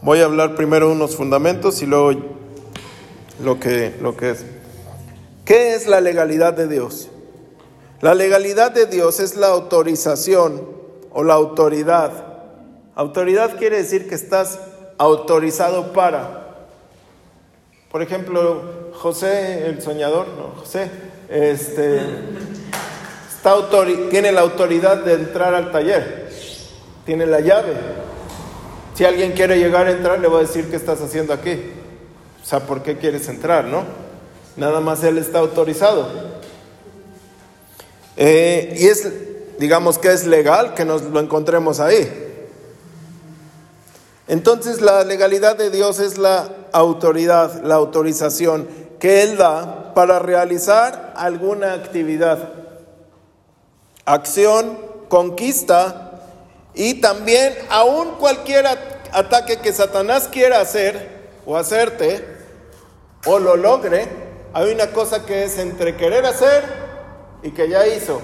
Voy 0.00 0.20
a 0.20 0.26
hablar 0.26 0.54
primero 0.54 0.92
unos 0.92 1.16
fundamentos 1.16 1.82
y 1.82 1.86
luego 1.86 2.12
lo 3.42 3.58
que, 3.58 3.96
lo 4.00 4.16
que 4.16 4.30
es. 4.30 4.44
¿Qué 5.44 5.74
es 5.74 5.88
la 5.88 6.00
legalidad 6.00 6.52
de 6.52 6.68
Dios? 6.68 7.08
La 8.00 8.14
legalidad 8.14 8.70
de 8.70 8.86
Dios 8.86 9.18
es 9.18 9.34
la 9.34 9.48
autorización 9.48 10.68
o 11.10 11.24
la 11.24 11.34
autoridad. 11.34 12.12
Autoridad 12.94 13.58
quiere 13.58 13.78
decir 13.78 14.08
que 14.08 14.14
estás 14.14 14.60
autorizado 14.98 15.92
para. 15.92 16.68
Por 17.90 18.00
ejemplo, 18.00 18.92
José, 18.92 19.66
el 19.66 19.82
soñador, 19.82 20.28
no, 20.28 20.60
José, 20.60 20.90
este, 21.28 22.00
está 23.36 23.56
tiene 24.10 24.30
la 24.30 24.42
autoridad 24.42 24.98
de 24.98 25.14
entrar 25.14 25.54
al 25.54 25.72
taller, 25.72 26.30
tiene 27.04 27.26
la 27.26 27.40
llave. 27.40 28.07
Si 28.98 29.04
alguien 29.04 29.30
quiere 29.30 29.60
llegar 29.60 29.86
a 29.86 29.92
entrar, 29.92 30.18
le 30.18 30.26
va 30.26 30.38
a 30.38 30.42
decir 30.42 30.68
qué 30.68 30.74
estás 30.74 31.00
haciendo 31.00 31.32
aquí. 31.32 31.52
O 32.42 32.44
sea, 32.44 32.66
¿por 32.66 32.82
qué 32.82 32.98
quieres 32.98 33.28
entrar, 33.28 33.64
no? 33.64 33.84
Nada 34.56 34.80
más 34.80 35.04
él 35.04 35.18
está 35.18 35.38
autorizado. 35.38 36.08
Eh, 38.16 38.74
y 38.76 38.86
es, 38.88 39.08
digamos 39.60 39.98
que 39.98 40.12
es 40.12 40.26
legal 40.26 40.74
que 40.74 40.84
nos 40.84 41.02
lo 41.02 41.20
encontremos 41.20 41.78
ahí. 41.78 42.42
Entonces 44.26 44.80
la 44.80 45.04
legalidad 45.04 45.56
de 45.56 45.70
Dios 45.70 46.00
es 46.00 46.18
la 46.18 46.48
autoridad, 46.72 47.62
la 47.62 47.76
autorización 47.76 48.66
que 48.98 49.22
Él 49.22 49.36
da 49.36 49.94
para 49.94 50.18
realizar 50.18 51.14
alguna 51.16 51.72
actividad, 51.74 52.52
acción, 54.06 54.76
conquista 55.08 56.07
y 56.78 56.94
también 56.94 57.54
aún 57.70 58.12
cualquier 58.20 58.64
ataque 59.12 59.56
que 59.56 59.72
Satanás 59.72 60.28
quiera 60.30 60.60
hacer 60.60 61.26
o 61.44 61.56
hacerte 61.56 62.24
o 63.26 63.40
lo 63.40 63.56
logre, 63.56 64.06
hay 64.52 64.72
una 64.72 64.86
cosa 64.92 65.26
que 65.26 65.42
es 65.42 65.58
entre 65.58 65.96
querer 65.96 66.24
hacer 66.24 66.62
y 67.42 67.50
que 67.50 67.68
ya 67.68 67.84
hizo. 67.88 68.22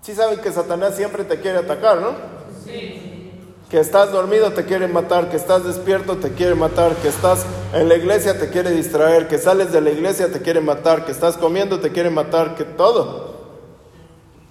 Sí 0.00 0.16
saben 0.16 0.40
que 0.40 0.50
Satanás 0.50 0.96
siempre 0.96 1.22
te 1.22 1.38
quiere 1.38 1.58
atacar, 1.58 1.98
¿no? 1.98 2.16
Sí. 2.64 3.30
Que 3.70 3.78
estás 3.78 4.10
dormido 4.10 4.52
te 4.52 4.64
quiere 4.64 4.88
matar, 4.88 5.30
que 5.30 5.36
estás 5.36 5.64
despierto 5.64 6.16
te 6.16 6.32
quiere 6.32 6.56
matar, 6.56 6.96
que 6.96 7.06
estás 7.06 7.46
en 7.72 7.88
la 7.88 7.94
iglesia 7.94 8.36
te 8.36 8.50
quiere 8.50 8.72
distraer, 8.72 9.28
que 9.28 9.38
sales 9.38 9.70
de 9.70 9.80
la 9.80 9.90
iglesia 9.90 10.32
te 10.32 10.42
quiere 10.42 10.60
matar, 10.60 11.04
que 11.04 11.12
estás 11.12 11.36
comiendo 11.36 11.78
te 11.78 11.92
quiere 11.92 12.10
matar, 12.10 12.56
que 12.56 12.64
todo. 12.64 13.31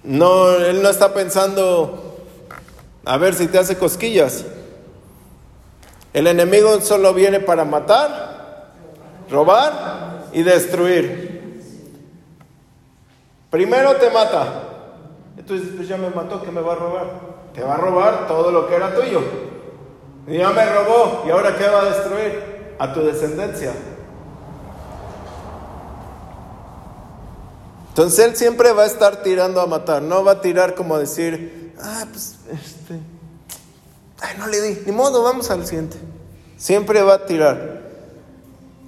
No, 0.04 0.56
él 0.56 0.82
no 0.82 0.88
está 0.88 1.14
pensando 1.14 2.18
a 3.04 3.16
ver 3.18 3.34
si 3.34 3.46
te 3.46 3.58
hace 3.58 3.76
cosquillas. 3.78 4.44
El 6.12 6.26
enemigo 6.26 6.80
solo 6.80 7.14
viene 7.14 7.40
para 7.40 7.64
matar, 7.64 8.72
robar 9.30 10.24
y 10.32 10.42
destruir. 10.42 11.62
Primero 13.50 13.96
te 13.96 14.10
mata. 14.10 14.64
Entonces, 15.36 15.68
pues 15.76 15.88
ya 15.88 15.96
me 15.96 16.10
mató, 16.10 16.42
que 16.42 16.50
me 16.50 16.60
va 16.60 16.72
a 16.72 16.76
robar? 16.76 17.32
te 17.54 17.62
va 17.62 17.74
a 17.74 17.76
robar 17.76 18.26
todo 18.26 18.50
lo 18.50 18.66
que 18.66 18.74
era 18.74 18.94
tuyo. 18.94 19.20
Y 20.26 20.38
ya 20.38 20.50
me 20.50 20.64
robó, 20.64 21.24
¿y 21.26 21.30
ahora 21.30 21.56
qué 21.56 21.68
va 21.68 21.82
a 21.82 21.84
destruir? 21.86 22.74
A 22.78 22.92
tu 22.92 23.04
descendencia. 23.04 23.72
Entonces 27.92 28.24
él 28.24 28.36
siempre 28.36 28.72
va 28.72 28.84
a 28.84 28.86
estar 28.86 29.22
tirando 29.22 29.60
a 29.60 29.66
matar, 29.66 30.00
no 30.00 30.24
va 30.24 30.32
a 30.32 30.40
tirar 30.40 30.74
como 30.74 30.98
decir, 30.98 31.74
ah, 31.78 32.06
pues, 32.10 32.36
este, 32.50 32.94
ay, 34.18 34.34
no 34.38 34.46
le 34.46 34.62
di, 34.62 34.82
ni 34.86 34.92
modo, 34.92 35.22
vamos 35.22 35.50
al 35.50 35.66
siguiente. 35.66 35.98
Siempre 36.56 37.02
va 37.02 37.16
a 37.16 37.26
tirar. 37.26 37.82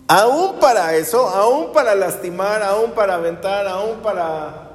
Aún 0.09 0.59
para 0.59 0.95
eso, 0.95 1.29
aún 1.29 1.75
para 1.75 1.95
lastimar, 1.95 2.63
aún 2.63 2.93
para 2.93 3.17
aventar, 3.17 3.67
aún 3.67 3.99
para, 3.99 4.71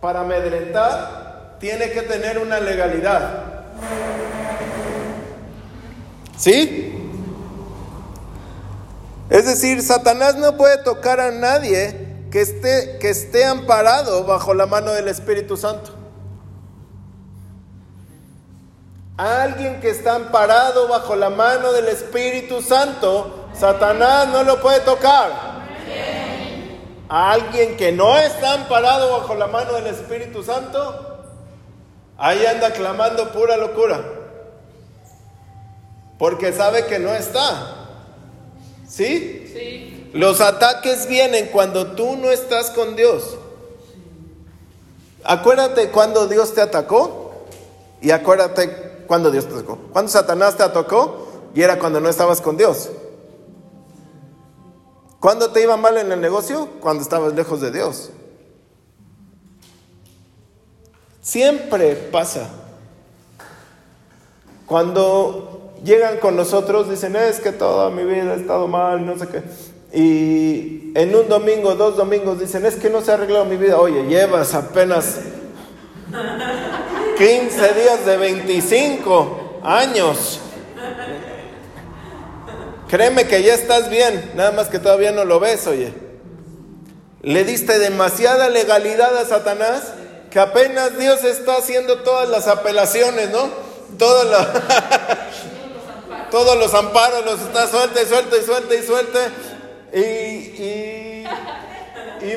para 0.00 0.20
amedrentar, 0.20 1.56
tiene 1.58 1.90
que 1.90 2.02
tener 2.02 2.38
una 2.38 2.60
legalidad. 2.60 3.42
¿Sí? 6.38 7.10
Es 9.30 9.46
decir, 9.46 9.82
Satanás 9.82 10.36
no 10.36 10.56
puede 10.56 10.78
tocar 10.78 11.18
a 11.18 11.32
nadie 11.32 12.03
que 12.34 12.40
esté, 12.40 12.98
que 12.98 13.10
esté 13.10 13.44
amparado 13.44 14.24
bajo 14.24 14.54
la 14.54 14.66
mano 14.66 14.90
del 14.90 15.06
Espíritu 15.06 15.56
Santo. 15.56 15.92
Alguien 19.16 19.80
que 19.80 19.90
está 19.90 20.16
amparado 20.16 20.88
bajo 20.88 21.14
la 21.14 21.30
mano 21.30 21.70
del 21.70 21.86
Espíritu 21.86 22.60
Santo, 22.60 23.50
Satanás 23.54 24.26
no 24.30 24.42
lo 24.42 24.60
puede 24.60 24.80
tocar. 24.80 25.30
A 27.08 27.30
alguien 27.30 27.76
que 27.76 27.92
no 27.92 28.18
está 28.18 28.54
amparado 28.54 29.16
bajo 29.20 29.36
la 29.36 29.46
mano 29.46 29.74
del 29.74 29.86
Espíritu 29.86 30.42
Santo, 30.42 31.12
Ahí 32.18 32.44
anda 32.46 32.72
clamando 32.72 33.30
pura 33.30 33.56
locura. 33.56 34.04
Porque 36.18 36.52
sabe 36.52 36.86
que 36.86 36.98
no 36.98 37.14
está. 37.14 37.86
¿Sí? 38.88 39.50
Sí. 39.52 39.93
Los 40.14 40.40
ataques 40.40 41.08
vienen 41.08 41.48
cuando 41.48 41.88
tú 41.88 42.14
no 42.14 42.30
estás 42.30 42.70
con 42.70 42.94
Dios. 42.94 43.36
Acuérdate 45.24 45.90
cuando 45.90 46.28
Dios 46.28 46.54
te 46.54 46.60
atacó 46.60 47.46
y 48.00 48.12
acuérdate 48.12 49.02
cuando 49.08 49.32
Dios 49.32 49.48
te 49.48 49.54
atacó. 49.54 49.76
Cuando 49.92 50.12
Satanás 50.12 50.56
te 50.56 50.62
atacó 50.62 51.50
y 51.52 51.62
era 51.62 51.80
cuando 51.80 51.98
no 51.98 52.08
estabas 52.08 52.40
con 52.40 52.56
Dios. 52.56 52.90
¿Cuándo 55.18 55.50
te 55.50 55.62
iba 55.62 55.76
mal 55.76 55.98
en 55.98 56.12
el 56.12 56.20
negocio? 56.20 56.68
Cuando 56.80 57.02
estabas 57.02 57.34
lejos 57.34 57.60
de 57.60 57.72
Dios. 57.72 58.10
Siempre 61.22 61.96
pasa. 61.96 62.50
Cuando 64.64 65.72
llegan 65.82 66.18
con 66.18 66.36
nosotros, 66.36 66.88
dicen, 66.88 67.16
es 67.16 67.40
que 67.40 67.50
toda 67.50 67.90
mi 67.90 68.04
vida 68.04 68.34
ha 68.34 68.36
estado 68.36 68.68
mal, 68.68 69.04
no 69.04 69.18
sé 69.18 69.26
qué. 69.26 69.73
Y 69.94 70.90
en 70.94 71.14
un 71.14 71.28
domingo, 71.28 71.76
dos 71.76 71.96
domingos, 71.96 72.40
dicen, 72.40 72.66
es 72.66 72.74
que 72.74 72.90
no 72.90 73.00
se 73.00 73.12
ha 73.12 73.14
arreglado 73.14 73.44
mi 73.44 73.56
vida. 73.56 73.78
Oye, 73.78 74.04
llevas 74.06 74.52
apenas 74.54 75.20
15 77.16 77.74
días 77.74 78.04
de 78.04 78.16
25 78.16 79.60
años. 79.62 80.40
Créeme 82.88 83.26
que 83.26 83.42
ya 83.42 83.54
estás 83.54 83.88
bien, 83.88 84.32
nada 84.34 84.52
más 84.52 84.68
que 84.68 84.78
todavía 84.78 85.12
no 85.12 85.24
lo 85.24 85.40
ves, 85.40 85.66
oye. 85.66 85.92
Le 87.22 87.44
diste 87.44 87.78
demasiada 87.78 88.50
legalidad 88.50 89.16
a 89.16 89.24
Satanás 89.24 89.94
que 90.30 90.40
apenas 90.40 90.98
Dios 90.98 91.24
está 91.24 91.56
haciendo 91.56 91.98
todas 92.00 92.28
las 92.28 92.48
apelaciones, 92.48 93.30
¿no? 93.30 93.48
Todos 93.98 94.26
los, 94.26 94.46
todos 96.30 96.58
los 96.58 96.74
amparos 96.74 97.24
los 97.24 97.40
está 97.40 97.68
suelta 97.68 98.02
y 98.02 98.06
suelta 98.06 98.36
y 98.36 98.42
suelta 98.42 98.74
y 98.74 98.82
suelta. 98.82 99.30
Y, 99.94 99.98
y, 99.98 101.24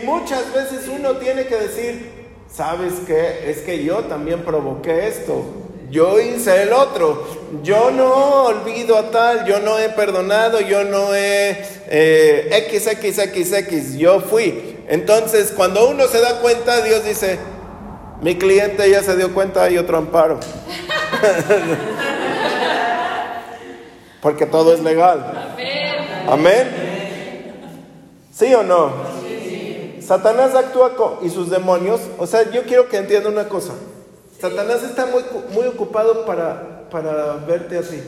muchas 0.04 0.54
veces 0.54 0.88
uno 0.88 1.18
tiene 1.18 1.48
que 1.48 1.56
decir, 1.56 2.12
¿sabes 2.52 2.94
qué? 3.08 3.50
Es 3.50 3.60
que 3.60 3.84
yo 3.84 4.04
también 4.04 4.44
provoqué 4.44 5.08
esto. 5.08 5.44
Yo 5.90 6.20
hice 6.20 6.64
el 6.64 6.74
otro. 6.74 7.26
Yo 7.64 7.90
no 7.92 8.44
olvido 8.46 8.98
a 8.98 9.10
tal, 9.10 9.46
yo 9.46 9.60
no 9.60 9.80
he 9.80 9.90
perdonado, 9.90 10.60
yo 10.62 10.84
no 10.84 11.16
he 11.16 11.66
eh, 11.88 12.70
XXXX, 12.70 13.98
yo 13.98 14.20
fui. 14.20 14.78
Entonces, 14.88 15.52
cuando 15.56 15.90
uno 15.90 16.06
se 16.08 16.22
da 16.22 16.40
cuenta, 16.42 16.82
Dios 16.82 17.04
dice, 17.04 17.40
mi 18.22 18.38
cliente 18.38 18.88
ya 18.90 19.02
se 19.02 19.16
dio 19.16 19.34
cuenta, 19.34 19.64
hay 19.64 19.78
otro 19.80 19.98
amparo. 19.98 20.40
Porque 24.22 24.46
todo 24.46 24.74
es 24.74 24.82
legal. 24.82 25.56
Amén. 26.28 26.87
¿Sí 28.38 28.54
o 28.54 28.62
no? 28.62 28.92
Satanás 30.00 30.54
actúa 30.54 30.96
con, 30.96 31.26
y 31.26 31.30
sus 31.32 31.50
demonios. 31.50 32.02
O 32.20 32.28
sea, 32.28 32.52
yo 32.52 32.64
quiero 32.66 32.88
que 32.88 32.98
entienda 32.98 33.30
una 33.30 33.50
cosa. 33.50 33.74
Satanás 34.40 34.84
está 34.84 35.08
muy, 35.08 35.24
muy 35.54 35.66
ocupado 35.66 36.24
para, 36.24 36.88
para 36.92 37.34
verte 37.48 37.80
así. 37.80 38.00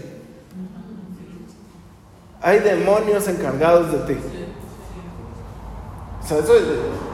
Hay 2.42 2.60
demonios 2.60 3.28
encargados 3.28 3.92
de 3.92 4.14
ti. 4.14 4.20
O 6.24 6.28
sea, 6.28 6.38
eso, 6.38 6.54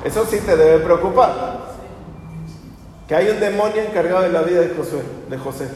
eso 0.03 0.25
sí 0.25 0.39
te 0.45 0.57
debe 0.57 0.83
preocupar 0.83 1.59
que 3.07 3.15
hay 3.15 3.29
un 3.29 3.39
demonio 3.39 3.81
encargado 3.81 4.23
de 4.23 4.29
la 4.29 4.41
vida 4.41 4.59
de 4.59 4.75
José, 4.75 5.01
de 5.29 5.37
José, 5.37 5.69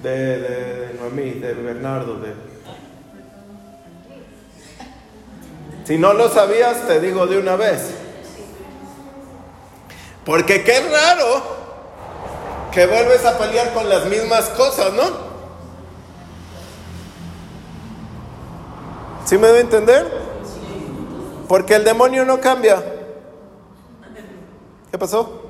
de, 0.00 0.96
Noemí, 1.00 1.40
de 1.40 1.54
Bernardo, 1.54 2.20
de... 2.20 2.57
Si 5.88 5.96
no 5.96 6.12
lo 6.12 6.28
sabías, 6.28 6.86
te 6.86 7.00
digo 7.00 7.26
de 7.26 7.38
una 7.38 7.56
vez. 7.56 7.94
Porque 10.22 10.62
qué 10.62 10.80
raro 10.80 11.42
que 12.70 12.86
vuelves 12.86 13.24
a 13.24 13.38
pelear 13.38 13.72
con 13.72 13.88
las 13.88 14.04
mismas 14.04 14.50
cosas, 14.50 14.92
¿no? 14.92 15.04
¿Sí 19.24 19.38
me 19.38 19.46
doy 19.48 19.56
a 19.56 19.60
entender? 19.62 20.12
Porque 21.48 21.76
el 21.76 21.84
demonio 21.84 22.26
no 22.26 22.38
cambia. 22.38 22.84
¿Qué 24.90 24.98
pasó? 24.98 25.40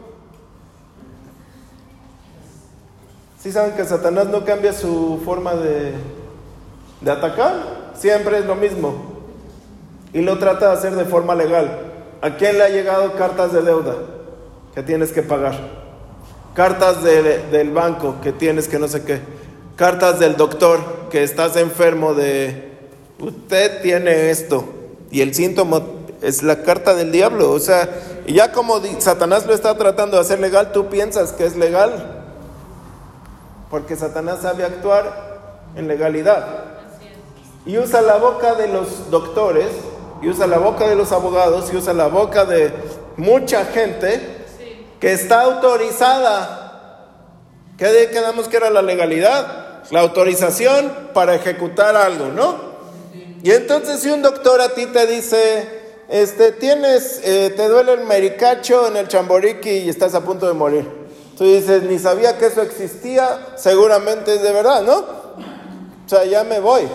¿Sí 3.41 3.51
saben 3.51 3.73
que 3.73 3.85
Satanás 3.85 4.29
no 4.29 4.45
cambia 4.45 4.73
su 4.73 5.21
forma 5.25 5.57
de, 5.57 5.95
de 7.01 7.11
atacar? 7.11 7.91
Siempre 7.97 8.39
es 8.39 8.45
lo 8.45 8.55
mismo. 8.55 9.08
Y 10.13 10.21
lo 10.23 10.39
trata 10.39 10.69
de 10.69 10.73
hacer 10.73 10.95
de 10.95 11.05
forma 11.05 11.35
legal. 11.35 11.71
¿A 12.21 12.37
quién 12.37 12.59
le 12.59 12.65
ha 12.65 12.69
llegado 12.69 13.13
cartas 13.15 13.53
de 13.53 13.63
deuda 13.63 13.95
que 14.75 14.83
tienes 14.83 15.13
que 15.13 15.23
pagar? 15.23 15.55
Cartas 16.55 17.03
del 17.05 17.71
banco 17.71 18.17
que 18.23 18.33
tienes 18.33 18.67
que 18.69 18.79
no 18.79 18.89
sé 18.89 19.05
qué. 19.05 19.21
Cartas 19.77 20.19
del 20.19 20.37
doctor 20.37 20.81
que 21.11 21.23
estás 21.23 21.57
enfermo 21.57 22.15
de 22.15 22.73
usted 23.21 23.83
tiene 23.83 24.31
esto. 24.31 24.65
Y 25.11 25.21
el 25.21 25.35
síntoma 25.35 25.83
es 26.21 26.43
la 26.43 26.63
carta 26.63 26.95
del 26.95 27.13
diablo. 27.13 27.53
O 27.53 27.61
sea, 27.61 27.89
y 28.27 28.35
ya 28.35 28.51
como 28.51 28.81
Satanás 28.99 29.47
lo 29.47 29.55
está 29.55 29.77
tratando 29.77 30.17
de 30.17 30.23
hacer 30.23 30.41
legal, 30.41 30.73
tú 30.73 30.89
piensas 30.89 31.33
que 31.33 31.47
es 31.47 31.57
legal. 31.57 32.25
Porque 33.71 33.95
Satanás 33.95 34.41
sabe 34.43 34.65
actuar 34.65 35.39
en 35.77 35.87
legalidad. 35.87 36.65
Y 37.67 37.79
usa 37.79 38.01
la 38.01 38.17
boca 38.17 38.55
de 38.55 38.69
los 38.69 39.11
doctores 39.11 39.69
y 40.21 40.29
usa 40.29 40.47
la 40.47 40.59
boca 40.59 40.89
de 40.89 40.97
los 40.97 41.13
abogados 41.13 41.73
y 41.73 41.77
usa 41.77 41.93
la 41.93 42.09
boca 42.09 42.45
de 42.45 42.73
mucha 43.17 43.65
gente 43.67 44.21
que 45.01 45.13
está 45.13 45.43
autorizada. 45.43 47.07
¿Qué 47.77 48.09
quedamos 48.11 48.49
que 48.49 48.57
era 48.57 48.71
la 48.71 48.83
legalidad? 48.83 49.85
La 49.91 50.01
autorización 50.01 51.11
para 51.15 51.35
ejecutar 51.35 51.95
algo, 51.97 52.27
¿no? 52.27 52.69
Y 53.43 53.53
entonces 53.53 54.01
si 54.01 54.11
un 54.11 54.23
doctor 54.23 54.61
a 54.61 54.71
ti 54.71 54.87
te 54.87 55.07
dice, 55.07 55.69
este, 56.09 56.53
tienes, 56.53 57.21
eh, 57.23 57.53
te 57.57 57.69
duele 57.69 57.93
el 57.93 58.01
mericacho 58.01 58.89
en 58.89 58.97
el 58.97 59.07
chamboriqui 59.07 59.71
y 59.71 59.89
estás 59.89 60.15
a 60.15 60.23
punto 60.23 60.49
de 60.49 60.55
morir. 60.55 60.91
Tú 61.37 61.45
dices, 61.45 61.85
ni 61.85 62.01
sabía 62.01 62.37
que 62.37 62.47
eso 62.47 62.63
existía, 62.63 63.55
seguramente 63.57 64.35
es 64.35 64.43
de 64.43 64.53
verdad, 64.53 64.83
¿no? 64.83 64.99
O 64.99 66.09
sea, 66.09 66.25
ya 66.25 66.43
me 66.43 66.59
voy 66.59 66.89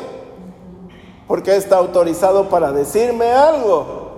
porque 1.34 1.56
está 1.56 1.78
autorizado 1.78 2.48
para 2.48 2.72
decirme 2.72 3.32
algo. 3.32 4.12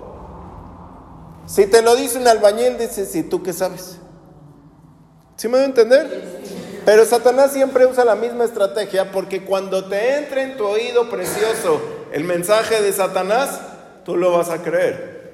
Si 1.46 1.66
te 1.66 1.80
lo 1.80 1.96
dice 1.96 2.18
un 2.18 2.28
albañil, 2.28 2.76
dices, 2.76 3.16
¿y 3.16 3.22
tú 3.22 3.42
qué 3.42 3.54
sabes? 3.54 3.96
¿Sí 5.36 5.48
me 5.48 5.54
voy 5.54 5.62
a 5.62 5.64
entender? 5.64 6.82
Pero 6.84 7.06
Satanás 7.06 7.54
siempre 7.54 7.86
usa 7.86 8.04
la 8.04 8.16
misma 8.16 8.44
estrategia 8.44 9.12
porque 9.12 9.46
cuando 9.46 9.86
te 9.86 10.18
entre 10.18 10.42
en 10.42 10.58
tu 10.58 10.66
oído 10.66 11.08
precioso 11.08 11.80
el 12.12 12.24
mensaje 12.24 12.82
de 12.82 12.92
Satanás, 12.92 13.62
tú 14.04 14.14
lo 14.14 14.32
vas 14.36 14.50
a 14.50 14.62
creer. 14.62 15.32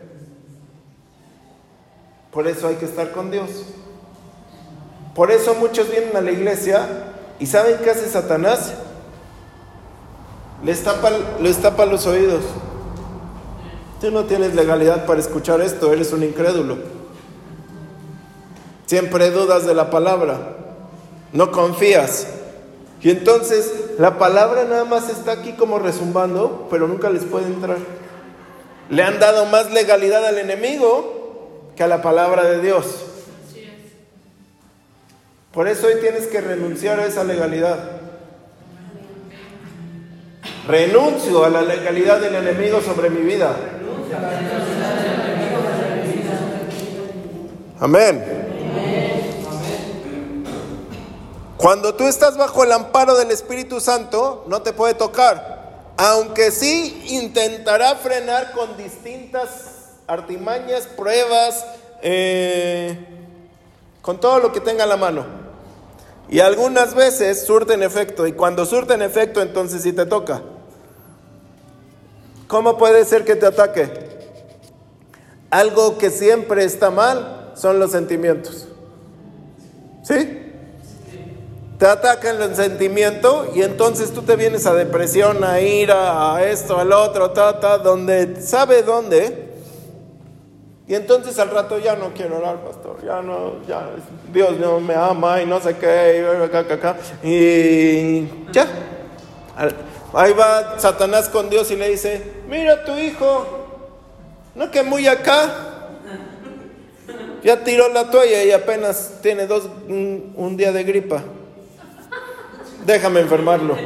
Por 2.31 2.47
eso 2.47 2.69
hay 2.69 2.77
que 2.77 2.85
estar 2.85 3.11
con 3.11 3.33
Dios. 3.33 3.51
Por 5.17 5.33
eso 5.33 5.57
muchos 5.57 5.91
vienen 5.91 6.17
a 6.17 6.21
la 6.21 6.31
iglesia 6.31 6.87
y 7.41 7.47
¿saben 7.47 7.79
qué 7.83 7.91
hace 7.91 8.09
Satanás? 8.09 8.73
Les 10.65 10.83
tapa, 10.83 11.11
les 11.41 11.57
tapa 11.59 11.87
los 11.87 12.07
oídos. 12.07 12.45
Tú 14.01 14.11
no 14.11 14.25
tienes 14.25 14.55
legalidad 14.55 15.07
para 15.07 15.21
escuchar 15.21 15.61
esto, 15.61 15.93
eres 15.93 16.13
un 16.13 16.23
incrédulo. 16.23 16.79
Siempre 18.87 19.31
dudas 19.31 19.67
de 19.67 19.75
la 19.75 19.91
palabra, 19.91 20.57
no 21.33 21.51
confías. 21.53 22.27
Y 23.01 23.11
entonces 23.11 23.73
la 23.99 24.19
palabra 24.19 24.65
nada 24.65 24.85
más 24.85 25.09
está 25.09 25.33
aquí 25.33 25.53
como 25.53 25.79
resumbando, 25.79 26.69
pero 26.71 26.87
nunca 26.87 27.11
les 27.11 27.25
puede 27.25 27.47
entrar. 27.47 27.79
Le 28.91 29.03
han 29.03 29.19
dado 29.19 29.47
más 29.47 29.73
legalidad 29.73 30.25
al 30.25 30.39
enemigo 30.39 31.71
que 31.77 31.83
a 31.83 31.89
la 31.89 32.03
palabra 32.03 32.45
de 32.45 32.61
Dios. 32.61 32.87
Por 35.53 35.69
eso 35.69 35.87
hoy 35.87 35.95
tienes 36.01 36.27
que 36.27 36.41
renunciar 36.41 37.01
a 37.01 37.07
esa 37.07 37.25
legalidad. 37.25 38.02
Renuncio 40.67 41.45
a 41.45 41.51
la 41.51 41.63
legalidad 41.63 42.21
del 42.21 42.37
enemigo 42.37 42.81
sobre 42.81 43.11
mi 43.11 43.23
vida. 43.23 43.57
Amén. 47.81 48.43
Cuando 51.57 51.95
tú 51.95 52.07
estás 52.07 52.37
bajo 52.37 52.63
el 52.63 52.71
amparo 52.71 53.17
del 53.17 53.33
Espíritu 53.33 53.81
Santo, 53.81 54.45
no 54.47 54.63
te 54.63 54.73
puede 54.73 54.95
tocar, 54.95 55.93
aunque 55.97 56.53
sí 56.53 57.07
intentará 57.09 57.97
frenar 57.97 58.53
con 58.53 58.77
distintas 58.77 59.95
artimañas, 60.07 60.87
pruebas, 60.97 61.65
eh, 62.03 63.05
con 64.01 64.21
todo 64.21 64.39
lo 64.39 64.53
que 64.53 64.61
tenga 64.61 64.87
la 64.87 64.97
mano. 64.97 65.42
Y 66.33 66.41
algunas 66.41 66.95
veces 66.95 67.45
surten 67.45 67.83
efecto, 67.83 68.27
y 68.27 68.33
cuando 68.33 68.65
surten 68.65 69.03
efecto, 69.03 69.43
entonces 69.43 69.83
sí 69.83 69.93
te 69.93 70.07
toca. 70.07 70.41
¿Cómo 72.47 72.79
puede 72.79 73.05
ser 73.05 73.27
que 73.27 73.37
te 73.37 73.45
ataque? 73.45 73.93
Algo 75.51 75.99
que 75.99 76.09
siempre 76.09 76.65
está 76.65 76.91
mal 76.91 77.53
son 77.55 77.79
los 77.79 77.91
sentimientos. 77.91 78.67
¿Sí? 80.03 80.41
Te 81.79 81.85
atacan 81.85 82.41
el 82.41 82.57
sentimiento 82.57 83.53
y 83.55 83.61
entonces 83.61 84.11
tú 84.11 84.23
te 84.23 84.35
vienes 84.35 84.65
a 84.65 84.73
depresión, 84.73 85.45
a 85.45 85.61
ira, 85.61 86.35
a 86.35 86.43
esto, 86.47 86.79
al 86.79 86.95
otro, 86.95 87.33
ta, 87.33 87.61
ta, 87.61 87.77
donde 87.77 88.41
sabe 88.41 88.83
dónde. 88.83 89.42
Y 90.89 90.95
entonces 90.95 91.39
al 91.39 91.51
rato 91.51 91.79
ya 91.79 91.95
no 91.95 92.13
quiero 92.13 92.39
orar, 92.39 92.57
pastor, 92.57 92.97
ya 93.05 93.23
no, 93.23 93.63
ya 93.69 93.89
Dios 94.33 94.59
no 94.59 94.81
me 94.81 94.95
ama 94.95 95.41
y 95.41 95.47
no 95.47 95.61
sé 95.61 95.77
qué, 95.77 96.25
y, 97.23 97.29
y 97.29 98.45
ya. 98.53 98.67
Ahí 100.13 100.33
va 100.33 100.79
Satanás 100.79 101.29
con 101.29 101.49
Dios 101.49 101.71
y 101.71 101.77
le 101.77 101.89
dice, 101.89 102.23
mira 102.49 102.85
tu 102.85 102.97
hijo, 102.99 103.47
no 104.57 104.71
que 104.71 104.83
muy 104.83 105.07
acá, 105.07 105.73
ya 107.45 107.63
tiró 107.63 107.89
la 107.89 108.11
toalla 108.11 108.43
y 108.43 108.51
apenas 108.51 109.19
tiene 109.23 109.47
dos, 109.47 109.69
un, 109.89 110.57
día 110.57 110.73
de 110.73 110.83
gripa. 110.85 111.23
Déjame 112.85 113.21
enfermarlo. 113.21 113.77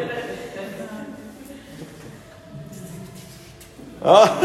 Ah. 4.03 4.41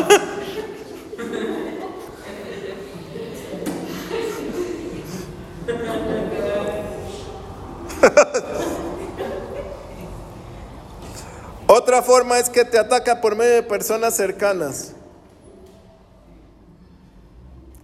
Otra 11.67 12.01
forma 12.01 12.39
es 12.39 12.49
que 12.49 12.65
te 12.65 12.77
ataca 12.77 13.21
por 13.21 13.35
medio 13.35 13.55
de 13.55 13.63
personas 13.63 14.15
cercanas. 14.15 14.93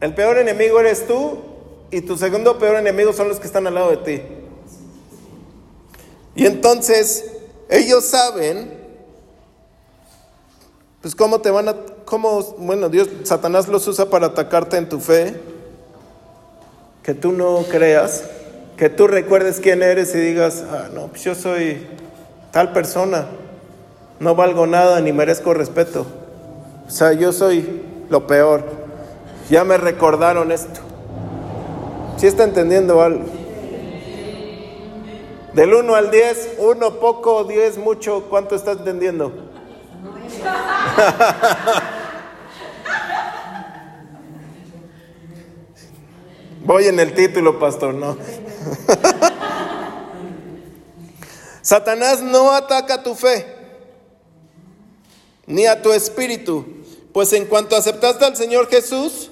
El 0.01 0.13
peor 0.13 0.37
enemigo 0.37 0.79
eres 0.79 1.07
tú 1.07 1.39
y 1.89 2.01
tu 2.01 2.17
segundo 2.17 2.59
peor 2.59 2.75
enemigo 2.75 3.13
son 3.13 3.29
los 3.29 3.39
que 3.39 3.47
están 3.47 3.65
al 3.65 3.75
lado 3.75 3.91
de 3.91 3.97
ti. 3.97 4.21
Y 6.35 6.45
entonces 6.45 7.31
ellos 7.69 8.05
saben, 8.05 8.77
pues 11.01 11.15
cómo 11.15 11.41
te 11.41 11.49
van 11.49 11.69
a, 11.69 11.75
cómo, 12.05 12.43
bueno, 12.59 12.89
Dios, 12.89 13.09
Satanás 13.23 13.67
los 13.67 13.87
usa 13.87 14.09
para 14.09 14.27
atacarte 14.27 14.77
en 14.77 14.87
tu 14.87 14.99
fe, 14.99 15.35
que 17.07 17.13
tú 17.13 17.31
no 17.31 17.63
creas, 17.71 18.25
que 18.75 18.89
tú 18.89 19.07
recuerdes 19.07 19.61
quién 19.61 19.81
eres 19.81 20.13
y 20.13 20.19
digas, 20.19 20.61
ah, 20.69 20.89
no, 20.93 21.07
pues 21.07 21.23
yo 21.23 21.35
soy 21.35 21.87
tal 22.51 22.73
persona 22.73 23.27
no 24.19 24.35
valgo 24.35 24.67
nada 24.67 24.99
ni 24.99 25.13
merezco 25.13 25.53
respeto. 25.53 26.05
O 26.85 26.91
sea, 26.91 27.13
yo 27.13 27.31
soy 27.31 27.81
lo 28.09 28.27
peor. 28.27 28.65
Ya 29.49 29.63
me 29.63 29.77
recordaron 29.77 30.51
esto. 30.51 30.81
¿Sí 32.17 32.27
está 32.27 32.43
entendiendo 32.43 33.01
algo? 33.01 33.23
Del 35.53 35.73
1 35.73 35.95
al 35.95 36.11
10, 36.11 36.55
1 36.57 36.91
poco, 36.99 37.45
10 37.45 37.77
mucho, 37.77 38.25
¿cuánto 38.29 38.53
está 38.53 38.73
entendiendo? 38.73 39.31
Voy 46.63 46.85
en 46.85 46.99
el 46.99 47.13
título, 47.13 47.59
pastor, 47.59 47.93
no. 47.93 48.17
Satanás 51.61 52.21
no 52.21 52.51
ataca 52.53 53.03
tu 53.03 53.13
fe 53.13 53.57
ni 55.47 55.65
a 55.65 55.81
tu 55.81 55.91
espíritu. 55.91 56.65
Pues 57.13 57.33
en 57.33 57.45
cuanto 57.45 57.75
aceptaste 57.75 58.25
al 58.25 58.35
Señor 58.35 58.69
Jesús, 58.69 59.31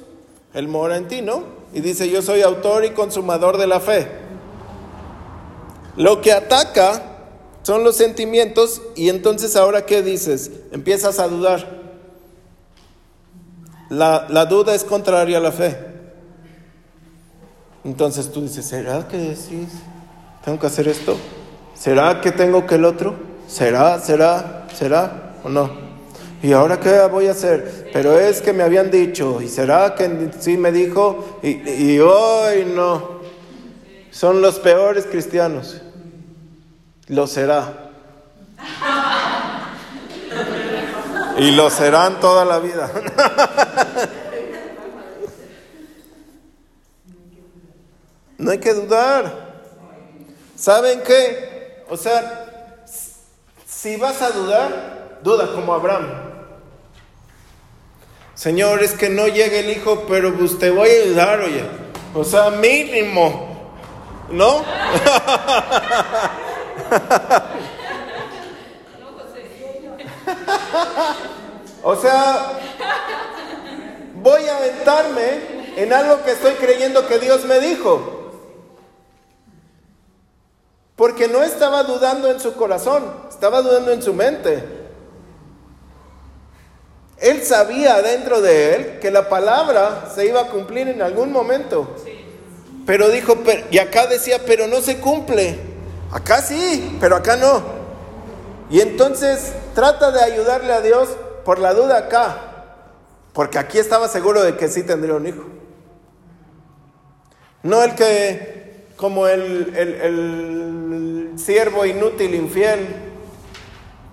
Él 0.54 0.68
mora 0.68 0.98
en 0.98 1.08
ti, 1.08 1.22
¿no? 1.22 1.44
Y 1.74 1.82
dice, 1.82 2.10
yo 2.10 2.22
soy 2.22 2.42
autor 2.42 2.86
y 2.86 2.92
consumador 2.92 3.58
de 3.58 3.68
la 3.68 3.80
fe. 3.80 4.08
Lo 5.98 6.22
que 6.22 6.32
ataca 6.32 7.04
son 7.64 7.84
los 7.84 7.96
sentimientos 7.98 8.82
y 8.96 9.10
entonces 9.10 9.56
ahora 9.56 9.86
qué 9.86 10.02
dices? 10.02 10.52
Empiezas 10.72 11.20
a 11.20 11.28
dudar. 11.28 11.84
La, 13.90 14.26
la 14.30 14.46
duda 14.46 14.74
es 14.74 14.84
contraria 14.84 15.38
a 15.38 15.42
la 15.42 15.52
fe. 15.52 15.95
Entonces 17.86 18.32
tú 18.32 18.42
dices, 18.42 18.66
¿será 18.66 19.08
que 19.08 19.16
decís? 19.16 19.70
¿Tengo 20.44 20.60
que 20.60 20.66
hacer 20.66 20.88
esto? 20.88 21.18
¿Será 21.76 22.20
que 22.20 22.32
tengo 22.32 22.66
que 22.66 22.76
el 22.76 22.86
otro? 22.86 23.16
¿Será? 23.48 24.00
¿Será? 24.00 24.68
¿Será? 24.74 25.36
¿O 25.44 25.50
no? 25.50 25.70
¿Y 26.42 26.52
ahora 26.52 26.80
qué 26.80 27.06
voy 27.12 27.28
a 27.28 27.32
hacer? 27.32 27.92
Pero 27.94 28.20
es 28.20 28.42
que 28.42 28.54
me 28.54 28.64
habían 28.64 28.90
dicho, 28.90 29.40
¿y 29.40 29.48
será 29.48 29.94
que 29.94 30.32
sí 30.40 30.58
me 30.58 30.72
dijo? 30.72 31.40
Y, 31.44 31.70
y 31.70 32.00
hoy 32.00 32.66
no. 32.66 33.20
Son 34.10 34.42
los 34.42 34.58
peores 34.60 35.06
cristianos. 35.06 35.82
Lo 37.08 37.28
será. 37.28 37.92
Y 41.38 41.52
lo 41.52 41.70
serán 41.70 42.22
toda 42.22 42.46
la 42.46 42.60
vida. 42.60 42.90
No 48.38 48.52
hay 48.52 48.60
que 48.60 48.74
dudar. 48.74 49.64
¿Saben 50.56 51.02
qué? 51.04 51.84
O 51.90 51.98
sea, 51.98 52.84
si 53.66 53.98
vas 53.98 54.22
a 54.22 54.32
dudar, 54.32 55.20
duda 55.22 55.52
como 55.54 55.74
Abraham. 55.74 56.08
Señor, 58.34 58.84
es 58.84 58.94
que 58.94 59.10
no 59.10 59.28
llegue 59.28 59.60
el 59.60 59.70
hijo, 59.70 60.06
pero 60.08 60.36
pues 60.36 60.60
te 60.60 60.70
voy 60.70 60.90
a 60.90 61.04
ayudar, 61.04 61.40
oye. 61.42 61.64
O 62.14 62.24
sea, 62.24 62.50
mínimo. 62.50 63.54
¿No? 64.30 64.58
o 71.84 71.96
sea, 71.96 72.54
voy 74.16 74.48
a 74.48 74.58
aventarme 74.58 75.56
en 75.78 75.94
algo 75.94 76.24
que 76.24 76.32
estoy 76.32 76.54
creyendo 76.54 77.08
que 77.08 77.20
Dios 77.20 77.46
me 77.46 77.60
dijo. 77.60 78.15
Porque 80.96 81.28
no 81.28 81.44
estaba 81.44 81.84
dudando 81.84 82.32
en 82.32 82.40
su 82.40 82.54
corazón, 82.54 83.04
estaba 83.30 83.62
dudando 83.62 83.92
en 83.92 84.02
su 84.02 84.14
mente. 84.14 84.64
Él 87.18 87.44
sabía 87.44 88.02
dentro 88.02 88.42
de 88.42 88.76
él 88.76 89.00
que 89.00 89.12
la 89.12 89.30
palabra 89.30 90.10
se 90.14 90.26
iba 90.26 90.42
a 90.42 90.48
cumplir 90.48 90.88
en 90.88 91.02
algún 91.02 91.32
momento. 91.32 91.96
Pero 92.86 93.10
dijo, 93.10 93.38
y 93.72 93.80
acá 93.80 94.08
decía, 94.08 94.40
pero 94.46 94.68
no 94.68 94.82
se 94.82 95.00
cumple. 95.00 95.60
Acá 96.12 96.42
sí, 96.42 96.98
pero 97.00 97.16
acá 97.16 97.36
no. 97.36 97.62
Y 98.70 98.80
entonces 98.80 99.54
trata 99.74 100.12
de 100.12 100.22
ayudarle 100.22 100.74
a 100.74 100.82
Dios 100.82 101.10
por 101.44 101.60
la 101.60 101.74
duda 101.74 101.98
acá. 101.98 102.38
Porque 103.34 103.60
aquí 103.60 103.80
estaba 103.80 104.08
seguro 104.08 104.44
de 104.44 104.56
que 104.56 104.68
sí 104.68 104.84
tendría 104.84 105.16
un 105.16 105.28
hijo. 105.28 105.44
No 107.64 107.82
el 107.84 107.96
que, 107.96 108.65
como 108.96 109.28
el, 109.28 109.76
el, 109.76 111.32
siervo 111.38 111.86
inútil, 111.86 112.34
infiel, 112.34 112.88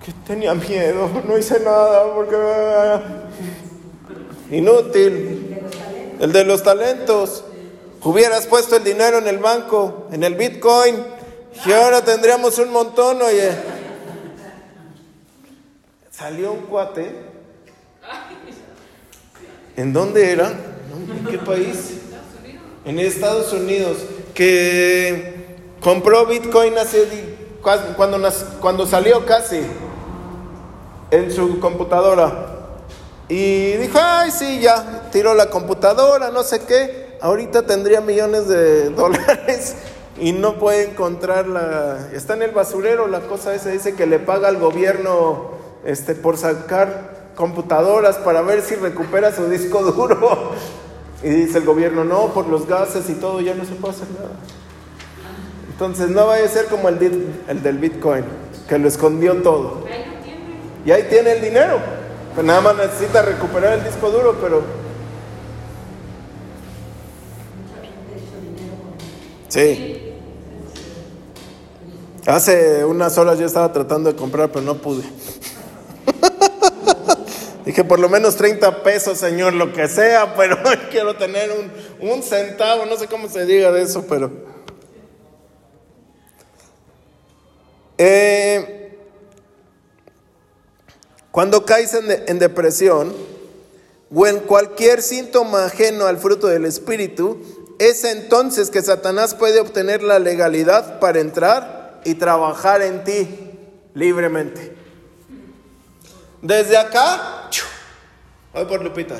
que 0.04 0.12
tenía 0.26 0.54
miedo, 0.54 1.08
no 1.26 1.38
hice 1.38 1.60
nada 1.60 2.12
porque... 2.14 2.36
Inútil. 4.50 5.60
El 6.20 6.32
de 6.32 6.44
los 6.44 6.62
talentos. 6.62 7.44
Hubieras 8.02 8.46
puesto 8.46 8.76
el 8.76 8.84
dinero 8.84 9.18
en 9.18 9.28
el 9.28 9.38
banco, 9.38 10.08
en 10.12 10.24
el 10.24 10.34
Bitcoin, 10.34 10.96
y 11.64 11.72
ahora 11.72 12.04
tendríamos 12.04 12.58
un 12.58 12.72
montón, 12.72 13.22
oye. 13.22 13.50
Salió 16.10 16.52
un 16.52 16.62
cuate. 16.62 17.14
¿En 19.76 19.92
dónde 19.92 20.32
era? 20.32 20.48
¿En 20.48 21.24
qué 21.30 21.38
país? 21.38 22.00
En 22.84 22.98
Estados 22.98 23.52
Unidos. 23.52 23.98
Que 24.34 25.56
compró 25.82 26.26
Bitcoin 26.26 26.76
hace 26.78 27.36
cuando, 27.62 28.18
cuando 28.60 28.86
salió 28.86 29.24
casi 29.26 29.60
en 31.10 31.30
su 31.30 31.60
computadora. 31.60 32.48
Y 33.28 33.72
dijo, 33.74 33.98
ay, 34.00 34.30
sí, 34.30 34.60
ya, 34.60 35.08
tiró 35.10 35.34
la 35.34 35.48
computadora, 35.50 36.30
no 36.30 36.42
sé 36.42 36.60
qué 36.60 37.02
ahorita 37.22 37.62
tendría 37.62 38.00
millones 38.00 38.48
de 38.48 38.90
dólares 38.96 39.76
y 40.18 40.32
no 40.32 40.58
puede 40.58 40.90
encontrarla. 40.90 42.10
Está 42.12 42.34
en 42.34 42.42
el 42.42 42.50
basurero 42.50 43.06
la 43.06 43.20
cosa 43.20 43.54
esa, 43.54 43.70
dice 43.70 43.94
que 43.94 44.06
le 44.06 44.18
paga 44.18 44.48
al 44.48 44.58
gobierno 44.58 45.52
este, 45.84 46.14
por 46.14 46.36
sacar 46.36 47.32
computadoras 47.34 48.16
para 48.18 48.42
ver 48.42 48.60
si 48.60 48.74
recupera 48.74 49.34
su 49.34 49.48
disco 49.48 49.82
duro. 49.92 50.50
Y 51.22 51.28
dice 51.28 51.58
el 51.58 51.64
gobierno, 51.64 52.04
no, 52.04 52.28
por 52.28 52.48
los 52.48 52.66
gases 52.66 53.08
y 53.08 53.14
todo 53.14 53.40
ya 53.40 53.54
no 53.54 53.64
se 53.64 53.74
puede 53.74 53.94
hacer 53.94 54.08
nada. 54.10 54.32
Entonces 55.70 56.10
no 56.10 56.26
vaya 56.26 56.44
a 56.44 56.48
ser 56.48 56.66
como 56.66 56.88
el, 56.88 57.28
el 57.48 57.62
del 57.62 57.78
Bitcoin, 57.78 58.24
que 58.68 58.78
lo 58.78 58.88
escondió 58.88 59.34
todo. 59.42 59.84
Y 60.84 60.90
ahí 60.90 61.06
tiene 61.08 61.32
el 61.32 61.42
dinero. 61.42 61.78
Pues 62.34 62.46
nada 62.46 62.60
más 62.60 62.76
necesita 62.76 63.22
recuperar 63.22 63.78
el 63.78 63.84
disco 63.84 64.10
duro, 64.10 64.36
pero 64.40 64.62
Sí. 69.52 70.14
Hace 72.26 72.86
unas 72.86 73.18
horas 73.18 73.38
yo 73.38 73.44
estaba 73.44 73.70
tratando 73.70 74.10
de 74.10 74.16
comprar, 74.16 74.50
pero 74.50 74.64
no 74.64 74.76
pude. 74.76 75.02
Dije, 77.64 77.84
por 77.84 78.00
lo 78.00 78.08
menos 78.08 78.36
30 78.36 78.82
pesos, 78.82 79.18
Señor, 79.18 79.52
lo 79.52 79.72
que 79.72 79.88
sea, 79.88 80.34
pero 80.36 80.58
quiero 80.90 81.16
tener 81.16 81.50
un, 81.52 82.10
un, 82.10 82.22
centavo, 82.22 82.86
no 82.86 82.96
sé 82.96 83.06
cómo 83.06 83.28
se 83.28 83.46
diga 83.46 83.70
de 83.70 83.82
eso, 83.82 84.04
pero... 84.08 84.30
Eh, 87.98 88.98
cuando 91.30 91.64
caes 91.64 91.94
en, 91.94 92.10
en 92.26 92.38
depresión 92.38 93.14
o 94.12 94.26
en 94.26 94.40
cualquier 94.40 95.02
síntoma 95.02 95.66
ajeno 95.66 96.06
al 96.06 96.18
fruto 96.18 96.48
del 96.48 96.66
Espíritu, 96.66 97.40
es 97.78 98.04
entonces 98.04 98.70
que 98.70 98.82
Satanás 98.82 99.34
puede 99.34 99.60
obtener 99.60 100.02
la 100.02 100.18
legalidad 100.18 100.98
para 100.98 101.20
entrar 101.20 102.00
y 102.04 102.14
trabajar 102.14 102.82
en 102.82 103.04
ti 103.04 103.28
libremente. 103.94 104.81
Desde 106.42 106.76
acá, 106.76 107.48
voy 108.52 108.64
por 108.64 108.82
Lupita. 108.82 109.14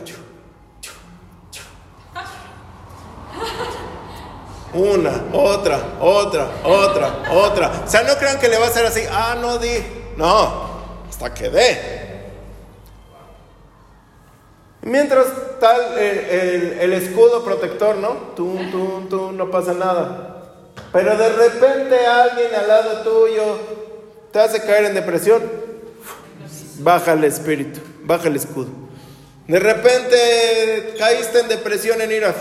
Una, 4.74 5.24
otra, 5.32 5.80
otra, 6.00 6.48
otra, 6.64 7.22
otra. 7.30 7.82
O 7.86 7.88
sea, 7.88 8.02
no 8.02 8.16
crean 8.16 8.40
que 8.40 8.48
le 8.48 8.58
va 8.58 8.66
a 8.66 8.68
hacer 8.68 8.84
así, 8.84 9.02
ah, 9.08 9.36
no 9.40 9.58
di. 9.58 9.84
No, 10.16 10.82
hasta 11.08 11.32
que 11.32 11.48
dé. 11.48 12.02
Mientras 14.80 15.26
tal 15.60 15.96
el, 15.96 16.92
escudo 16.92 17.44
protector, 17.44 17.96
¿no? 17.96 18.32
Tú, 18.34 18.58
tú, 18.72 19.06
tú, 19.08 19.32
no 19.32 19.48
pasa 19.48 19.74
nada. 19.74 20.40
Pero 20.92 21.16
de 21.16 21.28
repente 21.28 22.04
alguien 22.04 22.52
al 22.52 22.66
lado 22.66 23.02
tuyo 23.02 23.58
te 24.32 24.40
hace 24.40 24.60
caer 24.60 24.86
en 24.86 24.94
depresión. 24.94 25.71
Baja 26.82 27.12
el 27.12 27.24
espíritu, 27.24 27.80
baja 28.02 28.28
el 28.28 28.36
escudo. 28.36 28.68
De 29.46 29.58
repente 29.58 30.94
caíste 30.98 31.40
en 31.40 31.48
depresión, 31.48 32.00
en 32.00 32.10
ira. 32.10 32.34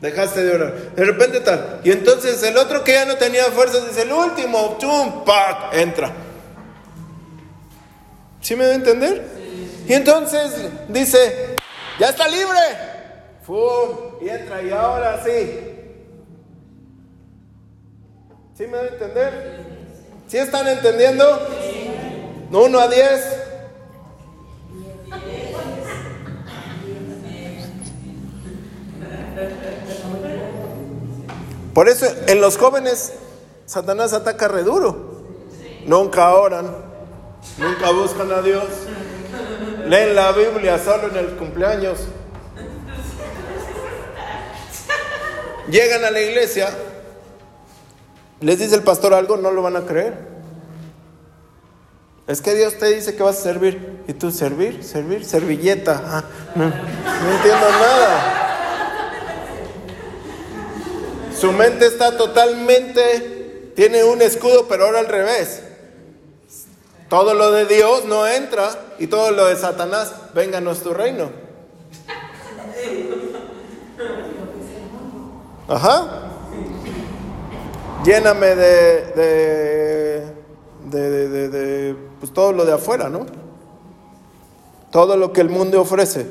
Dejaste 0.00 0.44
de 0.44 0.54
orar. 0.54 0.74
De 0.94 1.04
repente 1.04 1.40
tal. 1.40 1.80
Y 1.82 1.90
entonces 1.90 2.42
el 2.42 2.56
otro 2.56 2.84
que 2.84 2.92
ya 2.92 3.04
no 3.04 3.16
tenía 3.16 3.44
fuerzas 3.46 3.88
dice, 3.88 4.02
el 4.02 4.12
último, 4.12 4.76
chum, 4.78 5.24
entra. 5.72 6.12
¿Sí 8.40 8.54
me 8.54 8.64
da 8.64 8.72
a 8.72 8.74
entender? 8.76 9.24
Y 9.88 9.92
entonces 9.94 10.52
dice, 10.88 11.56
ya 11.98 12.10
está 12.10 12.28
libre. 12.28 12.60
Y 14.20 14.28
entra 14.28 14.62
y 14.62 14.70
ahora 14.70 15.22
sí. 15.24 15.60
¿Sí 18.56 18.66
me 18.66 18.78
a 18.78 18.86
entender? 18.86 19.64
¿Sí 20.26 20.38
están 20.38 20.66
entendiendo? 20.66 21.48
Uno 22.50 22.78
a 22.78 22.88
diez. 22.88 23.24
Por 31.74 31.88
eso 31.88 32.06
en 32.26 32.40
los 32.40 32.56
jóvenes 32.56 33.12
Satanás 33.66 34.12
ataca 34.12 34.48
re 34.48 34.62
duro. 34.62 35.24
Nunca 35.86 36.34
oran, 36.34 36.74
nunca 37.58 37.90
buscan 37.92 38.32
a 38.32 38.42
Dios 38.42 38.64
leen 39.88 40.14
la 40.14 40.32
Biblia 40.32 40.78
solo 40.78 41.08
en 41.08 41.16
el 41.16 41.36
cumpleaños. 41.36 41.98
Llegan 45.70 46.04
a 46.04 46.10
la 46.10 46.20
iglesia, 46.20 46.70
les 48.40 48.58
dice 48.58 48.74
el 48.74 48.82
pastor 48.82 49.14
algo, 49.14 49.36
no 49.36 49.50
lo 49.50 49.62
van 49.62 49.76
a 49.76 49.82
creer. 49.82 50.35
Es 52.26 52.40
que 52.40 52.54
Dios 52.54 52.76
te 52.78 52.86
dice 52.86 53.14
que 53.14 53.22
vas 53.22 53.38
a 53.38 53.42
servir. 53.42 54.02
¿Y 54.08 54.12
tú 54.12 54.30
servir? 54.30 54.82
¿Servir? 54.82 55.24
Servilleta. 55.24 56.02
Ah, 56.04 56.24
no, 56.54 56.64
entiendo 56.64 57.70
nada. 57.70 58.42
Su 61.38 61.52
mente 61.52 61.86
está 61.86 62.16
totalmente, 62.16 63.72
tiene 63.76 64.02
un 64.04 64.22
escudo, 64.22 64.66
pero 64.68 64.86
ahora 64.86 65.00
al 65.00 65.06
revés. 65.06 65.62
Todo 67.10 67.34
lo 67.34 67.52
de 67.52 67.66
Dios 67.66 68.06
no 68.06 68.26
entra 68.26 68.70
y 68.98 69.06
todo 69.06 69.30
lo 69.30 69.46
de 69.46 69.56
Satanás, 69.56 70.12
venga 70.34 70.58
a 70.58 70.60
nuestro 70.60 70.94
reino. 70.94 71.30
Ajá. 75.68 76.22
Lléname 78.04 78.54
de, 78.54 79.06
de, 79.16 80.35
de, 80.90 81.28
de, 81.28 81.48
de 81.48 81.96
pues 82.20 82.32
todo 82.32 82.52
lo 82.52 82.64
de 82.64 82.72
afuera, 82.72 83.08
¿no? 83.08 83.26
Todo 84.90 85.16
lo 85.16 85.32
que 85.32 85.40
el 85.40 85.48
mundo 85.48 85.80
ofrece. 85.80 86.26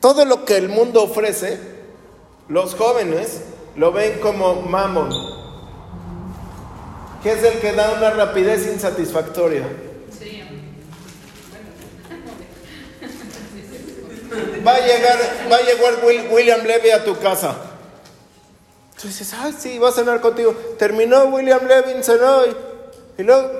Todo 0.00 0.24
lo 0.24 0.44
que 0.46 0.56
el 0.56 0.70
mundo 0.70 1.02
ofrece, 1.02 1.60
los 2.48 2.74
jóvenes 2.74 3.42
lo 3.76 3.92
ven 3.92 4.18
como 4.20 4.62
mamón, 4.62 5.10
que 7.22 7.32
es 7.32 7.44
el 7.44 7.60
que 7.60 7.72
da 7.72 7.92
una 7.96 8.10
rapidez 8.10 8.66
insatisfactoria. 8.66 9.68
Va 14.66 14.74
a 14.74 14.80
llegar, 14.80 15.18
va 15.50 15.56
a 15.56 15.62
llegar 15.62 16.30
William 16.32 16.62
Levy 16.64 16.90
a 16.90 17.04
tu 17.04 17.16
casa. 17.18 17.56
Tú 19.00 19.08
dices, 19.08 19.32
ay, 19.32 19.54
sí, 19.58 19.78
va 19.78 19.88
a 19.88 19.92
cenar 19.92 20.20
contigo. 20.20 20.54
Terminó 20.78 21.24
William 21.24 21.66
Levy, 21.66 22.02
cenó 22.02 22.44
y, 22.46 22.54
y 23.18 23.22
luego 23.22 23.50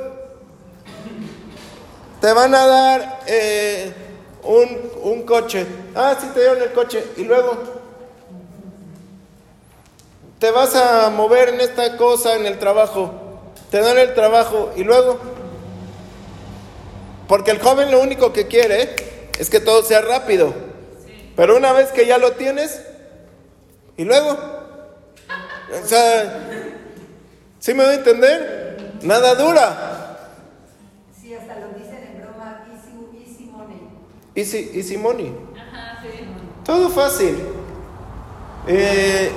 te 2.20 2.32
van 2.34 2.54
a 2.54 2.66
dar 2.66 3.20
eh, 3.26 3.92
un, 4.42 4.90
un 5.02 5.22
coche. 5.22 5.66
Ah, 5.94 6.14
sí, 6.20 6.26
te 6.34 6.40
dieron 6.40 6.62
el 6.62 6.72
coche. 6.72 7.02
Y 7.16 7.24
luego 7.24 7.56
te 10.38 10.50
vas 10.50 10.74
a 10.76 11.08
mover 11.08 11.50
en 11.50 11.60
esta 11.62 11.96
cosa 11.96 12.36
en 12.36 12.44
el 12.44 12.58
trabajo. 12.58 13.12
Te 13.70 13.80
dan 13.80 13.96
el 13.96 14.12
trabajo. 14.12 14.72
Y 14.76 14.84
luego, 14.84 15.18
porque 17.26 17.50
el 17.52 17.60
joven 17.60 17.90
lo 17.90 18.00
único 18.00 18.34
que 18.34 18.46
quiere 18.46 18.94
es 19.38 19.48
que 19.48 19.60
todo 19.60 19.82
sea 19.82 20.02
rápido. 20.02 20.52
Pero 21.34 21.56
una 21.56 21.72
vez 21.72 21.92
que 21.92 22.04
ya 22.04 22.18
lo 22.18 22.32
tienes, 22.32 22.82
y 23.96 24.04
luego, 24.04 24.59
o 25.82 25.86
sea, 25.86 26.48
¿sí 27.58 27.74
me 27.74 27.84
voy 27.84 27.92
a 27.92 27.96
entender? 27.96 28.98
Nada 29.02 29.34
dura. 29.34 30.18
Sí, 31.20 31.34
hasta 31.34 31.58
lo 31.60 31.68
dicen 31.68 31.98
en 32.14 32.20
broma, 32.22 32.64
easy, 32.72 33.30
easy 33.32 33.44
money. 33.44 33.80
Easy, 34.34 34.70
easy 34.74 34.96
money. 34.96 35.34
Todo 36.64 36.88
fácil. 36.90 37.38
Eh, 38.68 39.30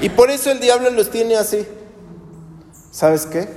y 0.00 0.08
por 0.10 0.30
eso 0.30 0.50
el 0.50 0.60
diablo 0.60 0.90
los 0.90 1.10
tiene 1.10 1.36
así. 1.36 1.66
¿Sabes 2.90 3.24
qué? 3.26 3.48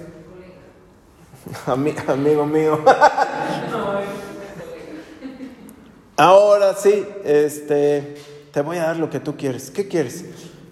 Ami- 1.66 1.96
amigo 2.08 2.46
mío. 2.46 2.80
Ahora 6.18 6.74
sí, 6.76 7.06
este, 7.26 8.16
te 8.52 8.62
voy 8.62 8.78
a 8.78 8.84
dar 8.84 8.98
lo 8.98 9.10
que 9.10 9.20
tú 9.20 9.36
quieres. 9.36 9.70
¿Qué 9.70 9.88
quieres? 9.88 10.24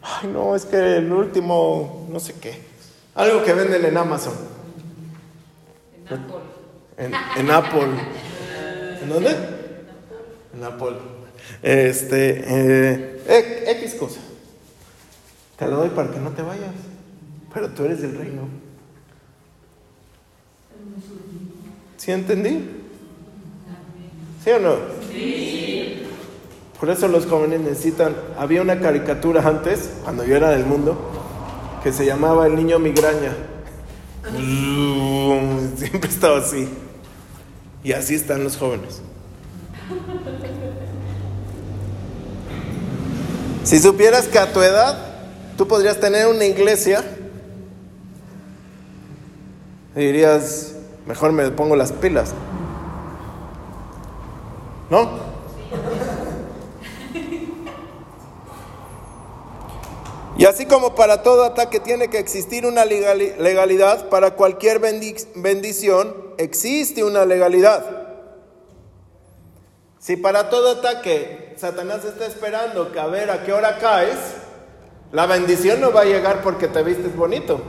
Ay, 0.04 0.28
no, 0.28 0.56
es 0.56 0.66
que 0.66 0.98
el 0.98 1.12
último, 1.12 2.08
no 2.12 2.20
sé 2.20 2.34
qué. 2.34 2.62
Algo 3.16 3.44
que 3.44 3.54
venden 3.54 3.86
en 3.86 3.98
Amazon. 3.98 4.34
En, 6.98 7.14
en 7.38 7.52
Apple. 7.52 7.90
¿En 9.02 9.10
dónde? 9.10 9.32
En 10.54 10.64
Apple. 10.64 10.98
Este, 11.62 12.44
eh, 12.46 13.64
X 13.80 13.96
cosa. 13.96 14.20
Te 15.58 15.68
lo 15.68 15.78
doy 15.78 15.90
para 15.90 16.12
que 16.12 16.20
no 16.20 16.32
te 16.32 16.42
vayas. 16.42 16.74
Pero 17.54 17.70
tú 17.70 17.86
eres 17.86 18.02
del 18.02 18.18
reino. 18.18 18.42
¿Sí 21.98 22.12
entendí? 22.12 22.70
¿Sí 24.44 24.50
o 24.50 24.60
no? 24.60 24.76
Por 26.84 26.90
eso 26.90 27.08
los 27.08 27.26
jóvenes 27.28 27.62
necesitan. 27.62 28.14
Había 28.38 28.62
una 28.62 28.82
caricatura 28.82 29.42
antes, 29.48 29.90
cuando 30.04 30.26
yo 30.26 30.36
era 30.36 30.50
del 30.50 30.66
mundo, 30.66 30.98
que 31.82 31.94
se 31.94 32.06
llamaba 32.06 32.46
El 32.46 32.58
niño 32.58 32.78
migraña. 32.78 33.38
Siempre 35.78 36.10
estaba 36.10 36.40
así. 36.40 36.68
Y 37.86 37.94
así 37.94 38.16
están 38.16 38.44
los 38.44 38.58
jóvenes. 38.58 39.02
Si 43.64 43.80
supieras 43.80 44.28
que 44.28 44.40
a 44.40 44.52
tu 44.52 44.62
edad 44.62 44.98
tú 45.58 45.66
podrías 45.66 46.02
tener 46.02 46.28
una 46.28 46.44
iglesia, 46.44 47.02
dirías, 49.96 50.76
mejor 51.08 51.32
me 51.32 51.50
pongo 51.50 51.78
las 51.78 51.94
pilas. 51.94 52.34
¿No? 54.90 55.32
Y 60.36 60.46
así 60.46 60.66
como 60.66 60.96
para 60.96 61.22
todo 61.22 61.44
ataque 61.44 61.80
tiene 61.80 62.10
que 62.10 62.18
existir 62.18 62.66
una 62.66 62.86
legali- 62.86 63.34
legalidad, 63.38 64.10
para 64.10 64.32
cualquier 64.32 64.82
bendi- 64.82 65.28
bendición 65.36 66.16
existe 66.38 67.04
una 67.04 67.26
legalidad. 67.26 67.86
Si 70.00 70.18
para 70.18 70.50
todo 70.50 70.80
ataque 70.80 71.54
Satanás 71.58 72.04
está 72.04 72.26
esperando 72.26 72.92
que 72.92 73.00
a 73.00 73.06
ver 73.06 73.30
a 73.30 73.44
qué 73.44 73.54
hora 73.54 73.78
caes, 73.78 74.18
la 75.12 75.28
bendición 75.28 75.80
no 75.80 75.94
va 75.94 76.02
a 76.02 76.06
llegar 76.06 76.42
porque 76.42 76.68
te 76.68 76.82
vistes 76.82 77.16
bonito. 77.16 77.62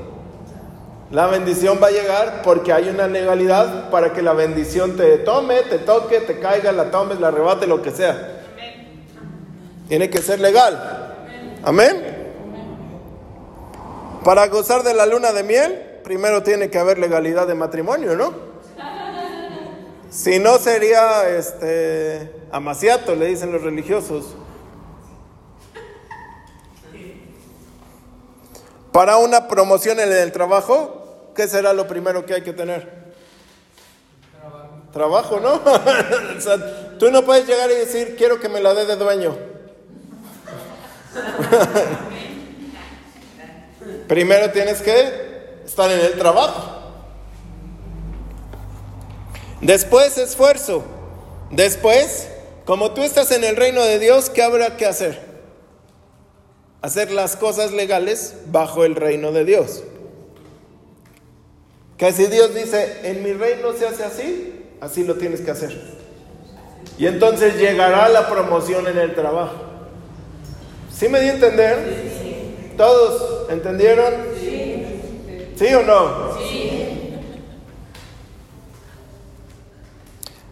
La 1.11 1.27
bendición 1.27 1.79
va 1.81 1.89
a 1.89 1.91
llegar 1.91 2.41
porque 2.43 2.73
hay 2.73 2.89
una 2.89 3.07
legalidad 3.07 3.91
para 3.91 4.13
que 4.15 4.23
la 4.23 4.33
bendición 4.33 4.97
te 4.97 5.19
tome, 5.19 5.61
te 5.63 5.79
toque, 5.79 6.21
te 6.21 6.41
caiga, 6.41 6.73
la 6.73 6.91
tomes, 6.91 7.21
la 7.21 7.29
arrebate, 7.29 7.67
lo 7.67 7.83
que 7.83 7.91
sea. 7.91 8.41
Tiene 9.87 10.09
que 10.09 10.23
ser 10.23 10.41
legal. 10.41 11.15
Amén. 11.63 12.14
Para 14.25 14.49
gozar 14.49 14.83
de 14.83 14.95
la 14.95 15.05
luna 15.05 15.33
de 15.33 15.43
miel, 15.43 16.01
primero 16.03 16.43
tiene 16.43 16.71
que 16.71 16.79
haber 16.79 16.99
legalidad 16.99 17.47
de 17.47 17.55
matrimonio, 17.55 18.17
¿no? 18.17 18.33
Si 20.09 20.39
no 20.39 20.57
sería 20.59 21.29
este 21.29 22.33
amaciato, 22.51 23.15
le 23.17 23.27
dicen 23.27 23.53
los 23.53 23.63
religiosos. 23.63 24.35
Para 28.93 29.19
una 29.19 29.47
promoción 29.47 30.01
en 30.01 30.11
el 30.11 30.33
trabajo, 30.33 31.33
¿qué 31.35 31.47
será 31.47 31.75
lo 31.75 31.87
primero 31.87 32.25
que 32.25 32.33
hay 32.33 32.43
que 32.43 32.55
tener? 32.55 33.13
Trabajo, 34.93 35.39
¿no? 35.39 35.61
Tú 36.99 37.11
no 37.11 37.25
puedes 37.27 37.47
llegar 37.47 37.71
y 37.71 37.75
decir, 37.75 38.15
quiero 38.17 38.41
que 38.41 38.49
me 38.49 38.61
la 38.61 38.73
dé 38.73 38.87
de 38.87 38.97
dueño. 38.97 39.37
Primero 44.09 44.51
tienes 44.51 44.83
que 44.83 45.63
estar 45.65 45.91
en 45.91 46.01
el 46.01 46.19
trabajo. 46.19 46.83
Después 49.61 50.19
esfuerzo. 50.19 50.85
Después, 51.51 52.29
como 52.65 52.93
tú 52.93 53.03
estás 53.03 53.31
en 53.31 53.45
el 53.45 53.57
reino 53.57 53.83
de 53.83 53.99
Dios, 53.99 54.29
¿qué 54.29 54.43
habrá 54.43 54.77
que 54.77 54.87
hacer? 54.87 55.21
Hacer 56.83 57.11
las 57.11 57.37
cosas 57.37 57.73
legales 57.73 58.35
bajo 58.47 58.85
el 58.85 58.95
reino 58.95 59.33
de 59.33 59.45
Dios. 59.45 59.83
Que 61.97 62.13
si 62.13 62.27
Dios 62.27 62.55
dice, 62.55 63.01
en 63.05 63.23
mi 63.23 63.33
reino 63.33 63.73
se 63.73 63.87
hace 63.87 64.05
así, 64.05 64.67
así 64.81 65.05
lo 65.05 65.15
tienes 65.15 65.41
que 65.41 65.51
hacer. 65.51 65.81
Y 66.99 67.07
entonces 67.07 67.57
llegará 67.57 68.09
la 68.09 68.29
promoción 68.29 68.87
en 68.87 68.99
el 68.99 69.15
trabajo. 69.15 69.55
¿Sí 70.93 71.09
me 71.09 71.21
di 71.21 71.29
a 71.29 71.35
entender? 71.35 72.24
¿Todos 72.77 73.51
entendieron? 73.51 74.13
¿Sí 75.57 75.75
o 75.75 75.83
no? 75.83 76.35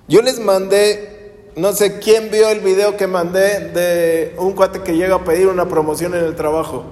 Yo 0.07 0.21
les 0.23 0.39
mandé, 0.39 1.51
no 1.57 1.73
sé 1.73 1.99
quién 1.99 2.31
vio 2.31 2.49
el 2.51 2.61
video 2.61 2.97
que 2.97 3.07
mandé 3.07 3.61
de 3.71 4.35
un 4.37 4.53
cuate 4.53 4.83
que 4.83 4.95
llega 4.95 5.17
a 5.17 5.25
pedir 5.25 5.49
una 5.49 5.69
promoción 5.69 6.15
en 6.15 6.25
el 6.25 6.37
trabajo. 6.37 6.85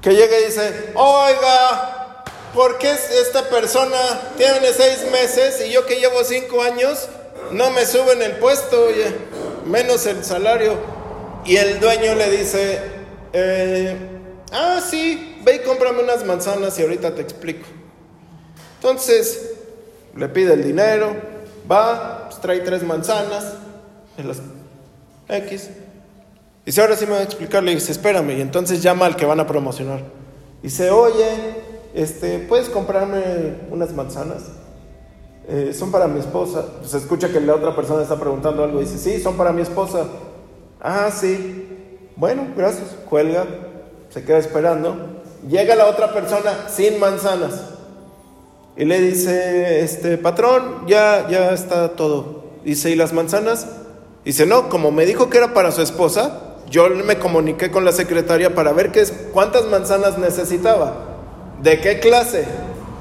Que 0.00 0.14
llega 0.14 0.38
y 0.38 0.44
dice, 0.46 0.92
oiga, 0.94 2.24
¿por 2.54 2.78
qué 2.78 2.92
esta 2.92 3.48
persona 3.50 3.98
tiene 4.38 4.72
seis 4.72 5.04
meses 5.10 5.62
y 5.66 5.72
yo 5.72 5.84
que 5.86 5.96
llevo 5.96 6.24
cinco 6.24 6.62
años 6.62 7.08
no 7.50 7.70
me 7.70 7.84
suben 7.84 8.22
el 8.22 8.36
puesto, 8.36 8.84
oye, 8.84 9.14
menos 9.66 10.06
el 10.06 10.24
salario? 10.24 10.78
Y 11.44 11.56
el 11.56 11.80
dueño 11.80 12.14
le 12.14 12.30
dice, 12.30 12.99
eh, 13.32 13.96
ah, 14.52 14.80
sí, 14.84 15.40
ve 15.44 15.56
y 15.56 15.58
cómprame 15.60 16.02
unas 16.02 16.24
manzanas 16.24 16.78
y 16.78 16.82
ahorita 16.82 17.14
te 17.14 17.22
explico. 17.22 17.66
Entonces, 18.76 19.52
le 20.16 20.28
pide 20.28 20.54
el 20.54 20.64
dinero, 20.64 21.14
va, 21.70 22.28
pues, 22.28 22.40
trae 22.40 22.60
tres 22.60 22.82
manzanas, 22.82 23.54
en 24.16 24.28
las 24.28 24.40
X. 25.28 25.70
Dice, 26.64 26.80
ahora 26.80 26.96
sí 26.96 27.06
me 27.06 27.12
va 27.12 27.18
a 27.18 27.22
explicar, 27.22 27.62
le 27.62 27.74
dice, 27.74 27.92
espérame, 27.92 28.30
y 28.38 28.40
entonces 28.40 28.82
llama 28.82 29.06
al 29.06 29.16
que 29.16 29.24
van 29.24 29.40
a 29.40 29.46
promocionar. 29.46 30.02
Dice, 30.62 30.90
oye, 30.90 31.26
este, 31.94 32.38
¿puedes 32.40 32.68
comprarme 32.68 33.54
unas 33.70 33.92
manzanas? 33.92 34.42
Eh, 35.48 35.72
son 35.76 35.90
para 35.90 36.06
mi 36.06 36.20
esposa. 36.20 36.64
Se 36.84 36.98
escucha 36.98 37.28
que 37.28 37.40
la 37.40 37.54
otra 37.54 37.74
persona 37.74 38.02
está 38.02 38.18
preguntando 38.18 38.62
algo. 38.62 38.80
Dice, 38.80 38.98
sí, 38.98 39.20
son 39.20 39.36
para 39.36 39.52
mi 39.52 39.62
esposa. 39.62 40.06
Ah, 40.80 41.10
sí. 41.10 41.69
Bueno, 42.20 42.48
gracias. 42.54 42.90
Cuelga, 43.08 43.46
se 44.10 44.22
queda 44.22 44.36
esperando. 44.36 45.22
Llega 45.48 45.74
la 45.74 45.86
otra 45.86 46.12
persona 46.12 46.68
sin 46.68 47.00
manzanas. 47.00 47.62
Y 48.76 48.84
le 48.84 49.00
dice, 49.00 49.80
este, 49.80 50.18
patrón, 50.18 50.86
ya, 50.86 51.26
ya 51.30 51.52
está 51.52 51.96
todo. 51.96 52.44
Dice, 52.62 52.90
¿y 52.90 52.94
las 52.94 53.14
manzanas? 53.14 53.68
Dice, 54.22 54.44
no, 54.44 54.68
como 54.68 54.90
me 54.90 55.06
dijo 55.06 55.30
que 55.30 55.38
era 55.38 55.54
para 55.54 55.72
su 55.72 55.80
esposa, 55.80 56.58
yo 56.68 56.90
me 56.90 57.18
comuniqué 57.18 57.70
con 57.70 57.86
la 57.86 57.92
secretaria 57.92 58.54
para 58.54 58.72
ver 58.72 58.92
qué 58.92 59.02
cuántas 59.32 59.64
manzanas 59.64 60.18
necesitaba, 60.18 60.92
de 61.62 61.80
qué 61.80 62.00
clase 62.00 62.44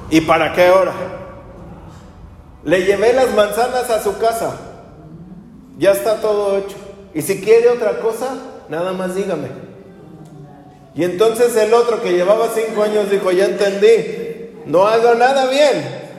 y 0.09 0.21
para 0.21 0.53
qué 0.53 0.69
hora. 0.69 0.93
Le 2.63 2.85
llevé 2.85 3.11
las 3.11 3.35
manzanas 3.35 3.89
a 3.89 4.01
su 4.01 4.17
casa. 4.17 4.55
Ya 5.77 5.91
está 5.91 6.21
todo 6.21 6.57
hecho. 6.57 6.77
Y 7.13 7.21
si 7.21 7.41
quiere 7.41 7.67
otra 7.67 7.99
cosa, 7.99 8.37
nada 8.69 8.93
más 8.93 9.15
dígame. 9.15 9.47
Y 10.95 11.03
entonces 11.03 11.55
el 11.55 11.73
otro 11.73 12.01
que 12.01 12.13
llevaba 12.13 12.49
cinco 12.53 12.83
años 12.83 13.09
dijo, 13.09 13.31
ya 13.31 13.45
entendí, 13.45 14.51
no 14.65 14.85
hago 14.85 15.15
nada 15.15 15.49
bien. 15.49 16.09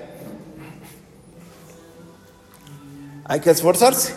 Hay 3.25 3.41
que 3.41 3.51
esforzarse. 3.51 4.15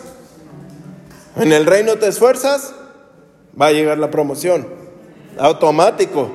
En 1.36 1.52
el 1.52 1.66
reino 1.66 1.96
te 1.96 2.08
esfuerzas, 2.08 2.74
va 3.60 3.66
a 3.66 3.72
llegar 3.72 3.98
la 3.98 4.10
promoción. 4.10 4.66
Automático. 5.38 6.30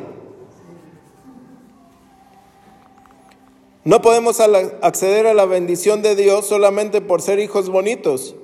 No 3.84 4.02
podemos 4.02 4.40
acceder 4.40 5.26
a 5.26 5.34
la 5.34 5.46
bendición 5.46 6.02
de 6.02 6.16
Dios 6.16 6.46
solamente 6.46 7.02
por 7.02 7.22
ser 7.22 7.40
hijos 7.40 7.70
bonitos, 7.70 8.36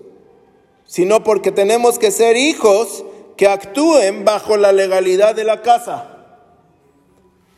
sino 0.86 1.24
porque 1.24 1.52
tenemos 1.52 2.00
que 2.00 2.10
ser 2.10 2.38
hijos 2.38 3.06
que 3.38 3.48
actúen 3.48 4.24
bajo 4.24 4.58
la 4.58 4.72
legalidad 4.72 5.36
de 5.36 5.44
la 5.44 5.62
casa. 5.62 6.12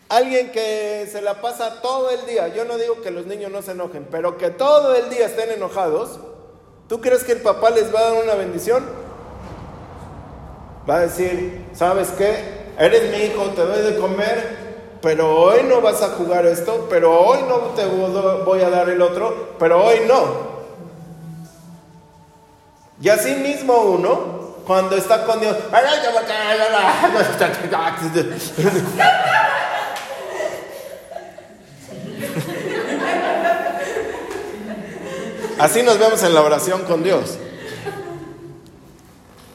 Alguien 0.10 0.52
que 0.52 1.08
se 1.12 1.22
la 1.22 1.42
pasa 1.42 1.82
todo 1.82 2.10
el 2.10 2.26
día, 2.26 2.48
yo 2.48 2.66
no 2.66 2.78
digo 2.78 3.02
que 3.02 3.12
los 3.12 3.26
niños 3.26 3.52
no 3.52 3.62
se 3.62 3.72
enojen, 3.72 4.08
pero 4.10 4.38
que 4.38 4.50
todo 4.50 4.96
el 4.96 5.10
día 5.10 5.26
estén 5.26 5.52
enojados, 5.52 6.20
¿tú 6.88 7.02
crees 7.02 7.24
que 7.24 7.34
el 7.34 7.42
papá 7.42 7.70
les 7.72 7.94
va 7.94 8.00
a 8.00 8.04
dar 8.12 8.24
una 8.24 8.36
bendición? 8.36 8.86
Va 10.90 10.96
a 10.96 11.00
decir, 11.02 11.66
¿sabes 11.74 12.10
qué? 12.18 12.68
Eres 12.80 13.12
mi 13.12 13.26
hijo, 13.26 13.44
te 13.50 13.66
doy 13.66 13.92
de 13.92 14.00
comer, 14.00 14.68
pero 15.02 15.36
hoy 15.36 15.64
no 15.64 15.82
vas 15.82 16.02
a 16.02 16.10
jugar 16.10 16.46
esto, 16.46 16.88
pero 16.90 17.20
hoy 17.20 17.40
no 17.48 17.58
te 17.76 17.86
voy 17.86 18.62
a 18.62 18.70
dar 18.70 18.90
el 18.90 19.02
otro, 19.02 19.56
pero 19.60 19.84
hoy 19.84 19.98
no. 20.08 20.58
Y 23.02 23.10
así 23.10 23.36
mismo 23.36 23.74
uno, 23.82 24.47
cuando 24.68 24.98
está 24.98 25.26
con 25.26 25.40
Dios, 25.40 25.56
así 35.58 35.82
nos 35.84 35.98
vemos 35.98 36.22
en 36.22 36.34
la 36.34 36.42
oración 36.42 36.84
con 36.84 37.02
Dios. 37.02 37.38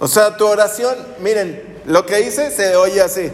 O 0.01 0.09
sea, 0.09 0.37
tu 0.37 0.46
oración, 0.46 0.96
miren, 1.20 1.81
lo 1.85 2.07
que 2.07 2.22
hice 2.22 2.51
se 2.51 2.75
oye 2.75 3.03
así. 3.03 3.31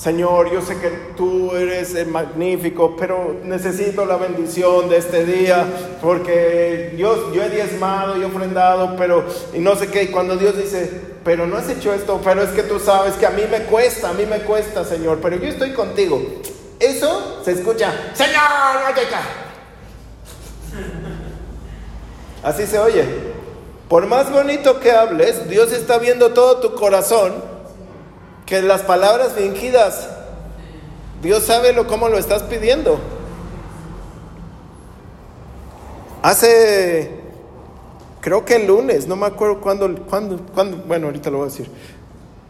Señor, 0.00 0.50
yo 0.50 0.62
sé 0.62 0.78
que 0.78 0.88
tú 1.14 1.54
eres 1.54 1.94
el 1.94 2.06
magnífico, 2.06 2.96
pero 2.98 3.36
necesito 3.44 4.06
la 4.06 4.16
bendición 4.16 4.88
de 4.88 4.96
este 4.96 5.26
día, 5.26 5.66
porque 6.00 6.94
Dios, 6.96 7.34
yo 7.34 7.42
he 7.42 7.50
diezmado 7.50 8.16
y 8.16 8.24
ofrendado, 8.24 8.96
pero 8.96 9.26
y 9.52 9.58
no 9.58 9.76
sé 9.76 9.88
qué. 9.88 10.04
Y 10.04 10.06
cuando 10.06 10.36
Dios 10.36 10.56
dice, 10.56 10.90
pero 11.22 11.46
no 11.46 11.58
has 11.58 11.68
hecho 11.68 11.92
esto, 11.92 12.18
pero 12.24 12.40
es 12.42 12.48
que 12.48 12.62
tú 12.62 12.80
sabes 12.80 13.16
que 13.16 13.26
a 13.26 13.30
mí 13.30 13.42
me 13.50 13.64
cuesta, 13.64 14.08
a 14.08 14.12
mí 14.14 14.24
me 14.24 14.38
cuesta, 14.38 14.86
Señor, 14.86 15.18
pero 15.20 15.36
yo 15.36 15.48
estoy 15.48 15.72
contigo. 15.74 16.18
Eso 16.78 17.42
se 17.44 17.52
escucha, 17.52 17.92
Señor, 18.14 18.40
Así 22.42 22.66
se 22.66 22.78
oye. 22.78 23.04
Por 23.86 24.06
más 24.06 24.32
bonito 24.32 24.80
que 24.80 24.92
hables, 24.92 25.46
Dios 25.50 25.72
está 25.72 25.98
viendo 25.98 26.32
todo 26.32 26.56
tu 26.60 26.74
corazón, 26.74 27.49
que 28.50 28.60
las 28.60 28.82
palabras 28.82 29.34
fingidas, 29.34 30.08
Dios 31.22 31.44
sabe 31.44 31.72
lo, 31.72 31.86
cómo 31.86 32.08
lo 32.08 32.18
estás 32.18 32.42
pidiendo. 32.42 32.98
Hace, 36.20 37.12
creo 38.20 38.44
que 38.44 38.56
el 38.56 38.66
lunes, 38.66 39.06
no 39.06 39.14
me 39.14 39.26
acuerdo 39.26 39.60
cuándo, 39.60 39.94
cuándo, 40.02 40.44
cuándo, 40.52 40.78
bueno, 40.78 41.06
ahorita 41.06 41.30
lo 41.30 41.38
voy 41.38 41.46
a 41.46 41.50
decir. 41.50 41.70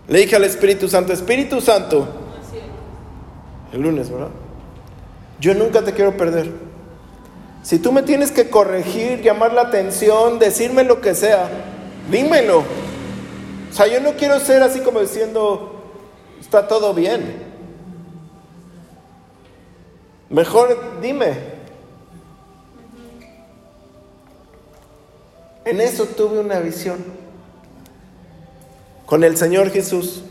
Le 0.09 0.21
dije 0.21 0.37
al 0.37 0.45
Espíritu 0.45 0.89
Santo, 0.89 1.13
Espíritu 1.13 1.61
Santo, 1.61 2.09
el 3.71 3.83
lunes, 3.83 4.11
¿verdad? 4.11 4.31
Yo 5.39 5.55
nunca 5.55 5.83
te 5.83 5.93
quiero 5.93 6.17
perder. 6.17 6.51
Si 7.63 7.79
tú 7.79 7.93
me 7.93 8.03
tienes 8.03 8.33
que 8.33 8.49
corregir, 8.49 9.21
llamar 9.21 9.53
la 9.53 9.63
atención, 9.63 10.39
decirme 10.39 10.83
lo 10.83 11.03
que 11.03 11.15
sea, 11.15 11.51
dímelo. 12.11 12.61
O 12.61 13.73
sea, 13.75 13.87
yo 13.87 14.01
no 14.01 14.15
quiero 14.15 14.41
ser 14.41 14.63
así 14.63 14.81
como 14.81 15.01
diciendo, 15.01 15.77
está 16.51 16.67
todo 16.67 16.93
bien. 16.93 17.37
Mejor 20.29 21.01
dime. 21.01 21.39
En 25.65 25.81
eso 25.81 26.07
tuve 26.07 26.41
una 26.41 26.59
visión 26.59 27.05
con 29.07 29.23
el 29.23 29.37
Señor 29.37 29.71
Jesús. 29.71 30.23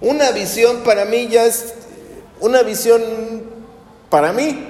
Una 0.00 0.30
visión 0.30 0.84
para 0.84 1.04
mí 1.04 1.26
ya 1.26 1.46
es 1.46 1.74
una 2.38 2.62
visión 2.62 3.02
para 4.10 4.32
mí 4.32 4.68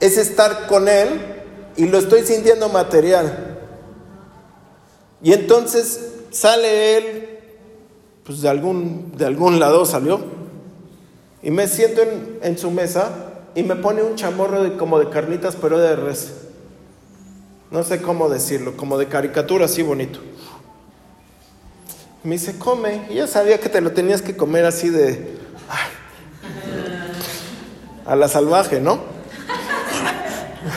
es 0.00 0.16
estar 0.16 0.68
con 0.68 0.88
Él 0.88 1.20
y 1.76 1.84
lo 1.84 1.98
estoy 1.98 2.24
sintiendo 2.24 2.70
material. 2.70 3.58
Y 5.22 5.34
entonces 5.34 6.00
sale 6.30 6.96
Él, 6.96 7.31
pues 8.24 8.40
de 8.40 8.48
algún, 8.48 9.12
de 9.16 9.26
algún 9.26 9.58
lado 9.58 9.84
salió, 9.84 10.20
y 11.42 11.50
me 11.50 11.66
siento 11.66 12.02
en, 12.02 12.38
en 12.42 12.58
su 12.58 12.70
mesa 12.70 13.32
y 13.54 13.62
me 13.62 13.76
pone 13.76 14.02
un 14.02 14.16
chamorro 14.16 14.62
de, 14.62 14.76
como 14.76 14.98
de 14.98 15.10
carnitas, 15.10 15.56
pero 15.56 15.78
de 15.78 15.96
res. 15.96 16.32
No 17.70 17.82
sé 17.82 18.02
cómo 18.02 18.28
decirlo, 18.28 18.76
como 18.76 18.98
de 18.98 19.08
caricatura 19.08 19.64
así 19.64 19.82
bonito. 19.82 20.20
Me 22.22 22.34
dice, 22.34 22.58
come. 22.58 23.06
Y 23.10 23.14
yo 23.14 23.26
sabía 23.26 23.58
que 23.58 23.68
te 23.68 23.80
lo 23.80 23.92
tenías 23.92 24.22
que 24.22 24.36
comer 24.36 24.64
así 24.64 24.90
de... 24.90 25.38
a 28.06 28.14
la 28.14 28.28
salvaje, 28.28 28.80
¿no? 28.80 29.00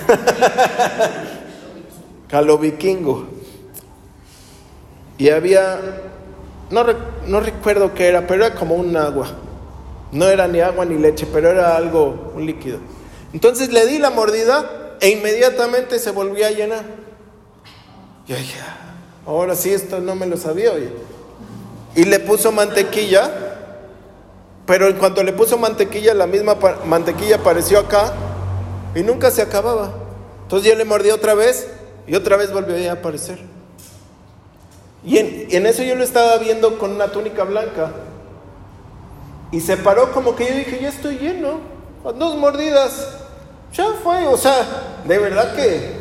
Calo 2.27 2.58
vikingo. 2.58 3.27
Y 5.17 5.29
había, 5.29 5.79
no, 6.69 6.86
no 7.28 7.39
recuerdo 7.39 7.93
qué 7.93 8.08
era, 8.08 8.25
pero 8.28 8.45
era 8.45 8.56
como 8.56 8.75
un 8.75 8.95
agua. 8.97 9.28
No 10.12 10.28
era 10.28 10.47
ni 10.47 10.62
agua 10.62 10.86
ni 10.86 10.97
leche, 10.97 11.28
pero 11.32 11.49
era 11.49 11.75
algo, 11.75 12.32
un 12.36 12.45
líquido. 12.45 12.80
Entonces 13.34 13.71
le 13.71 13.86
di 13.86 13.99
la 13.99 14.12
mordida 14.12 14.97
e 15.01 15.10
inmediatamente 15.10 15.99
se 15.99 16.12
volvió 16.12 16.47
a 16.47 16.51
llenar. 16.51 16.86
Y 18.28 18.34
dije, 18.34 18.60
ahora 19.25 19.56
sí, 19.56 19.71
esto 19.71 19.99
no 19.99 20.15
me 20.15 20.25
lo 20.25 20.38
sabía, 20.38 20.71
oye. 20.71 20.89
Y 21.95 22.06
le 22.06 22.19
puso 22.19 22.51
mantequilla, 22.51 23.30
pero 24.65 24.88
en 24.88 24.95
cuanto 24.97 25.21
le 25.23 25.34
puso 25.34 25.58
mantequilla, 25.58 26.13
la 26.13 26.28
misma 26.28 26.58
mantequilla 26.86 27.38
apareció 27.38 27.80
acá 27.80 28.13
y 28.95 29.04
nunca 29.04 29.32
se 29.32 29.41
acababa. 29.41 29.93
Entonces 30.43 30.69
yo 30.69 30.75
le 30.75 30.86
mordí 30.86 31.12
otra 31.12 31.34
vez 31.34 31.67
y 32.08 32.15
otra 32.15 32.38
vez 32.38 32.51
volvió 32.51 32.89
a 32.89 32.93
aparecer. 32.93 33.54
Y 35.05 35.17
en, 35.17 35.65
eso 35.65 35.83
yo 35.83 35.95
lo 35.95 36.03
estaba 36.03 36.37
viendo 36.37 36.77
con 36.77 36.91
una 36.91 37.07
túnica 37.11 37.43
blanca. 37.43 37.91
Y 39.51 39.61
se 39.61 39.77
paró 39.77 40.11
como 40.11 40.35
que 40.35 40.47
yo 40.47 40.55
dije, 40.55 40.79
ya 40.81 40.89
estoy 40.89 41.17
lleno. 41.17 41.59
Dos 42.03 42.37
mordidas. 42.37 43.19
Ya 43.73 43.85
fue. 44.03 44.25
O 44.27 44.37
sea, 44.37 45.01
de 45.05 45.17
verdad 45.17 45.55
que 45.55 45.93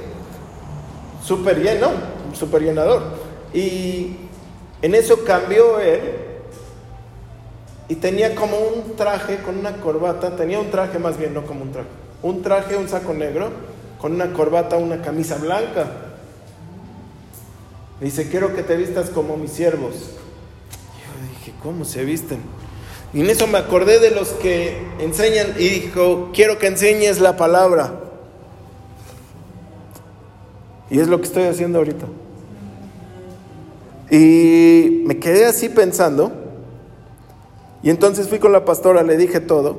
súper 1.22 1.62
lleno, 1.62 1.90
súper 2.32 2.62
llenador. 2.62 3.02
Y 3.52 4.16
en 4.80 4.94
eso 4.94 5.24
cambió 5.24 5.78
él. 5.80 6.00
Y 7.88 7.96
tenía 7.96 8.34
como 8.34 8.56
un 8.58 8.96
traje 8.96 9.38
con 9.42 9.58
una 9.58 9.74
corbata. 9.76 10.34
Tenía 10.34 10.58
un 10.58 10.70
traje 10.70 10.98
más 10.98 11.18
bien, 11.18 11.34
no 11.34 11.44
como 11.44 11.62
un 11.62 11.72
traje 11.72 12.04
un 12.24 12.40
traje, 12.40 12.74
un 12.74 12.88
saco 12.88 13.12
negro, 13.12 13.50
con 14.00 14.12
una 14.12 14.32
corbata, 14.32 14.78
una 14.78 15.02
camisa 15.02 15.36
blanca. 15.36 15.86
Dice, 18.04 18.28
quiero 18.28 18.54
que 18.54 18.62
te 18.62 18.76
vistas 18.76 19.08
como 19.08 19.38
mis 19.38 19.50
siervos. 19.50 19.94
Yo 19.94 21.38
dije, 21.38 21.54
¿cómo 21.62 21.86
se 21.86 22.04
visten? 22.04 22.38
Y 23.14 23.22
en 23.22 23.30
eso 23.30 23.46
me 23.46 23.56
acordé 23.56 23.98
de 23.98 24.10
los 24.10 24.28
que 24.28 24.76
enseñan 24.98 25.54
y 25.58 25.70
dijo, 25.70 26.30
quiero 26.34 26.58
que 26.58 26.66
enseñes 26.66 27.18
la 27.18 27.38
palabra. 27.38 27.98
Y 30.90 31.00
es 31.00 31.08
lo 31.08 31.16
que 31.18 31.24
estoy 31.24 31.44
haciendo 31.44 31.78
ahorita. 31.78 32.04
Y 34.10 35.02
me 35.06 35.18
quedé 35.18 35.46
así 35.46 35.70
pensando. 35.70 36.30
Y 37.82 37.88
entonces 37.88 38.28
fui 38.28 38.38
con 38.38 38.52
la 38.52 38.66
pastora, 38.66 39.02
le 39.02 39.16
dije 39.16 39.40
todo. 39.40 39.78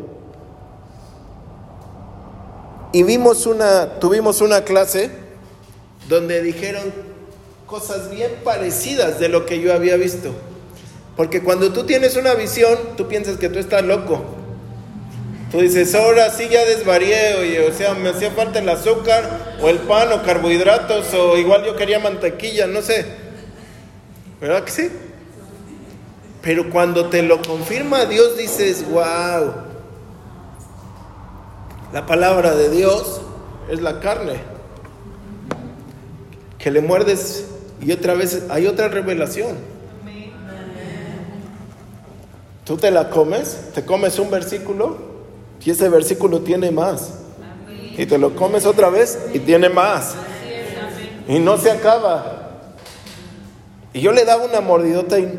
Y 2.92 3.04
vimos 3.04 3.46
una, 3.46 4.00
tuvimos 4.00 4.42
una 4.42 4.64
clase 4.64 5.12
donde 6.10 6.42
dijeron 6.42 7.15
cosas 7.66 8.12
bien 8.12 8.32
parecidas 8.44 9.20
de 9.20 9.30
lo 9.30 9.46
que 9.46 9.60
yo 9.60 9.74
había 9.74 9.98
visto. 9.98 10.34
Porque 11.16 11.42
cuando 11.42 11.72
tú 11.72 11.86
tienes 11.86 12.16
una 12.16 12.34
visión, 12.34 12.78
tú 12.98 13.08
piensas 13.08 13.38
que 13.38 13.50
tú 13.50 13.60
estás 13.60 13.84
loco. 13.84 14.24
Tú 15.52 15.62
dices, 15.62 15.96
ahora 15.96 16.30
sí 16.32 16.48
ya 16.50 16.66
desvarié, 16.66 17.36
oye, 17.36 17.68
o 17.68 17.74
sea, 17.74 17.94
me 17.94 18.10
hacía 18.10 18.32
falta 18.32 18.60
el 18.60 18.68
azúcar, 18.68 19.56
o 19.62 19.70
el 19.70 19.80
pan, 19.80 20.12
o 20.12 20.24
carbohidratos, 20.24 21.14
o 21.14 21.38
igual 21.38 21.64
yo 21.64 21.76
quería 21.76 22.00
mantequilla, 22.00 22.68
no 22.68 22.82
sé. 22.82 23.06
¿Verdad 24.42 24.64
que 24.66 24.72
sí? 24.72 24.90
Pero 26.42 26.70
cuando 26.70 27.10
te 27.10 27.24
lo 27.24 27.42
confirma 27.42 28.06
Dios, 28.06 28.38
dices, 28.38 28.86
wow, 28.90 29.54
la 31.94 32.06
palabra 32.06 32.54
de 32.56 32.70
Dios 32.70 33.22
es 33.72 33.82
la 33.82 34.00
carne. 34.02 34.42
Que 36.58 36.70
le 36.70 36.82
muerdes 36.82 37.46
y 37.82 37.92
otra 37.92 38.14
vez 38.14 38.44
hay 38.50 38.68
otra 38.68 38.88
revelación. 38.88 39.56
Tú 42.66 42.78
te 42.78 42.90
la 42.90 43.10
comes, 43.10 43.72
te 43.76 43.86
comes 43.86 44.18
un 44.18 44.32
versículo 44.32 44.98
y 45.64 45.72
ese 45.72 45.90
versículo 45.90 46.42
tiene 46.42 46.72
más. 46.72 47.20
Y 47.98 48.06
te 48.06 48.18
lo 48.18 48.36
comes 48.36 48.66
otra 48.66 48.90
vez 48.90 49.20
y 49.34 49.40
tiene 49.40 49.70
más. 49.70 50.16
Y 51.28 51.40
no 51.40 51.58
se 51.58 51.72
acaba. 51.72 52.62
Y 53.94 54.02
yo 54.02 54.12
le 54.12 54.26
daba 54.26 54.46
una 54.46 54.62
mordidota 54.62 55.18
y 55.20 55.32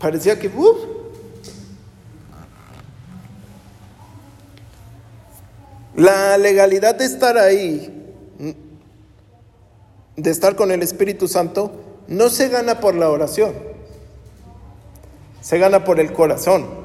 parecía 0.00 0.38
que... 0.38 0.50
La 5.94 6.38
legalidad 6.38 6.94
de 6.94 7.04
estar 7.04 7.36
ahí, 7.36 8.01
de 10.16 10.30
estar 10.30 10.56
con 10.56 10.70
el 10.70 10.82
Espíritu 10.82 11.28
Santo, 11.28 11.72
no 12.06 12.28
se 12.28 12.48
gana 12.48 12.80
por 12.80 12.94
la 12.94 13.08
oración, 13.10 13.54
se 15.40 15.58
gana 15.58 15.84
por 15.84 16.00
el 16.00 16.12
corazón. 16.12 16.82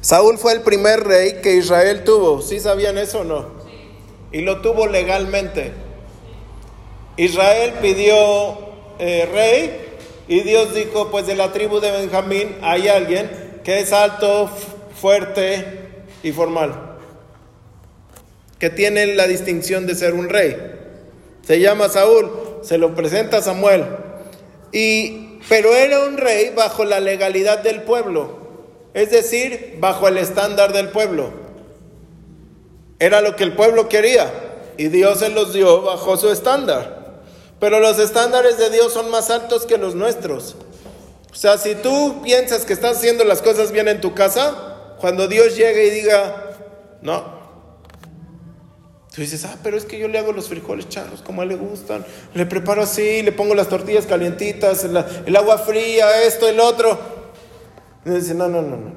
Saúl 0.00 0.38
fue 0.38 0.52
el 0.52 0.60
primer 0.60 1.02
rey 1.02 1.40
que 1.42 1.56
Israel 1.56 2.04
tuvo, 2.04 2.40
¿sí 2.40 2.60
sabían 2.60 2.96
eso 2.96 3.20
o 3.20 3.24
no? 3.24 3.46
Y 4.30 4.42
lo 4.42 4.60
tuvo 4.60 4.86
legalmente. 4.86 5.72
Israel 7.16 7.74
pidió 7.82 8.56
eh, 9.00 9.28
rey 9.32 9.98
y 10.28 10.42
Dios 10.42 10.74
dijo, 10.74 11.10
pues 11.10 11.26
de 11.26 11.34
la 11.34 11.52
tribu 11.52 11.80
de 11.80 11.90
Benjamín 11.90 12.56
hay 12.62 12.86
alguien 12.86 13.60
que 13.64 13.80
es 13.80 13.92
alto, 13.92 14.48
fuerte 15.00 16.04
y 16.22 16.30
formal 16.30 16.85
que 18.58 18.70
tiene 18.70 19.14
la 19.14 19.26
distinción 19.26 19.86
de 19.86 19.94
ser 19.94 20.14
un 20.14 20.28
rey. 20.28 20.56
Se 21.42 21.60
llama 21.60 21.88
Saúl, 21.88 22.30
se 22.62 22.78
lo 22.78 22.94
presenta 22.94 23.42
Samuel. 23.42 23.84
Y, 24.72 25.38
pero 25.48 25.74
era 25.74 26.04
un 26.04 26.16
rey 26.16 26.52
bajo 26.54 26.84
la 26.84 27.00
legalidad 27.00 27.58
del 27.58 27.82
pueblo, 27.82 28.38
es 28.94 29.10
decir, 29.10 29.76
bajo 29.78 30.08
el 30.08 30.18
estándar 30.18 30.72
del 30.72 30.88
pueblo. 30.88 31.30
Era 32.98 33.20
lo 33.20 33.36
que 33.36 33.44
el 33.44 33.52
pueblo 33.52 33.88
quería 33.88 34.32
y 34.78 34.88
Dios 34.88 35.18
se 35.18 35.28
los 35.28 35.52
dio 35.52 35.82
bajo 35.82 36.16
su 36.16 36.30
estándar. 36.30 37.22
Pero 37.60 37.80
los 37.80 37.98
estándares 37.98 38.58
de 38.58 38.70
Dios 38.70 38.92
son 38.92 39.10
más 39.10 39.30
altos 39.30 39.66
que 39.66 39.78
los 39.78 39.94
nuestros. 39.94 40.56
O 41.30 41.34
sea, 41.34 41.58
si 41.58 41.74
tú 41.74 42.22
piensas 42.22 42.64
que 42.64 42.72
estás 42.72 42.98
haciendo 42.98 43.24
las 43.24 43.42
cosas 43.42 43.70
bien 43.70 43.88
en 43.88 44.00
tu 44.00 44.14
casa, 44.14 44.94
cuando 44.98 45.28
Dios 45.28 45.56
llegue 45.56 45.86
y 45.86 45.90
diga, 45.90 46.56
no, 47.02 47.35
Tú 49.16 49.22
dices, 49.22 49.46
ah, 49.46 49.56
pero 49.62 49.78
es 49.78 49.86
que 49.86 49.98
yo 49.98 50.08
le 50.08 50.18
hago 50.18 50.30
los 50.32 50.50
frijoles 50.50 50.90
charros 50.90 51.22
como 51.22 51.40
a 51.40 51.44
él 51.44 51.48
le 51.48 51.56
gustan, 51.56 52.04
le 52.34 52.44
preparo 52.44 52.82
así, 52.82 53.22
le 53.22 53.32
pongo 53.32 53.54
las 53.54 53.66
tortillas 53.66 54.04
calientitas, 54.04 54.84
el, 54.84 55.34
agua 55.34 55.56
fría, 55.56 56.22
esto, 56.24 56.46
el 56.46 56.60
otro. 56.60 56.98
Y 58.04 58.10
dice, 58.10 58.34
no, 58.34 58.46
no, 58.46 58.60
no, 58.60 58.76
no. 58.76 58.92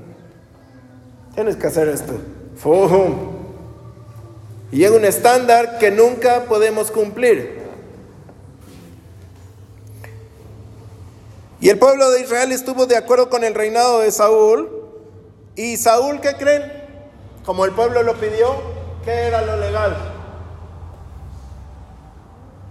Tienes 1.36 1.56
que 1.56 1.68
hacer 1.68 1.88
esto. 1.88 2.20
¡Fum! 2.58 3.16
Y 4.74 4.80
llega 4.80 4.98
un 4.98 5.06
estándar 5.06 5.78
que 5.78 5.90
nunca 5.90 6.44
podemos 6.50 6.92
cumplir. 6.92 7.58
Y 11.62 11.70
el 11.70 11.80
pueblo 11.80 12.12
de 12.12 12.24
Israel 12.24 12.52
estuvo 12.52 12.88
de 12.88 12.98
acuerdo 12.98 13.30
con 13.30 13.46
el 13.46 13.54
reinado 13.54 14.02
de 14.02 14.12
Saúl. 14.12 14.70
¿Y 15.56 15.78
Saúl 15.78 16.20
qué 16.20 16.34
creen? 16.34 16.74
Como 17.46 17.64
el 17.64 17.72
pueblo 17.72 18.04
lo 18.04 18.16
pidió, 18.16 18.69
¿Qué 19.04 19.12
era 19.12 19.42
lo 19.42 19.58
legal? 19.58 19.98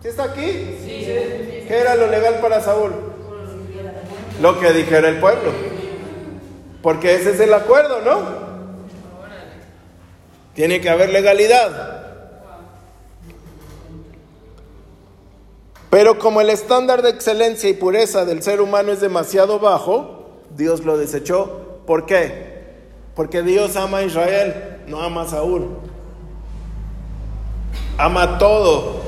¿Sí 0.03 0.09
está 0.09 0.25
aquí? 0.25 0.77
Sí. 0.83 1.05
¿Qué 1.67 1.79
era 1.81 1.95
lo 1.97 2.07
legal 2.07 2.39
para 2.41 2.61
Saúl? 2.61 2.93
Lo 4.41 4.61
que 4.61 4.73
dijera 4.73 5.09
el 5.09 5.19
pueblo. 5.19 5.51
Porque 6.83 7.15
ese 7.15 7.33
es 7.33 7.41
el 7.41 7.53
acuerdo, 7.53 8.01
¿no? 8.03 8.49
Tiene 10.55 10.81
que 10.81 10.91
haber 10.91 11.11
legalidad. 11.11 11.97
Pero 15.91 16.19
como 16.19 16.41
el 16.41 16.51
estándar 16.51 17.03
de 17.03 17.11
excelencia 17.11 17.69
y 17.69 17.75
pureza 17.75 18.25
del 18.25 18.43
ser 18.43 18.61
humano 18.61 18.93
es 18.93 19.01
demasiado 19.01 19.59
bajo, 19.59 20.43
Dios 20.51 20.85
lo 20.85 20.99
desechó. 20.99 21.81
¿Por 21.87 22.05
qué? 22.07 22.59
Porque 23.17 23.43
Dios 23.43 23.75
ama 23.77 23.99
a 23.99 24.03
Israel, 24.05 24.83
no 24.87 25.03
ama 25.03 25.23
a 25.23 25.29
Saúl 25.29 25.88
ama 27.99 28.39
todo, 28.39 29.01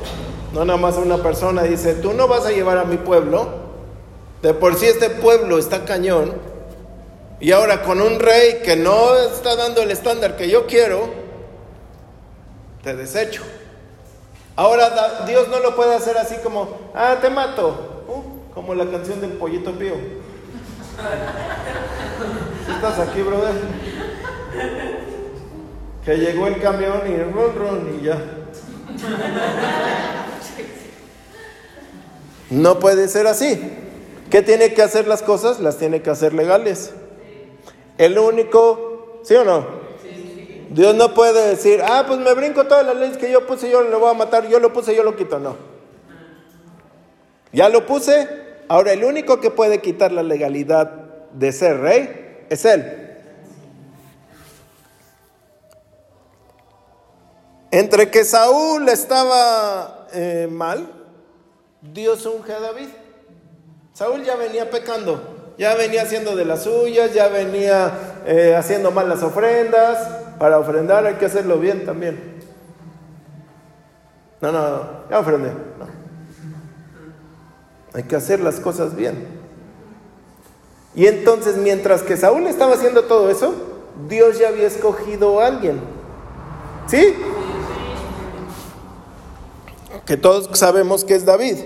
no 0.53 0.64
nada 0.64 0.79
más 0.79 0.96
a 0.96 1.00
una 1.00 1.18
persona. 1.18 1.62
Dice, 1.62 1.94
tú 1.94 2.12
no 2.12 2.29
vas 2.29 2.44
a 2.44 2.50
llevar 2.50 2.76
a 2.76 2.85
mi 2.85 2.96
pueblo, 2.96 3.48
de 4.42 4.53
por 4.53 4.74
sí 4.74 4.87
este 4.87 5.09
pueblo 5.09 5.59
está 5.59 5.85
cañón, 5.85 6.33
y 7.38 7.53
ahora 7.53 7.83
con 7.83 8.03
un 8.03 8.18
rey 8.18 8.61
que 8.62 8.76
no 8.76 9.16
está 9.16 9.57
dando 9.57 9.83
el 9.83 9.90
estándar 9.90 10.37
que 10.37 10.50
yo 10.50 10.66
quiero, 10.66 11.09
te 12.83 12.94
desecho. 12.94 13.42
Ahora 14.57 15.24
Dios 15.26 15.48
no 15.48 15.61
lo 15.61 15.74
puede 15.74 15.94
hacer 15.94 16.18
así 16.18 16.37
como, 16.42 16.68
ah, 16.94 17.16
te 17.20 17.31
mato, 17.31 18.05
uh, 18.09 18.53
como 18.53 18.74
la 18.74 18.90
canción 18.90 19.20
del 19.20 19.33
pollito 19.33 19.72
pío. 19.72 19.94
estás 22.74 22.98
aquí, 22.98 23.22
brother? 23.22 23.55
Que 26.05 26.16
llegó 26.16 26.46
el 26.46 26.61
camión 26.61 27.00
y 27.07 27.16
ron, 27.16 27.57
ron 27.57 27.98
y 27.98 28.05
ya. 28.05 28.18
No 32.51 32.79
puede 32.81 33.09
ser 33.09 33.27
así. 33.27 33.61
¿Qué 34.31 34.43
tiene 34.43 34.75
que 34.75 34.83
hacer 34.83 35.07
las 35.07 35.23
cosas? 35.23 35.61
Las 35.61 35.79
tiene 35.79 36.03
que 36.03 36.11
hacer 36.11 36.35
legales. 36.35 36.93
El 37.99 38.19
único, 38.19 39.21
¿sí 39.23 39.35
o 39.35 39.45
no? 39.45 39.81
Dios 40.71 40.95
no 40.95 41.15
puede 41.15 41.49
decir, 41.49 41.81
ah, 41.85 42.05
pues 42.07 42.21
me 42.21 42.33
brinco 42.33 42.65
todas 42.67 42.87
las 42.87 42.97
leyes 42.97 43.17
que 43.17 43.31
yo 43.31 43.45
puse, 43.47 43.69
yo 43.69 43.83
le 43.83 43.97
voy 43.97 44.09
a 44.11 44.15
matar, 44.15 44.49
yo 44.49 44.61
lo 44.61 44.73
puse, 44.73 44.95
yo 44.95 45.03
lo 45.03 45.17
quito. 45.17 45.41
No. 45.41 45.57
Ya 47.53 47.69
lo 47.69 47.87
puse, 47.87 48.29
ahora 48.69 48.93
el 48.93 49.03
único 49.03 49.41
que 49.41 49.51
puede 49.51 49.81
quitar 49.81 50.13
la 50.13 50.23
legalidad 50.23 50.93
de 51.33 51.53
ser 51.53 51.81
rey 51.81 52.45
es 52.49 52.65
Él. 52.65 53.10
Entre 57.70 58.11
que 58.11 58.24
Saúl 58.24 58.88
estaba 58.88 60.06
eh, 60.12 60.48
mal, 60.50 60.90
Dios 61.80 62.26
unge 62.26 62.52
a 62.52 62.61
David. 62.61 62.88
Saúl 63.92 64.24
ya 64.24 64.35
venía 64.35 64.70
pecando, 64.70 65.52
ya 65.56 65.74
venía 65.74 66.02
haciendo 66.02 66.35
de 66.35 66.44
las 66.44 66.64
suyas, 66.64 67.14
ya 67.14 67.28
venía 67.28 68.22
eh, 68.26 68.56
haciendo 68.56 68.90
mal 68.90 69.09
las 69.09 69.22
ofrendas. 69.22 69.98
Para 70.38 70.59
ofrendar 70.59 71.06
hay 71.06 71.14
que 71.14 71.26
hacerlo 71.26 71.59
bien 71.59 71.85
también. 71.85 72.40
No, 74.40 74.50
no, 74.50 74.70
no, 74.70 74.87
ya 75.11 75.18
ofrendé. 75.20 75.50
Hay 77.92 78.04
que 78.04 78.16
hacer 78.16 78.40
las 78.40 78.59
cosas 78.59 78.96
bien. 78.96 79.26
Y 80.94 81.06
entonces, 81.06 81.56
mientras 81.56 82.02
que 82.02 82.16
Saúl 82.16 82.46
estaba 82.46 82.74
haciendo 82.74 83.04
todo 83.04 83.30
eso, 83.30 83.54
Dios 84.09 84.38
ya 84.38 84.48
había 84.48 84.66
escogido 84.66 85.40
a 85.40 85.46
alguien. 85.46 85.80
¿Sí? 86.88 87.14
Que 90.11 90.16
todos 90.16 90.59
sabemos 90.59 91.05
que 91.05 91.14
es 91.14 91.25
David, 91.25 91.57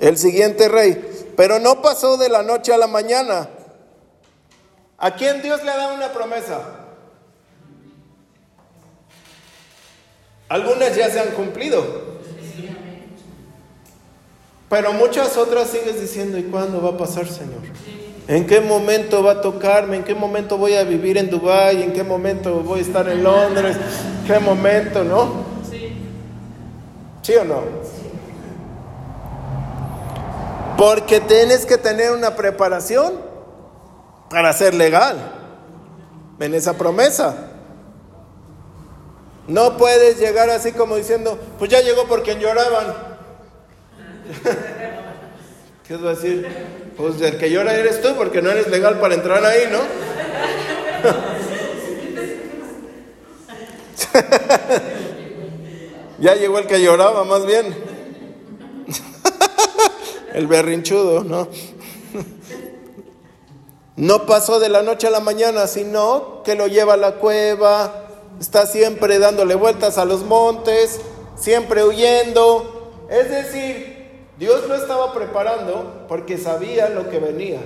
el 0.00 0.16
siguiente 0.16 0.66
rey. 0.66 1.26
Pero 1.36 1.58
no 1.58 1.82
pasó 1.82 2.16
de 2.16 2.30
la 2.30 2.42
noche 2.42 2.72
a 2.72 2.78
la 2.78 2.86
mañana. 2.86 3.50
¿A 4.96 5.14
quién 5.14 5.42
Dios 5.42 5.62
le 5.62 5.66
da 5.66 5.92
una 5.92 6.10
promesa? 6.10 6.62
Algunas 10.48 10.96
ya 10.96 11.10
se 11.10 11.20
han 11.20 11.32
cumplido. 11.32 11.84
Pero 14.70 14.94
muchas 14.94 15.36
otras 15.36 15.68
sigues 15.68 16.00
diciendo, 16.00 16.38
¿y 16.38 16.44
cuándo 16.44 16.80
va 16.80 16.92
a 16.92 16.96
pasar, 16.96 17.28
Señor? 17.28 17.60
¿En 18.26 18.46
qué 18.46 18.62
momento 18.62 19.22
va 19.22 19.32
a 19.32 19.40
tocarme? 19.42 19.98
¿En 19.98 20.04
qué 20.04 20.14
momento 20.14 20.56
voy 20.56 20.76
a 20.76 20.84
vivir 20.84 21.18
en 21.18 21.28
Dubái? 21.28 21.82
¿En 21.82 21.92
qué 21.92 22.02
momento 22.02 22.60
voy 22.60 22.78
a 22.78 22.82
estar 22.84 23.06
en 23.06 23.22
Londres? 23.22 23.76
¿Qué 24.26 24.38
momento, 24.38 25.04
no? 25.04 25.47
Sí. 27.28 27.34
¿Sí 27.34 27.38
o 27.38 27.44
no? 27.44 27.62
Porque 30.78 31.20
tienes 31.20 31.66
que 31.66 31.76
tener 31.76 32.12
una 32.12 32.34
preparación 32.36 33.20
para 34.30 34.50
ser 34.54 34.72
legal 34.72 35.18
en 36.40 36.54
esa 36.54 36.78
promesa. 36.78 37.50
No 39.46 39.76
puedes 39.76 40.18
llegar 40.18 40.48
así 40.48 40.72
como 40.72 40.96
diciendo, 40.96 41.38
pues 41.58 41.70
ya 41.70 41.82
llegó 41.82 42.06
porque 42.06 42.38
lloraban. 42.38 42.94
¿Qué 45.86 45.94
es 45.94 46.00
decir? 46.00 46.48
Pues 46.96 47.20
el 47.20 47.36
que 47.36 47.50
llora 47.50 47.74
eres 47.74 48.00
tú 48.00 48.16
porque 48.16 48.40
no 48.40 48.50
eres 48.50 48.68
legal 48.68 48.98
para 49.00 49.14
entrar 49.14 49.44
ahí, 49.44 49.68
¿no? 49.70 49.80
ya 56.18 56.34
llegó 56.34 56.58
el 56.58 56.66
que 56.66 56.82
lloraba, 56.82 57.24
más 57.24 57.46
bien. 57.46 57.74
el 60.34 60.46
berrinchudo, 60.46 61.24
¿no? 61.24 61.48
no 63.96 64.26
pasó 64.26 64.60
de 64.60 64.68
la 64.68 64.82
noche 64.82 65.06
a 65.06 65.10
la 65.10 65.20
mañana, 65.20 65.66
sino 65.66 66.42
que 66.42 66.54
lo 66.54 66.66
lleva 66.66 66.94
a 66.94 66.96
la 66.96 67.16
cueva, 67.16 68.08
está 68.40 68.66
siempre 68.66 69.18
dándole 69.18 69.54
vueltas 69.54 69.98
a 69.98 70.04
los 70.04 70.24
montes, 70.24 71.00
siempre 71.36 71.84
huyendo. 71.84 73.06
Es 73.10 73.30
decir, 73.30 73.98
Dios 74.38 74.66
lo 74.68 74.74
estaba 74.74 75.12
preparando 75.12 76.06
porque 76.08 76.38
sabía 76.38 76.88
lo 76.88 77.10
que 77.10 77.18
venía. 77.18 77.60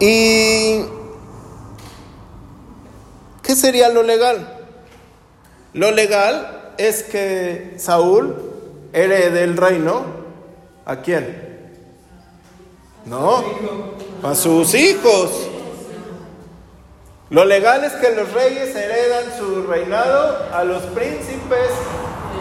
¿Y 0.00 0.97
qué 3.48 3.56
sería 3.56 3.88
lo 3.88 4.02
legal? 4.02 4.46
Lo 5.72 5.90
legal 5.90 6.74
es 6.76 7.02
que 7.02 7.76
Saúl 7.78 8.36
herede 8.92 9.42
el 9.42 9.56
reino. 9.56 10.04
¿A 10.84 10.96
quién? 10.96 11.48
No, 13.06 13.42
a 14.22 14.34
sus 14.34 14.74
hijos. 14.74 15.48
Lo 17.30 17.46
legal 17.46 17.84
es 17.84 17.92
que 17.94 18.10
los 18.10 18.30
reyes 18.32 18.76
heredan 18.76 19.24
su 19.38 19.62
reinado 19.62 20.52
a 20.52 20.62
los 20.64 20.82
príncipes 20.82 21.70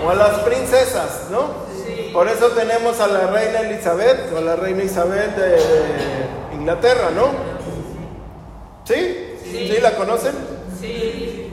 o 0.06 0.10
a 0.10 0.16
las 0.16 0.40
princesas, 0.40 1.28
¿no? 1.32 1.68
Por 2.12 2.28
eso 2.28 2.50
tenemos 2.50 3.00
a 3.00 3.08
la 3.08 3.28
reina 3.28 3.62
Elizabeth 3.62 4.34
o 4.34 4.40
a 4.40 4.42
la 4.42 4.58
reina 4.58 4.84
Isabel 4.84 5.34
de 5.38 5.58
Inglaterra, 6.54 7.12
¿no? 7.16 7.28
¿Sí? 8.84 9.38
¿Sí, 9.44 9.78
la 9.82 9.96
conocen? 9.96 10.47
Sí. 10.80 11.48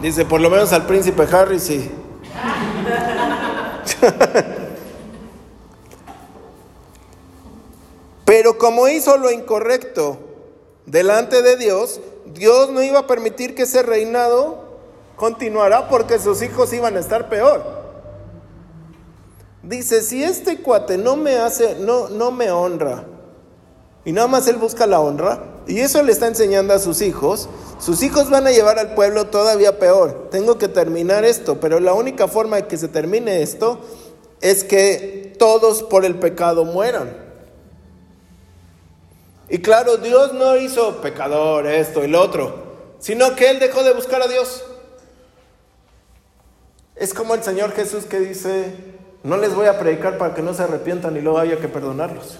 Dice, 0.00 0.24
por 0.24 0.40
lo 0.40 0.48
menos 0.50 0.72
al 0.72 0.86
príncipe 0.86 1.26
Harry 1.32 1.58
sí. 1.58 1.90
Pero 8.24 8.58
como 8.58 8.88
hizo 8.88 9.16
lo 9.16 9.30
incorrecto, 9.30 10.18
delante 10.86 11.42
de 11.42 11.56
Dios, 11.56 12.00
Dios 12.26 12.70
no 12.70 12.82
iba 12.82 13.00
a 13.00 13.06
permitir 13.06 13.54
que 13.54 13.62
ese 13.62 13.82
reinado 13.82 14.68
continuara 15.16 15.88
porque 15.88 16.18
sus 16.18 16.42
hijos 16.42 16.72
iban 16.72 16.96
a 16.96 17.00
estar 17.00 17.28
peor. 17.28 17.78
Dice, 19.62 20.02
si 20.02 20.22
este 20.22 20.60
cuate 20.62 20.96
no 20.98 21.16
me 21.16 21.36
hace, 21.36 21.76
no, 21.80 22.08
no 22.08 22.30
me 22.30 22.50
honra, 22.50 23.04
y 24.04 24.12
nada 24.12 24.28
más 24.28 24.46
él 24.46 24.56
busca 24.56 24.86
la 24.86 25.00
honra, 25.00 25.42
y 25.68 25.80
eso 25.80 26.02
le 26.02 26.12
está 26.12 26.26
enseñando 26.26 26.72
a 26.72 26.78
sus 26.78 27.02
hijos, 27.02 27.48
sus 27.78 28.02
hijos 28.02 28.30
van 28.30 28.46
a 28.46 28.50
llevar 28.50 28.78
al 28.78 28.94
pueblo 28.94 29.26
todavía 29.26 29.78
peor. 29.78 30.28
Tengo 30.30 30.56
que 30.56 30.66
terminar 30.66 31.26
esto, 31.26 31.60
pero 31.60 31.78
la 31.78 31.92
única 31.92 32.26
forma 32.26 32.56
de 32.56 32.66
que 32.66 32.78
se 32.78 32.88
termine 32.88 33.42
esto 33.42 33.78
es 34.40 34.64
que 34.64 35.36
todos 35.38 35.82
por 35.82 36.06
el 36.06 36.14
pecado 36.14 36.64
mueran. 36.64 37.14
Y 39.50 39.58
claro, 39.58 39.98
Dios 39.98 40.32
no 40.32 40.56
hizo 40.56 41.02
pecador 41.02 41.66
esto 41.66 42.02
y 42.02 42.08
lo 42.08 42.22
otro, 42.22 42.54
sino 42.98 43.36
que 43.36 43.50
Él 43.50 43.58
dejó 43.58 43.82
de 43.82 43.92
buscar 43.92 44.22
a 44.22 44.26
Dios. 44.26 44.64
Es 46.96 47.12
como 47.12 47.34
el 47.34 47.42
Señor 47.42 47.72
Jesús 47.72 48.04
que 48.04 48.20
dice, 48.20 48.74
no 49.22 49.36
les 49.36 49.54
voy 49.54 49.66
a 49.66 49.78
predicar 49.78 50.16
para 50.16 50.34
que 50.34 50.40
no 50.40 50.54
se 50.54 50.62
arrepientan 50.62 51.14
y 51.18 51.20
luego 51.20 51.38
haya 51.38 51.58
que 51.58 51.68
perdonarlos. 51.68 52.38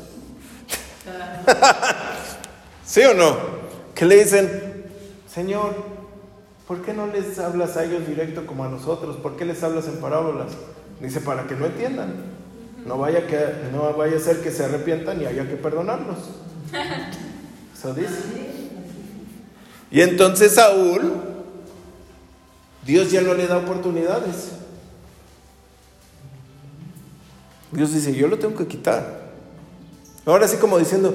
¿Sí 2.89 3.03
o 3.03 3.13
no? 3.13 3.37
Que 3.95 4.07
le 4.07 4.25
dicen, 4.25 4.87
Señor, 5.31 5.75
¿por 6.67 6.81
qué 6.81 6.95
no 6.95 7.07
les 7.07 7.39
hablas 7.39 7.77
a 7.77 7.85
ellos 7.85 8.07
directo 8.07 8.47
como 8.47 8.65
a 8.65 8.69
nosotros? 8.69 9.17
¿Por 9.17 9.37
qué 9.37 9.45
les 9.45 9.63
hablas 9.63 9.87
en 9.89 9.99
parábolas? 9.99 10.53
Dice, 10.99 11.21
para 11.21 11.47
que 11.47 11.55
no 11.55 11.67
entiendan. 11.67 12.15
No 12.87 12.97
vaya, 12.97 13.27
que, 13.27 13.39
no 13.73 13.93
vaya 13.93 14.17
a 14.17 14.21
ser 14.21 14.41
que 14.41 14.51
se 14.51 14.65
arrepientan 14.65 15.21
y 15.21 15.27
haya 15.27 15.47
que 15.47 15.57
perdonarlos. 15.57 16.17
Eso 17.79 17.93
dice. 17.93 18.15
Y 19.91 20.01
entonces 20.01 20.55
Saúl, 20.55 21.13
Dios 22.87 23.11
ya 23.11 23.21
no 23.21 23.35
le 23.35 23.47
da 23.47 23.59
oportunidades. 23.59 24.53
Dios 27.71 27.93
dice, 27.93 28.15
yo 28.15 28.29
lo 28.29 28.39
tengo 28.39 28.57
que 28.57 28.67
quitar. 28.67 29.29
Ahora 30.25 30.49
sí 30.49 30.57
como 30.57 30.79
diciendo, 30.79 31.15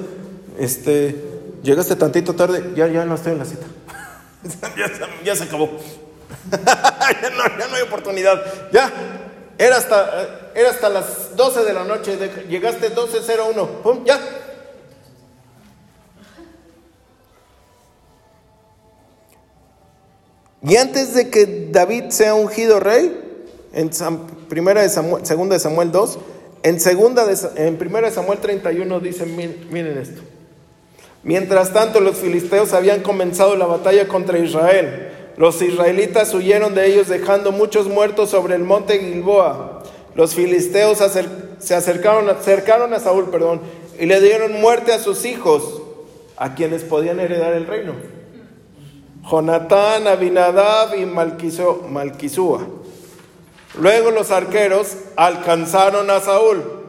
este, 0.56 1.33
llegaste 1.64 1.96
tantito 1.96 2.34
tarde, 2.34 2.72
ya, 2.76 2.86
ya 2.86 3.04
no 3.04 3.14
estoy 3.14 3.32
en 3.32 3.38
la 3.38 3.44
cita. 3.44 3.66
ya, 5.24 5.34
se 5.34 5.44
acabó. 5.44 5.70
ya, 6.52 7.30
no, 7.30 7.58
ya, 7.58 7.68
no, 7.68 7.76
hay 7.76 7.82
oportunidad. 7.82 8.70
Ya, 8.70 8.92
era 9.58 9.76
hasta, 9.76 10.52
era 10.54 10.70
hasta 10.70 10.88
las 10.88 11.34
12 11.34 11.64
de 11.64 11.72
la 11.72 11.84
noche, 11.84 12.18
llegaste 12.48 12.94
12.01, 12.94 13.68
pum, 13.82 14.04
ya, 14.04 14.20
Y 20.66 20.76
antes 20.76 21.12
de 21.12 21.28
que 21.28 21.68
David 21.70 22.04
sea 22.08 22.34
ungido 22.34 22.80
rey, 22.80 23.20
en 23.74 23.90
primera 24.48 24.80
de 24.80 24.88
Samuel, 24.88 25.26
segunda 25.26 25.54
de 25.56 25.60
Samuel 25.60 25.92
2, 25.92 26.18
en, 26.62 26.80
segunda 26.80 27.26
de, 27.26 27.36
en 27.56 27.76
primera 27.76 28.08
de 28.08 28.14
Samuel 28.14 28.38
31 28.38 28.98
dice, 29.00 29.26
miren 29.26 29.98
esto. 29.98 30.22
Mientras 31.24 31.72
tanto, 31.72 32.00
los 32.00 32.16
filisteos 32.16 32.74
habían 32.74 33.00
comenzado 33.00 33.56
la 33.56 33.66
batalla 33.66 34.06
contra 34.06 34.38
Israel. 34.38 35.10
Los 35.36 35.60
israelitas 35.62 36.32
huyeron 36.34 36.74
de 36.74 36.86
ellos 36.86 37.08
dejando 37.08 37.50
muchos 37.50 37.88
muertos 37.88 38.30
sobre 38.30 38.54
el 38.54 38.62
monte 38.62 38.98
Gilboa. 39.00 39.82
Los 40.14 40.34
filisteos 40.34 40.98
se 41.58 41.74
acercaron, 41.74 42.28
acercaron 42.28 42.94
a 42.94 43.00
Saúl 43.00 43.30
perdón, 43.30 43.60
y 43.98 44.06
le 44.06 44.20
dieron 44.20 44.60
muerte 44.60 44.92
a 44.92 44.98
sus 44.98 45.24
hijos, 45.24 45.82
a 46.36 46.54
quienes 46.54 46.84
podían 46.84 47.18
heredar 47.18 47.54
el 47.54 47.66
reino. 47.66 47.94
Jonatán, 49.28 50.06
Abinadab 50.06 50.94
y 50.94 51.06
Malquisúa. 51.06 52.66
Luego 53.80 54.10
los 54.10 54.30
arqueros 54.30 54.96
alcanzaron 55.16 56.10
a 56.10 56.20
Saúl. 56.20 56.83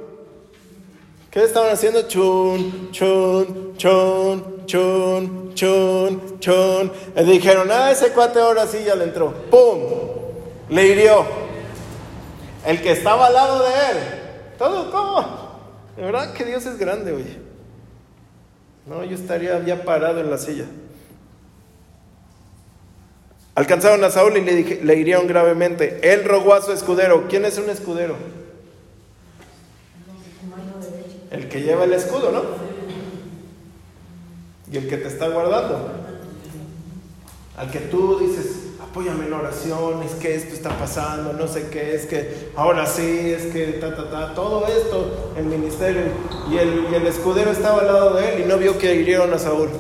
¿Qué 1.36 1.44
estaban 1.44 1.74
haciendo? 1.74 2.08
Chun, 2.08 2.92
chun, 2.94 3.76
chun, 3.76 4.66
chun, 4.66 5.54
chun, 5.54 6.40
chun. 6.40 6.92
Y 7.18 7.24
dijeron, 7.26 7.68
ah, 7.70 7.92
ese 7.92 8.14
cuate 8.14 8.40
ahora 8.40 8.66
sí 8.66 8.78
ya 8.86 8.96
le 8.96 9.04
entró. 9.04 9.34
¡Pum! 9.52 9.82
Le 10.70 10.88
hirió. 10.88 11.26
El 12.66 12.82
que 12.82 12.94
estaba 12.94 13.28
al 13.28 13.34
lado 13.34 13.64
de 13.64 13.68
él. 13.70 13.98
Todo, 14.58 14.90
¿cómo? 14.90 15.60
De 15.98 16.04
verdad 16.04 16.32
que 16.32 16.46
Dios 16.46 16.66
es 16.68 16.78
grande, 16.78 17.12
oye. 17.12 17.38
No, 18.86 19.04
yo 19.04 19.16
estaría 19.16 19.62
ya 19.66 19.84
parado 19.84 20.22
en 20.22 20.32
la 20.32 20.38
silla. 20.38 20.68
Alcanzaron 23.56 24.02
a 24.06 24.10
Saúl 24.10 24.38
y 24.38 24.42
le, 24.42 24.86
le 24.86 24.96
hirieron 24.96 25.28
gravemente. 25.28 26.00
Él 26.02 26.24
rogó 26.24 26.54
a 26.54 26.62
su 26.62 26.72
escudero. 26.72 27.26
¿Quién 27.28 27.44
es 27.44 27.58
un 27.58 27.70
escudero? 27.70 28.16
El 31.36 31.50
que 31.50 31.62
lleva 31.62 31.84
el 31.84 31.92
escudo, 31.92 32.32
¿no? 32.32 32.44
Y 34.72 34.78
el 34.78 34.88
que 34.88 34.96
te 34.96 35.10
está 35.10 35.28
guardando. 35.28 35.92
Al 37.58 37.70
que 37.70 37.80
tú 37.80 38.20
dices, 38.20 38.68
apóyame 38.82 39.26
en 39.26 39.34
oración, 39.34 40.02
es 40.04 40.14
que 40.14 40.34
esto 40.34 40.54
está 40.54 40.78
pasando, 40.78 41.34
no 41.34 41.46
sé 41.50 41.68
qué, 41.68 41.94
es 41.94 42.06
que 42.06 42.52
ahora 42.56 42.86
sí, 42.86 43.34
es 43.36 43.52
que 43.52 43.66
ta, 43.82 43.94
ta, 43.94 44.10
ta, 44.10 44.34
todo 44.34 44.66
esto, 44.66 45.34
el 45.38 45.44
ministerio. 45.44 46.04
Y 46.50 46.58
el, 46.58 46.88
y 46.90 46.96
el 46.96 47.06
escudero 47.06 47.52
estaba 47.52 47.82
al 47.82 47.88
lado 47.88 48.14
de 48.14 48.34
él 48.34 48.42
y 48.44 48.46
no 48.46 48.58
vio 48.58 48.78
que 48.78 48.96
hirieron 48.96 49.34
a 49.34 49.38
Saúl. 49.38 49.72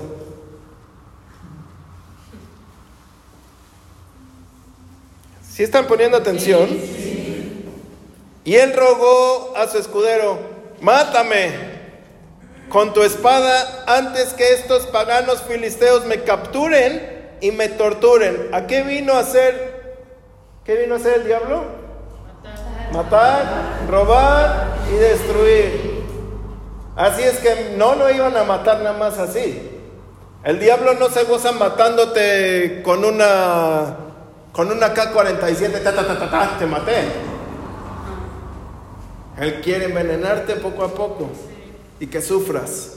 ¿Sí 5.49 5.63
están 5.63 5.87
poniendo 5.87 6.17
atención? 6.17 6.67
Y 8.43 8.55
él 8.55 8.73
rogó 8.75 9.53
a 9.55 9.67
su 9.69 9.77
escudero, 9.77 10.54
mátame 10.81 11.51
con 12.69 12.93
tu 12.93 13.03
espada 13.03 13.83
antes 13.87 14.33
que 14.33 14.53
estos 14.53 14.87
paganos 14.87 15.41
filisteos 15.43 16.05
me 16.05 16.23
capturen 16.23 17.37
y 17.41 17.51
me 17.51 17.69
torturen. 17.69 18.49
¿A 18.53 18.67
qué 18.67 18.83
vino 18.83 19.13
a 19.13 19.19
hacer? 19.19 19.75
¿Qué 20.63 20.75
vino 20.75 20.95
a 20.95 20.97
hacer 20.97 21.15
el 21.15 21.25
diablo? 21.25 21.63
Matar, 22.91 23.43
robar 23.89 24.77
y 24.91 24.95
destruir. 24.97 26.03
Así 26.95 27.23
es 27.23 27.37
que 27.39 27.75
no 27.77 27.95
lo 27.95 28.09
iban 28.09 28.35
a 28.37 28.43
matar 28.43 28.79
nada 28.79 28.97
más 28.97 29.17
así. 29.17 29.71
El 30.43 30.59
diablo 30.59 30.93
no 30.93 31.09
se 31.09 31.23
goza 31.23 31.51
matándote 31.51 32.81
con 32.83 33.03
una 33.03 33.97
con 34.51 34.71
una 34.71 34.93
K-47, 34.93 35.83
ta, 35.83 35.93
ta, 35.93 36.07
ta, 36.07 36.29
ta, 36.31 36.55
te 36.57 36.65
maté. 36.65 37.34
Él 39.39 39.61
quiere 39.61 39.85
envenenarte 39.85 40.55
poco 40.55 40.83
a 40.83 40.93
poco 40.93 41.29
y 41.99 42.07
que 42.07 42.21
sufras. 42.21 42.93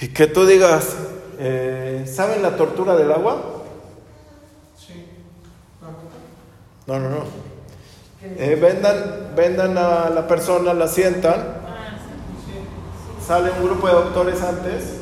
Y 0.00 0.08
que 0.08 0.26
tú 0.26 0.46
digas, 0.46 0.96
eh, 1.38 2.04
¿saben 2.12 2.42
la 2.42 2.56
tortura 2.56 2.96
del 2.96 3.10
agua? 3.10 3.62
No, 6.86 6.98
no, 6.98 7.08
no. 7.08 7.24
Eh, 8.22 8.58
vendan, 8.60 9.32
vendan 9.34 9.76
a 9.78 10.10
la 10.10 10.26
persona, 10.26 10.74
la 10.74 10.88
sientan. 10.88 11.62
Sale 13.26 13.50
un 13.52 13.64
grupo 13.64 13.86
de 13.86 13.94
doctores 13.94 14.42
antes 14.42 15.00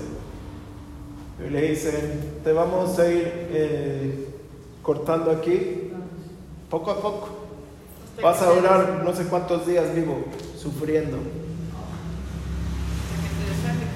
y 1.45 1.51
le 1.51 1.63
dicen, 1.71 2.41
te 2.45 2.53
vamos 2.53 2.97
a 2.99 3.09
ir 3.09 3.49
eh, 3.51 4.29
cortando 4.81 5.33
aquí, 5.33 5.91
poco 6.71 6.93
a 6.93 7.01
poco. 7.01 7.29
Vas 8.21 8.43
a 8.43 8.51
durar 8.51 9.03
no 9.05 9.15
sé 9.15 9.25
cuántos 9.25 9.67
días 9.67 9.95
vivo, 9.95 10.25
sufriendo, 10.61 11.19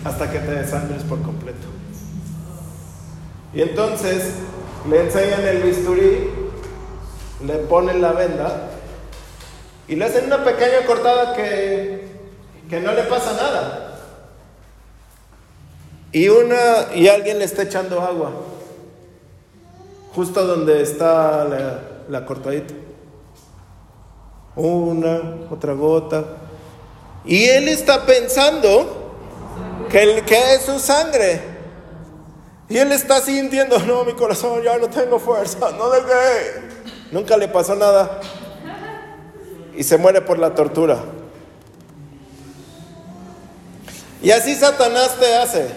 hasta 0.04 0.30
que 0.30 0.38
te 0.38 0.52
desangres 0.52 1.02
por 1.02 1.20
completo. 1.22 1.66
Y 3.52 3.62
entonces 3.62 4.34
le 4.88 5.04
enseñan 5.04 5.44
el 5.46 5.62
bisturí, 5.62 6.30
le 7.44 7.54
ponen 7.68 8.00
la 8.00 8.12
venda 8.12 8.70
y 9.88 9.96
le 9.96 10.04
hacen 10.04 10.26
una 10.26 10.44
pequeña 10.44 10.86
cortada 10.86 11.34
que, 11.34 12.08
que 12.68 12.80
no 12.80 12.92
le 12.92 13.02
pasa 13.04 13.32
nada. 13.34 13.98
Y 16.12 16.28
una 16.28 16.94
y 16.94 17.08
alguien 17.08 17.38
le 17.38 17.44
está 17.44 17.62
echando 17.62 18.00
agua 18.00 18.32
justo 20.14 20.46
donde 20.46 20.80
está 20.80 21.44
la, 21.44 21.80
la 22.08 22.24
cortadita. 22.24 22.72
Una, 24.56 25.46
otra 25.50 25.74
gota. 25.74 26.24
Y 27.24 27.44
él 27.44 27.68
está 27.68 28.06
pensando 28.06 29.12
que, 29.90 30.22
que 30.26 30.54
es 30.54 30.62
su 30.62 30.78
sangre. 30.78 31.40
Y 32.68 32.78
él 32.78 32.90
está 32.90 33.20
sintiendo, 33.20 33.78
no, 33.80 34.04
mi 34.04 34.12
corazón, 34.14 34.62
ya 34.62 34.76
no 34.78 34.88
tengo 34.88 35.18
fuerza, 35.18 35.70
no 35.72 35.90
deje. 35.90 36.62
Nunca 37.12 37.36
le 37.36 37.48
pasó 37.48 37.76
nada. 37.76 38.20
Y 39.76 39.84
se 39.84 39.98
muere 39.98 40.20
por 40.20 40.38
la 40.38 40.54
tortura. 40.54 40.98
Y 44.22 44.30
así 44.30 44.54
Satanás 44.54 45.16
te 45.20 45.36
hace. 45.36 45.68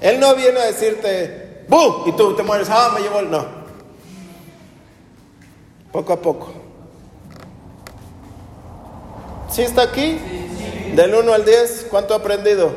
Él 0.00 0.20
no 0.20 0.34
viene 0.34 0.58
a 0.58 0.66
decirte, 0.66 1.64
¡bum! 1.68 2.02
Y 2.06 2.12
tú 2.12 2.34
te 2.36 2.42
mueres, 2.42 2.68
ah, 2.70 2.90
me 2.92 3.00
llevó 3.00 3.20
el. 3.20 3.30
No. 3.30 3.46
Poco 5.90 6.12
a 6.12 6.20
poco. 6.20 6.63
¿Sí 9.54 9.62
está 9.62 9.82
aquí? 9.82 10.18
Del 10.96 11.14
1 11.14 11.32
al 11.32 11.44
10, 11.44 11.86
¿cuánto 11.88 12.12
ha 12.12 12.16
aprendido? 12.16 12.74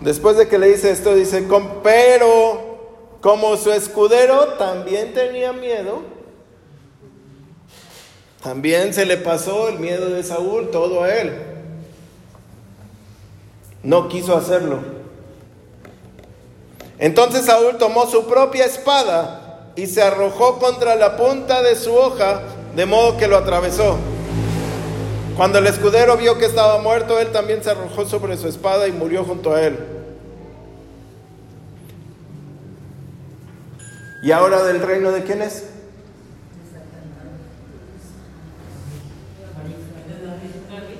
Después 0.01 0.37
de 0.37 0.47
que 0.47 0.57
le 0.57 0.69
dice 0.69 0.93
esto, 0.93 1.17
dice, 1.17 1.45
pero 1.83 3.17
como 3.21 3.57
su 3.57 3.73
escudero 3.73 4.51
también 4.51 5.12
tenía 5.15 5.53
miedo, 5.53 6.03
también 8.41 8.95
se 8.95 9.07
le 9.07 9.17
pasó 9.17 9.69
el 9.69 9.81
miedo 9.81 10.11
de 10.11 10.23
Saúl, 10.23 10.71
todo 10.71 11.03
a 11.03 11.12
él. 11.12 11.37
No 13.83 14.09
quiso 14.09 14.37
hacerlo. 14.37 14.79
Entonces 17.01 17.47
Saúl 17.47 17.79
tomó 17.79 18.07
su 18.07 18.29
propia 18.29 18.65
espada 18.65 19.43
y 19.77 19.87
se 19.87 20.03
arrojó 20.03 20.59
contra 20.59 20.95
la 20.95 21.16
punta 21.16 21.62
de 21.62 21.75
su 21.77 21.95
hoja, 21.95 22.43
de 22.77 22.87
modo 22.87 23.16
que 23.16 23.29
lo 23.29 23.37
atravesó. 23.37 23.97
Cuando 25.37 25.59
el 25.59 25.66
escudero 25.66 26.16
vio 26.16 26.39
que 26.39 26.47
estaba 26.47 26.79
muerto, 26.81 27.18
él 27.18 27.33
también 27.33 27.62
se 27.62 27.70
arrojó 27.70 28.07
sobre 28.07 28.37
su 28.37 28.47
espada 28.47 28.87
y 28.87 28.93
murió 28.93 29.25
junto 29.25 29.53
a 29.53 29.62
él. 29.62 29.79
¿Y 34.22 34.31
ahora 34.31 34.62
del 34.62 34.81
reino 34.81 35.11
de 35.11 35.25
quién 35.25 35.43
es? 35.43 35.64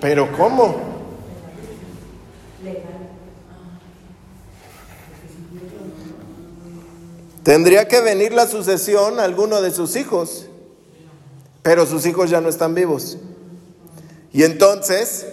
Pero 0.01 0.31
¿cómo? 0.37 0.95
Tendría 7.45 7.87
que 7.87 8.01
venir 8.01 8.33
la 8.33 8.47
sucesión 8.47 9.21
a 9.21 9.25
alguno 9.25 9.61
de 9.61 9.71
sus 9.71 9.97
hijos, 9.97 10.47
pero 11.63 11.85
sus 11.85 12.07
hijos 12.07 12.31
ya 12.31 12.41
no 12.41 12.49
están 12.49 12.75
vivos. 12.75 13.19
Y 14.33 14.45
entonces 14.45 15.27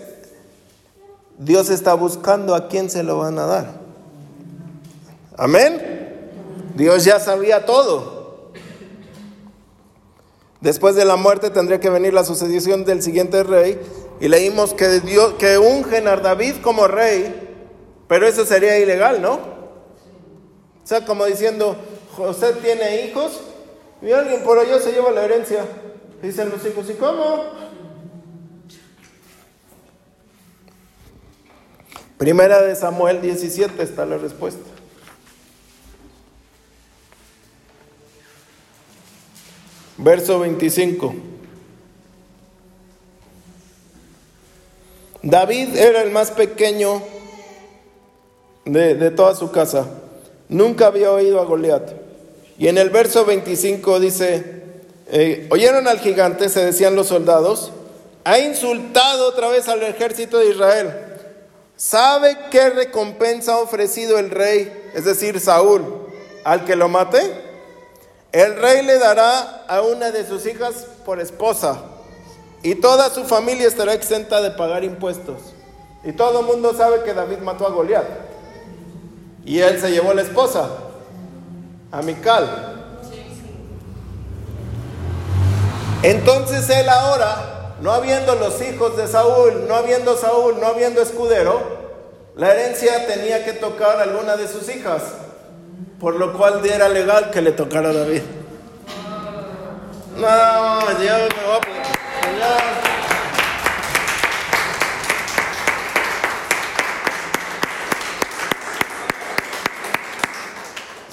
Dios 1.38 1.70
está 1.70 1.94
buscando 1.94 2.54
a 2.54 2.68
quién 2.68 2.90
se 2.90 3.02
lo 3.02 3.20
van 3.20 3.40
a 3.40 3.46
dar. 3.46 3.82
Amén. 5.38 6.30
Dios 6.76 7.06
ya 7.06 7.20
sabía 7.20 7.66
todo. 7.66 8.52
Después 10.60 10.96
de 10.96 11.06
la 11.06 11.16
muerte 11.16 11.50
tendría 11.50 11.80
que 11.80 11.90
venir 11.90 12.14
la 12.14 12.26
sucesión 12.26 12.84
del 12.84 13.02
siguiente 13.02 13.42
rey 13.44 13.80
y 14.20 14.28
leímos 14.28 14.74
que, 14.74 15.00
Dios, 15.00 15.36
que 15.40 15.58
ungen 15.58 16.10
a 16.10 16.18
David 16.18 16.56
como 16.62 16.88
rey, 16.88 17.50
pero 18.08 18.28
eso 18.28 18.46
sería 18.46 18.78
ilegal, 18.78 19.22
¿no? 19.22 19.34
O 19.34 20.88
sea, 20.88 21.06
como 21.06 21.26
diciendo, 21.26 21.76
José 22.26 22.54
tiene 22.62 23.06
hijos 23.06 23.40
y 24.02 24.12
alguien 24.12 24.44
por 24.44 24.60
allá 24.60 24.80
se 24.80 24.92
lleva 24.92 25.12
la 25.12 25.26
herencia. 25.26 25.66
Dicen 26.22 26.50
los 26.50 26.66
hijos, 26.66 26.90
¿y 26.90 26.94
cómo? 26.94 27.46
Primera 32.18 32.62
de 32.62 32.76
Samuel 32.76 33.22
17 33.22 33.82
está 33.82 34.06
la 34.06 34.18
respuesta. 34.18 34.62
Verso 39.98 40.40
25. 40.40 41.16
David 45.24 45.76
era 45.76 46.02
el 46.02 46.12
más 46.12 46.32
pequeño 46.32 47.02
de, 48.66 49.12
toda 49.12 49.36
su 49.36 49.52
casa. 49.52 49.88
Nunca 50.50 50.88
había 50.88 51.12
oído 51.12 51.40
a 51.40 51.46
Goliat. 51.46 52.01
Y 52.62 52.68
en 52.68 52.78
el 52.78 52.92
verso 52.92 53.26
25 53.26 54.00
dice, 54.00 54.62
eh, 55.08 55.48
oyeron 55.50 55.88
al 55.88 56.00
gigante, 56.00 56.48
se 56.48 56.64
decían 56.64 56.96
los 56.96 57.08
soldados, 57.08 57.72
ha 58.24 58.38
insultado 58.38 59.30
otra 59.30 59.48
vez 59.48 59.68
al 59.68 59.82
ejército 59.82 60.38
de 60.38 60.52
Israel. 60.52 60.94
¿Sabe 61.76 62.38
qué 62.52 62.70
recompensa 62.70 63.54
ha 63.54 63.58
ofrecido 63.58 64.20
el 64.20 64.30
rey, 64.30 64.92
es 64.94 65.06
decir, 65.06 65.40
Saúl, 65.40 65.84
al 66.44 66.64
que 66.64 66.76
lo 66.76 66.88
mate? 66.88 67.34
El 68.32 68.56
rey 68.58 68.86
le 68.86 69.00
dará 69.00 69.66
a 69.68 69.82
una 69.82 70.12
de 70.12 70.24
sus 70.24 70.46
hijas 70.46 70.86
por 71.04 71.20
esposa 71.20 71.82
y 72.62 72.76
toda 72.76 73.10
su 73.10 73.24
familia 73.24 73.68
estará 73.68 73.96
exenta 73.96 74.40
de 74.40 74.52
pagar 74.52 74.84
impuestos. 74.84 75.42
Y 76.04 76.12
todo 76.12 76.42
el 76.42 76.46
mundo 76.46 76.76
sabe 76.78 77.02
que 77.02 77.16
David 77.16 77.40
mató 77.40 77.66
a 77.66 77.72
Goliat. 77.72 78.06
Y 79.46 79.62
él 79.62 79.82
se 79.82 79.90
llevó 79.90 80.14
la 80.14 80.22
esposa. 80.22 80.70
A 81.92 82.02
Mical. 82.02 82.78
Entonces 86.04 86.68
él 86.70 86.90
ahora, 86.90 87.76
no 87.82 87.92
habiendo 87.92 88.36
los 88.36 88.62
hijos 88.62 88.98
de 88.98 89.08
Saúl, 89.08 89.66
no 89.68 89.76
habiendo 89.76 90.18
Saúl, 90.18 90.60
no 90.60 90.68
habiendo 90.68 91.02
escudero, 91.02 91.82
la 92.36 92.54
herencia 92.54 93.06
tenía 93.08 93.46
que 93.46 93.54
tocar 93.54 94.00
a 94.00 94.04
alguna 94.04 94.36
de 94.36 94.48
sus 94.48 94.74
hijas, 94.74 95.04
por 96.00 96.16
lo 96.16 96.34
cual 96.34 96.66
era 96.66 96.90
legal 96.90 97.30
que 97.30 97.42
le 97.42 97.52
tocara 97.52 97.94
David. 97.94 98.22
No, 100.16 101.00
Dios 101.00 101.30
me 101.36 101.48
va 101.48 101.56
a 101.56 103.01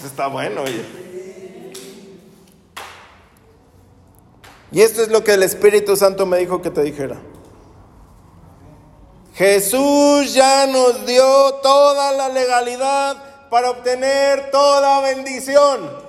Está 0.05 0.29
bueno, 0.29 0.63
oye. 0.63 0.85
Y 4.71 4.83
esto 4.83 5.03
es 5.03 5.09
lo 5.09 5.25
que 5.25 5.35
el 5.35 5.43
Espíritu 5.43 5.97
Santo 5.97 6.27
me 6.27 6.39
dijo 6.39 6.61
que 6.61 6.71
te 6.71 6.83
dijera. 6.83 7.17
Jesús 9.35 10.35
ya 10.35 10.67
nos 10.67 11.07
dio 11.07 11.55
toda 11.63 12.13
la 12.13 12.29
legalidad 12.29 13.49
para 13.51 13.71
obtener 13.71 14.51
toda 14.51 15.01
bendición. 15.01 16.09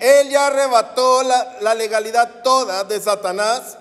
Él 0.00 0.30
ya 0.30 0.48
arrebató 0.48 1.22
la, 1.22 1.58
la, 1.60 1.74
legalidad 1.74 2.42
toda 2.42 2.84
de 2.84 3.00
Satanás 3.00 3.78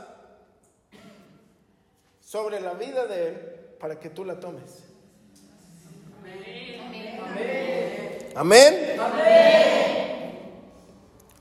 sobre 2.22 2.60
la 2.60 2.74
vida 2.74 3.06
de 3.06 3.28
Él 3.28 3.36
para 3.80 4.00
que 4.00 4.10
tú 4.10 4.26
la 4.26 4.40
tomes. 4.40 4.84
Amén. 7.24 7.77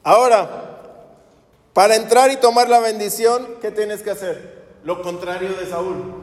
Ahora, 0.02 0.48
para 1.72 1.96
entrar 1.96 2.30
y 2.30 2.36
tomar 2.36 2.68
la 2.68 2.80
bendición, 2.80 3.56
¿qué 3.60 3.70
tienes 3.70 4.02
que 4.02 4.10
hacer? 4.10 4.66
Lo 4.84 5.02
contrario 5.02 5.54
de 5.54 5.66
Saúl. 5.66 6.14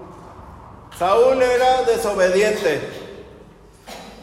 Saúl 0.97 1.41
era 1.41 1.83
desobediente. 1.83 2.81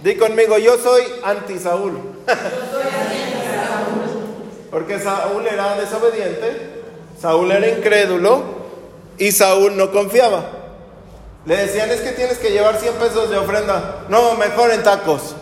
Di 0.03 0.17
conmigo, 0.17 0.57
yo 0.59 0.79
soy 0.79 1.05
anti 1.23 1.59
Saúl. 1.59 1.99
Porque 4.71 4.99
Saúl 4.99 5.47
era 5.47 5.77
desobediente, 5.77 6.83
Saúl 7.21 7.53
era 7.53 7.69
incrédulo 7.69 8.43
y 9.19 9.33
Saúl 9.33 9.77
no 9.77 9.93
confiaba. 9.93 10.45
Le 11.45 11.57
decían, 11.57 11.91
es 11.91 12.01
que 12.01 12.13
tienes 12.13 12.39
que 12.39 12.51
llevar 12.51 12.79
100 12.79 12.95
pesos 12.95 13.29
de 13.31 13.37
ofrenda. 13.37 14.07
No, 14.09 14.35
mejor 14.35 14.73
en 14.73 14.83
tacos. 14.83 15.35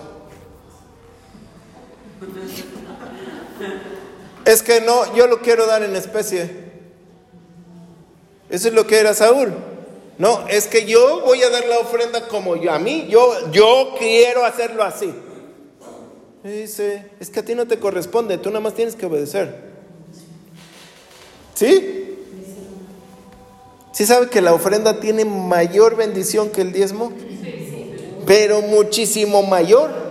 Es 4.48 4.62
que 4.62 4.80
no, 4.80 5.14
yo 5.14 5.26
lo 5.26 5.42
quiero 5.42 5.66
dar 5.66 5.82
en 5.82 5.94
especie. 5.94 6.50
Eso 8.48 8.68
es 8.68 8.72
lo 8.72 8.86
que 8.86 8.98
era 8.98 9.12
Saúl. 9.12 9.52
No, 10.16 10.48
es 10.48 10.66
que 10.68 10.86
yo 10.86 11.20
voy 11.20 11.42
a 11.42 11.50
dar 11.50 11.66
la 11.66 11.80
ofrenda 11.80 12.28
como 12.28 12.56
yo, 12.56 12.72
a 12.72 12.78
mí, 12.78 13.08
yo, 13.10 13.50
yo 13.50 13.94
quiero 13.98 14.46
hacerlo 14.46 14.84
así. 14.84 15.12
Y 16.42 16.48
dice, 16.48 17.10
es 17.20 17.28
que 17.28 17.40
a 17.40 17.44
ti 17.44 17.54
no 17.54 17.68
te 17.68 17.78
corresponde, 17.78 18.38
tú 18.38 18.48
nada 18.48 18.60
más 18.60 18.72
tienes 18.72 18.96
que 18.96 19.04
obedecer. 19.04 19.54
¿Sí? 21.52 22.16
¿Sí 23.92 24.06
sabe 24.06 24.30
que 24.30 24.40
la 24.40 24.54
ofrenda 24.54 24.98
tiene 24.98 25.26
mayor 25.26 25.94
bendición 25.94 26.48
que 26.48 26.62
el 26.62 26.72
diezmo? 26.72 27.12
Pero 28.24 28.62
muchísimo 28.62 29.42
mayor. 29.42 30.07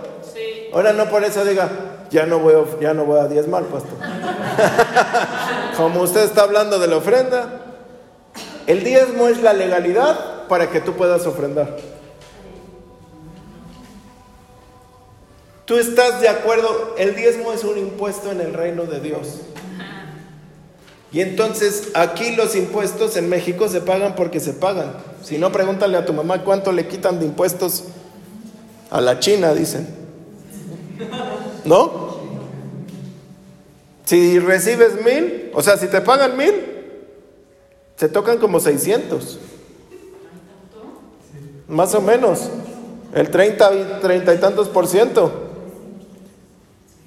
Ahora 0.72 0.92
no 0.92 1.08
por 1.08 1.24
eso 1.24 1.44
diga, 1.44 1.70
ya 2.10 2.26
no 2.26 2.38
voy 2.38 2.54
a, 2.54 2.80
ya 2.80 2.94
no 2.94 3.04
voy 3.04 3.20
a 3.20 3.28
diezmar, 3.28 3.64
pastor. 3.64 3.98
Como 5.76 6.02
usted 6.02 6.24
está 6.24 6.42
hablando 6.42 6.78
de 6.78 6.86
la 6.86 6.96
ofrenda, 6.96 7.60
el 8.66 8.84
diezmo 8.84 9.28
es 9.28 9.40
la 9.40 9.52
legalidad 9.52 10.46
para 10.48 10.70
que 10.70 10.80
tú 10.80 10.94
puedas 10.94 11.26
ofrendar. 11.26 11.76
Tú 15.64 15.76
estás 15.78 16.20
de 16.20 16.28
acuerdo, 16.28 16.94
el 16.96 17.14
diezmo 17.14 17.52
es 17.52 17.62
un 17.62 17.76
impuesto 17.76 18.32
en 18.32 18.40
el 18.40 18.54
reino 18.54 18.84
de 18.84 19.00
Dios. 19.00 19.40
Y 21.12 21.20
entonces 21.20 21.90
aquí 21.94 22.36
los 22.36 22.54
impuestos 22.54 23.16
en 23.16 23.28
México 23.28 23.68
se 23.68 23.80
pagan 23.80 24.14
porque 24.14 24.40
se 24.40 24.52
pagan. 24.52 24.92
Si 25.22 25.38
no, 25.38 25.52
pregúntale 25.52 25.96
a 25.96 26.04
tu 26.04 26.12
mamá 26.12 26.42
cuánto 26.44 26.72
le 26.72 26.86
quitan 26.86 27.18
de 27.18 27.26
impuestos 27.26 27.84
a 28.90 29.00
la 29.00 29.18
China, 29.18 29.54
dicen. 29.54 29.97
¿No? 31.68 32.08
Si 34.06 34.38
recibes 34.38 35.04
mil, 35.04 35.50
o 35.52 35.62
sea, 35.62 35.76
si 35.76 35.86
te 35.86 36.00
pagan 36.00 36.34
mil, 36.34 36.54
se 37.96 38.08
tocan 38.08 38.38
como 38.38 38.58
600. 38.58 39.38
Más 41.68 41.94
o 41.94 42.00
menos. 42.00 42.48
El 43.14 43.30
30 43.30 43.74
y, 43.74 44.00
30 44.00 44.34
y 44.34 44.38
tantos 44.38 44.68
por 44.70 44.86
ciento. 44.86 45.30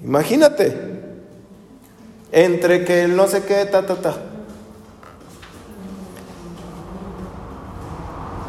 Imagínate. 0.00 0.76
Entre 2.30 2.84
que 2.84 3.02
el 3.02 3.16
no 3.16 3.26
sé 3.26 3.42
qué, 3.42 3.64
ta, 3.64 3.84
ta, 3.84 3.96
ta. 3.96 4.16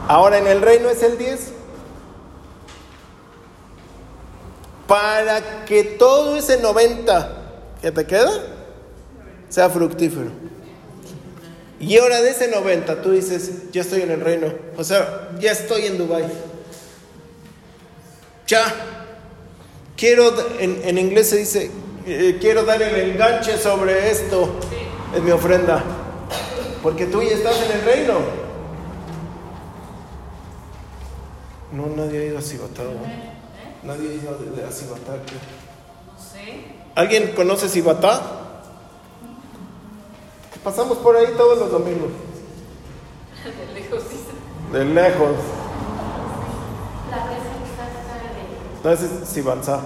Ahora 0.07 0.37
en 0.37 0.45
el 0.45 0.61
reino 0.61 0.89
es 0.89 1.01
el 1.01 1.17
10. 1.17 1.52
Para 4.87 5.65
que 5.65 5.83
todo 5.83 6.35
ese 6.35 6.57
90 6.57 7.37
que 7.81 7.91
te 7.91 8.05
queda 8.05 8.31
sea 9.49 9.69
fructífero. 9.69 10.31
Y 11.79 11.97
ahora 11.97 12.21
de 12.21 12.29
ese 12.29 12.47
90 12.47 13.01
tú 13.01 13.11
dices, 13.11 13.71
ya 13.71 13.81
estoy 13.81 14.01
en 14.01 14.11
el 14.11 14.21
reino. 14.21 14.47
O 14.77 14.83
sea, 14.83 15.31
ya 15.39 15.51
estoy 15.51 15.85
en 15.85 15.97
Dubai. 15.97 16.25
Ya. 18.47 18.63
Quiero, 19.97 20.33
en, 20.59 20.81
en 20.83 20.97
inglés 20.97 21.29
se 21.29 21.37
dice, 21.37 21.71
eh, 22.05 22.37
quiero 22.39 22.63
dar 22.63 22.81
el 22.81 23.11
enganche 23.11 23.57
sobre 23.57 24.11
esto. 24.11 24.59
Es 25.15 25.21
mi 25.21 25.31
ofrenda. 25.31 25.83
Porque 26.81 27.05
tú 27.05 27.21
ya 27.21 27.31
estás 27.31 27.55
en 27.63 27.79
el 27.79 27.85
reino. 27.85 28.13
No, 31.71 31.87
nadie 31.87 32.19
ha 32.19 32.25
ido 32.25 32.37
a 32.37 32.41
Cibatá. 32.41 32.83
Nadie 33.85 34.09
ha 34.09 34.13
ido 34.13 34.67
a 34.67 34.71
Cibatá. 34.71 35.13
¿Alguien 36.95 37.33
conoce 37.35 37.67
Cibatá? 37.67 38.21
Pasamos 40.63 40.97
por 40.99 41.17
ahí 41.17 41.27
todos 41.35 41.57
los 41.57 41.71
domingos. 41.71 42.11
De 43.43 43.81
lejos, 43.81 44.03
De 44.71 44.85
lejos. 44.85 45.35
No, 48.83 48.89
ese 48.91 49.05
es 49.05 49.33
Cibatá. 49.33 49.81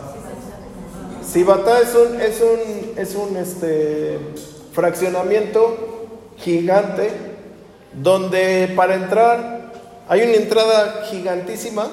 Cibatá 1.25 1.79
es 1.79 1.95
un, 1.95 2.21
es 2.21 2.41
un, 2.41 2.97
es 2.97 3.15
un 3.15 3.37
este, 3.37 4.19
fraccionamiento 4.73 6.07
gigante 6.37 7.11
donde 7.93 8.71
para 8.75 8.95
entrar 8.95 9.71
hay 10.07 10.21
una 10.21 10.33
entrada 10.33 11.03
gigantísima 11.09 11.89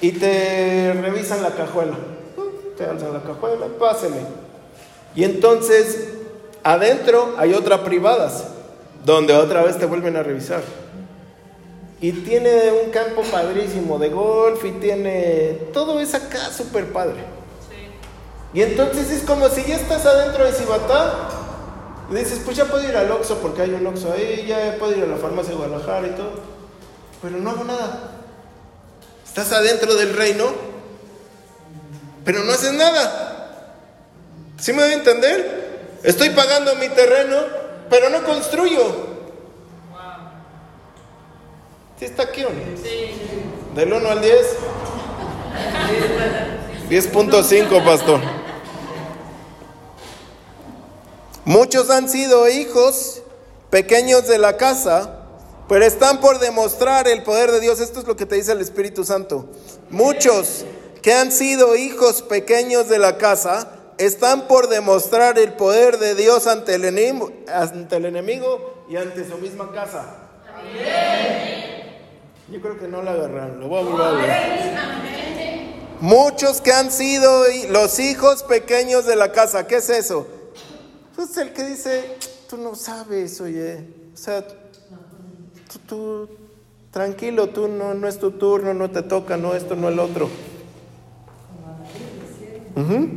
y 0.00 0.12
te 0.12 0.92
revisan 0.94 1.42
la 1.42 1.50
cajuela. 1.50 1.96
Te 2.76 2.84
alzan 2.84 3.12
la 3.12 3.22
cajuela, 3.22 3.66
páseme. 3.78 4.18
Y 5.14 5.24
entonces 5.24 6.08
adentro 6.62 7.34
hay 7.36 7.54
otra 7.54 7.84
privadas 7.84 8.44
donde 9.04 9.34
otra 9.34 9.62
vez 9.62 9.78
te 9.78 9.86
vuelven 9.86 10.16
a 10.16 10.22
revisar. 10.22 10.62
Y 12.00 12.12
tiene 12.12 12.72
un 12.84 12.90
campo 12.90 13.22
padrísimo 13.30 13.98
de 13.98 14.08
golf 14.08 14.64
y 14.64 14.72
tiene 14.72 15.58
todo 15.72 16.00
es 16.00 16.14
acá 16.14 16.50
súper 16.50 16.92
padre. 16.92 17.24
Y 18.54 18.62
entonces 18.62 19.10
es 19.10 19.22
como 19.22 19.48
si 19.48 19.64
ya 19.64 19.76
estás 19.76 20.06
adentro 20.06 20.44
de 20.44 20.52
Cibatá 20.52 21.28
y 22.10 22.14
dices, 22.14 22.40
pues 22.44 22.56
ya 22.56 22.64
puedo 22.64 22.88
ir 22.88 22.96
al 22.96 23.10
Oxxo 23.10 23.38
porque 23.38 23.62
hay 23.62 23.70
un 23.70 23.86
Oxxo 23.86 24.12
ahí, 24.12 24.46
ya 24.48 24.76
puedo 24.78 24.96
ir 24.96 25.04
a 25.04 25.06
la 25.06 25.16
farmacia 25.16 25.52
de 25.52 25.58
Guadalajara 25.58 26.06
y 26.08 26.10
todo. 26.10 26.32
Pero 27.22 27.36
no 27.36 27.50
hago 27.50 27.64
nada. 27.64 28.19
Estás 29.30 29.52
adentro 29.52 29.94
del 29.94 30.16
reino, 30.16 30.46
pero 32.24 32.42
no 32.42 32.50
haces 32.50 32.72
nada. 32.72 33.68
¿Sí 34.58 34.72
me 34.72 34.82
voy 34.82 34.90
a 34.90 34.96
entender? 34.96 35.98
Estoy 36.02 36.30
pagando 36.30 36.74
mi 36.74 36.88
terreno, 36.88 37.36
pero 37.88 38.10
no 38.10 38.24
construyo. 38.24 39.06
¿Sí 42.00 42.06
está 42.06 42.24
aquí 42.24 42.42
o 42.42 42.50
no? 42.50 43.76
Del 43.76 43.92
1 43.92 44.08
al 44.08 44.20
10. 44.20 44.36
10.5, 46.90 47.84
pastor. 47.84 48.20
Muchos 51.44 51.88
han 51.90 52.08
sido 52.08 52.48
hijos 52.48 53.22
pequeños 53.70 54.26
de 54.26 54.38
la 54.38 54.56
casa, 54.56 55.19
pero 55.70 55.84
están 55.84 56.20
por 56.20 56.40
demostrar 56.40 57.06
el 57.06 57.22
poder 57.22 57.52
de 57.52 57.60
Dios. 57.60 57.78
Esto 57.78 58.00
es 58.00 58.06
lo 58.08 58.16
que 58.16 58.26
te 58.26 58.34
dice 58.34 58.50
el 58.50 58.60
Espíritu 58.60 59.04
Santo. 59.04 59.48
Muchos 59.88 60.64
que 61.00 61.14
han 61.14 61.30
sido 61.30 61.76
hijos 61.76 62.22
pequeños 62.22 62.88
de 62.88 62.98
la 62.98 63.18
casa 63.18 63.70
están 63.96 64.48
por 64.48 64.68
demostrar 64.68 65.38
el 65.38 65.52
poder 65.52 66.00
de 66.00 66.16
Dios 66.16 66.48
ante 66.48 66.74
el 66.74 66.84
enemigo, 66.84 67.30
y 68.88 68.96
ante 68.96 69.24
su 69.24 69.38
misma 69.38 69.70
casa. 69.70 70.06
Yo 72.50 72.60
creo 72.60 72.76
que 72.76 72.88
no 72.88 73.00
la 73.04 73.12
agarraron, 73.12 73.60
lo 73.60 73.68
voy 73.68 73.78
a 73.78 74.10
volver. 74.10 74.30
Muchos 76.00 76.60
que 76.60 76.72
han 76.72 76.90
sido 76.90 77.44
los 77.68 78.00
hijos 78.00 78.42
pequeños 78.42 79.06
de 79.06 79.14
la 79.14 79.30
casa, 79.30 79.68
¿qué 79.68 79.76
es 79.76 79.88
eso? 79.88 80.26
Pues 81.14 81.36
el 81.36 81.52
que 81.52 81.62
dice, 81.62 82.16
tú 82.48 82.56
no 82.56 82.74
sabes, 82.74 83.40
oye, 83.40 83.86
o 84.12 84.16
sea, 84.16 84.44
tú, 85.78 86.28
tranquilo, 86.90 87.48
tú 87.48 87.68
no, 87.68 87.94
no 87.94 88.08
es 88.08 88.18
tu 88.18 88.32
turno, 88.32 88.74
no 88.74 88.90
te 88.90 89.02
toca, 89.02 89.36
no 89.36 89.54
esto, 89.54 89.76
no 89.76 89.88
el 89.88 89.98
otro. 89.98 90.28
Ujú. 92.76 93.08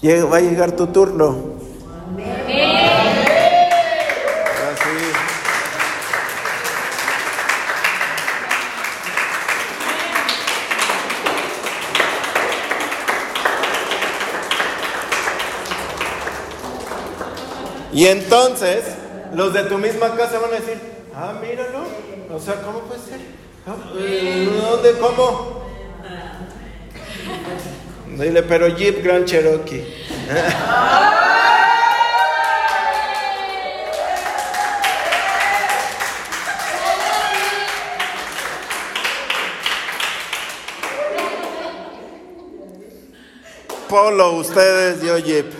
Llega- 0.00 0.24
Va 0.26 0.36
a 0.36 0.40
llegar 0.40 0.72
tu 0.72 0.86
turno. 0.88 1.36
Y 17.92 18.06
entonces, 18.06 18.84
los 19.34 19.52
de 19.52 19.64
tu 19.64 19.78
misma 19.78 20.14
casa 20.16 20.38
van 20.38 20.52
a 20.52 20.60
decir, 20.60 20.78
ah, 21.14 21.34
míralo, 21.40 21.84
o 22.34 22.38
sea, 22.38 22.62
¿cómo 22.62 22.80
puede 22.80 23.00
ser? 23.00 23.20
¿Dónde, 23.66 24.98
cómo? 24.98 25.62
Dile, 28.16 28.42
pero 28.42 28.68
Jeep 28.68 29.02
Grand 29.04 29.26
Cherokee. 29.26 29.84
Polo, 43.88 44.32
ustedes, 44.32 45.02
yo 45.02 45.16
Jeep. 45.18 45.57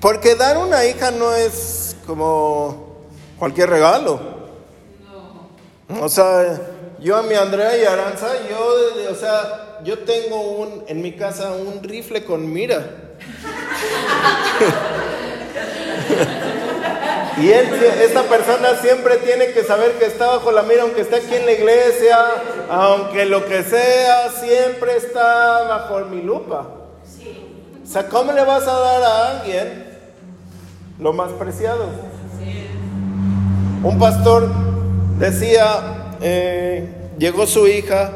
Porque 0.00 0.36
dar 0.36 0.58
una 0.58 0.84
hija 0.84 1.10
no 1.10 1.34
es 1.34 1.96
como 2.06 2.98
cualquier 3.38 3.70
regalo. 3.70 4.20
O 6.00 6.08
sea, 6.08 6.60
yo 7.00 7.16
a 7.16 7.22
mi 7.22 7.34
Andrea 7.34 7.76
y 7.76 7.84
Aranza, 7.84 8.28
yo, 8.48 9.10
o 9.10 9.14
sea, 9.14 9.80
yo 9.82 9.98
tengo 10.00 10.40
un, 10.40 10.84
en 10.86 11.02
mi 11.02 11.12
casa 11.12 11.52
un 11.52 11.82
rifle 11.82 12.24
con 12.24 12.52
mira. 12.52 12.84
Y 17.40 17.52
él, 17.52 17.72
esta 18.02 18.24
persona 18.24 18.74
siempre 18.82 19.18
tiene 19.18 19.52
que 19.52 19.62
saber 19.62 19.92
que 19.92 20.06
está 20.06 20.26
bajo 20.26 20.50
la 20.50 20.62
mira, 20.62 20.82
aunque 20.82 21.02
esté 21.02 21.16
aquí 21.16 21.36
en 21.36 21.46
la 21.46 21.52
iglesia, 21.52 22.18
aunque 22.68 23.26
lo 23.26 23.46
que 23.46 23.62
sea, 23.62 24.28
siempre 24.30 24.96
está 24.96 25.62
bajo 25.68 26.00
mi 26.06 26.20
lupa. 26.20 26.66
O 27.80 27.86
sea, 27.86 28.08
¿cómo 28.08 28.32
le 28.32 28.44
vas 28.44 28.66
a 28.66 28.78
dar 28.78 29.02
a 29.02 29.38
alguien 29.38 29.87
lo 30.98 31.12
más 31.12 31.32
preciado? 31.32 31.86
Un 33.82 33.98
pastor 33.98 34.48
decía, 35.18 36.16
eh, 36.20 36.88
llegó 37.18 37.46
su 37.46 37.66
hija, 37.68 38.10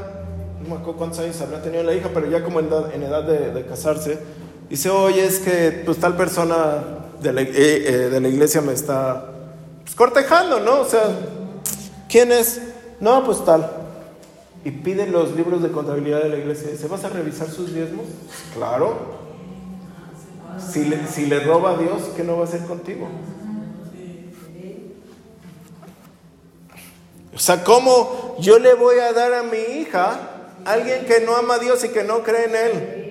no 0.62 0.68
me 0.68 0.74
acuerdo 0.80 0.99
cuántos 0.99 1.20
años 1.20 1.41
habrá 1.41 1.62
tenido 1.62 1.83
la 1.83 1.95
hija, 1.95 2.11
pero 2.12 2.28
ya 2.28 2.43
como 2.43 2.61
en 2.61 2.66
edad, 2.66 2.95
en 2.95 3.03
edad 3.03 3.22
de, 3.22 3.53
de 3.53 3.66
casarse, 3.66 4.18
dice, 4.68 4.91
oye, 4.91 5.24
es 5.24 5.39
que 5.39 5.83
pues 5.85 5.99
tal 5.99 6.16
persona 6.16 6.83
de 7.22 7.33
la, 7.33 7.43
eh, 7.43 7.49
eh, 7.53 8.28
iglesia 8.28 8.61
me 8.61 8.72
está 8.72 9.26
pues, 9.83 9.95
cortejando, 9.95 10.61
¿no? 10.61 10.80
O 10.80 10.85
sea, 10.85 11.03
¿quién 12.09 12.33
es? 12.33 12.61
No, 13.01 13.24
pues 13.24 13.45
tal. 13.45 13.70
Y 14.64 14.70
pide 14.70 15.07
los 15.07 15.35
libros 15.37 15.62
de 15.62 15.70
contabilidad 15.70 16.22
de 16.22 16.28
la 16.28 16.37
iglesia. 16.37 16.70
Dice, 16.70 16.87
¿vas 16.89 17.05
a 17.05 17.09
revisar 17.09 17.49
sus 17.49 17.74
diezmos? 17.74 18.07
Claro. 18.55 19.22
Si 20.59 20.84
le, 20.84 21.07
si 21.07 21.26
le 21.26 21.40
roba 21.40 21.72
a 21.72 21.76
Dios, 21.76 22.11
¿qué 22.16 22.24
no 22.24 22.36
va 22.36 22.42
a 22.42 22.44
hacer 22.44 22.64
contigo? 22.66 23.09
O 27.34 27.38
sea, 27.38 27.64
¿cómo 27.64 28.36
yo 28.40 28.59
le 28.59 28.74
voy 28.74 28.98
a 28.98 29.12
dar 29.12 29.32
a 29.32 29.42
mi 29.42 29.59
hija 29.59 30.20
a 30.64 30.72
alguien 30.72 31.07
que 31.07 31.20
no 31.20 31.34
ama 31.34 31.55
a 31.55 31.59
Dios 31.59 31.82
y 31.84 31.88
que 31.88 32.05
no 32.05 32.22
cree 32.22 32.44
en 32.44 32.57
Él? 32.57 33.03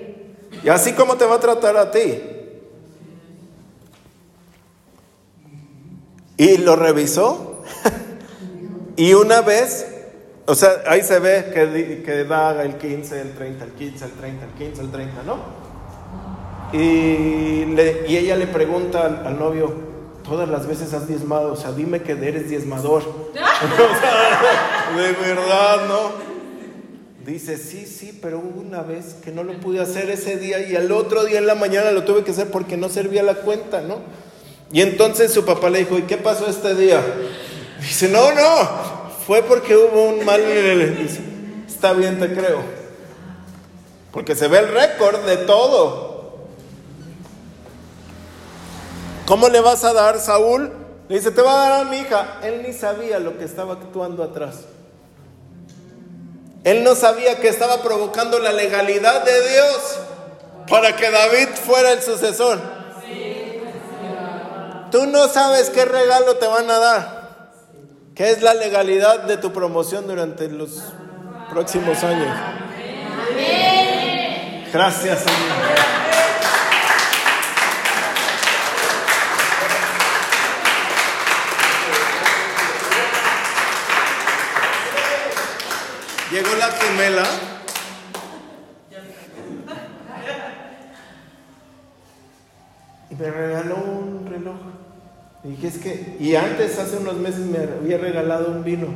Y 0.62 0.68
así 0.68 0.92
como 0.92 1.16
te 1.16 1.24
va 1.24 1.36
a 1.36 1.40
tratar 1.40 1.76
a 1.76 1.90
ti. 1.90 2.22
Y 6.36 6.58
lo 6.58 6.76
revisó. 6.76 7.62
y 8.96 9.12
una 9.14 9.40
vez, 9.40 9.86
o 10.46 10.54
sea, 10.54 10.82
ahí 10.86 11.02
se 11.02 11.18
ve 11.18 11.50
que, 11.52 12.02
que 12.04 12.24
da 12.24 12.62
el 12.62 12.76
15, 12.76 13.20
el 13.20 13.32
30, 13.34 13.64
el 13.64 13.72
15, 13.72 14.04
el 14.04 14.12
30, 14.12 14.44
el 14.44 14.52
15, 14.52 14.80
el 14.82 14.90
30, 14.90 15.22
¿no? 15.24 15.61
Y, 16.72 17.64
le- 17.66 18.04
y 18.08 18.16
ella 18.16 18.36
le 18.36 18.46
pregunta 18.46 19.04
al, 19.06 19.26
al 19.26 19.38
novio, 19.38 19.72
todas 20.24 20.48
las 20.48 20.66
veces 20.66 20.92
has 20.94 21.06
diezmado, 21.08 21.52
o 21.52 21.56
sea, 21.56 21.72
dime 21.72 22.02
que 22.02 22.12
eres 22.12 22.48
diezmador. 22.48 23.02
O 23.32 24.00
sea, 24.00 25.02
de 25.02 25.12
verdad, 25.12 25.86
¿no? 25.88 26.32
Dice, 27.24 27.56
sí, 27.56 27.86
sí, 27.86 28.18
pero 28.20 28.38
hubo 28.40 28.60
una 28.60 28.82
vez 28.82 29.14
que 29.24 29.30
no 29.30 29.44
lo 29.44 29.58
pude 29.60 29.80
hacer 29.80 30.10
ese 30.10 30.36
día 30.38 30.58
y 30.68 30.74
al 30.74 30.90
otro 30.90 31.24
día 31.24 31.38
en 31.38 31.46
la 31.46 31.54
mañana 31.54 31.92
lo 31.92 32.02
tuve 32.04 32.24
que 32.24 32.32
hacer 32.32 32.50
porque 32.50 32.76
no 32.76 32.88
servía 32.88 33.22
la 33.22 33.34
cuenta, 33.36 33.80
¿no? 33.80 33.98
Y 34.72 34.80
entonces 34.80 35.32
su 35.32 35.44
papá 35.44 35.70
le 35.70 35.80
dijo, 35.80 35.96
¿y 35.98 36.02
qué 36.02 36.16
pasó 36.16 36.46
este 36.48 36.74
día? 36.74 37.00
Dice, 37.80 38.08
no, 38.08 38.32
no, 38.32 38.68
fue 39.26 39.42
porque 39.42 39.76
hubo 39.76 40.08
un 40.08 40.24
mal... 40.24 40.40
Dice, 40.98 41.20
Está 41.68 41.92
bien, 41.92 42.18
te 42.18 42.32
creo. 42.32 42.60
Porque 44.12 44.34
se 44.34 44.48
ve 44.48 44.58
el 44.58 44.68
récord 44.68 45.20
de 45.24 45.36
todo. 45.38 46.11
¿Cómo 49.32 49.48
le 49.48 49.62
vas 49.62 49.82
a 49.82 49.94
dar, 49.94 50.20
Saúl? 50.20 50.70
Le 51.08 51.16
dice, 51.16 51.30
te 51.30 51.40
va 51.40 51.54
a 51.54 51.68
dar 51.70 51.80
a 51.80 51.84
mi 51.84 51.96
hija. 51.96 52.36
Él 52.42 52.62
ni 52.66 52.74
sabía 52.74 53.18
lo 53.18 53.38
que 53.38 53.44
estaba 53.44 53.72
actuando 53.72 54.22
atrás. 54.22 54.56
Él 56.64 56.84
no 56.84 56.94
sabía 56.94 57.40
que 57.40 57.48
estaba 57.48 57.80
provocando 57.82 58.38
la 58.40 58.52
legalidad 58.52 59.24
de 59.24 59.48
Dios 59.48 59.98
para 60.68 60.94
que 60.96 61.10
David 61.10 61.48
fuera 61.64 61.92
el 61.92 62.02
sucesor. 62.02 62.60
Tú 64.90 65.06
no 65.06 65.26
sabes 65.28 65.70
qué 65.70 65.86
regalo 65.86 66.36
te 66.36 66.46
van 66.46 66.70
a 66.70 66.78
dar, 66.78 67.52
que 68.14 68.32
es 68.32 68.42
la 68.42 68.52
legalidad 68.52 69.20
de 69.20 69.38
tu 69.38 69.50
promoción 69.50 70.06
durante 70.06 70.46
los 70.48 70.82
próximos 71.48 72.04
años. 72.04 72.36
Gracias, 74.70 75.20
Señor. 75.20 75.92
Llegó 86.32 86.48
la 86.58 86.68
gemela. 86.68 87.24
Y 93.10 93.14
me 93.14 93.30
regaló 93.30 93.76
un 93.76 94.26
reloj. 94.30 94.56
Y 95.44 95.48
dije, 95.48 95.68
es 95.68 95.76
que, 95.76 96.16
y 96.18 96.34
antes, 96.34 96.78
hace 96.78 96.96
unos 96.96 97.16
meses, 97.16 97.40
me 97.40 97.58
había 97.58 97.98
regalado 97.98 98.50
un 98.50 98.64
vino. 98.64 98.86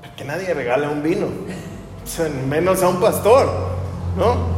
Porque 0.00 0.24
nadie 0.24 0.54
regala 0.54 0.88
un 0.88 1.02
vino. 1.02 1.26
O 1.26 2.06
sea, 2.06 2.30
menos 2.48 2.82
a 2.82 2.88
un 2.88 2.98
pastor, 2.98 3.50
¿no? 4.16 4.56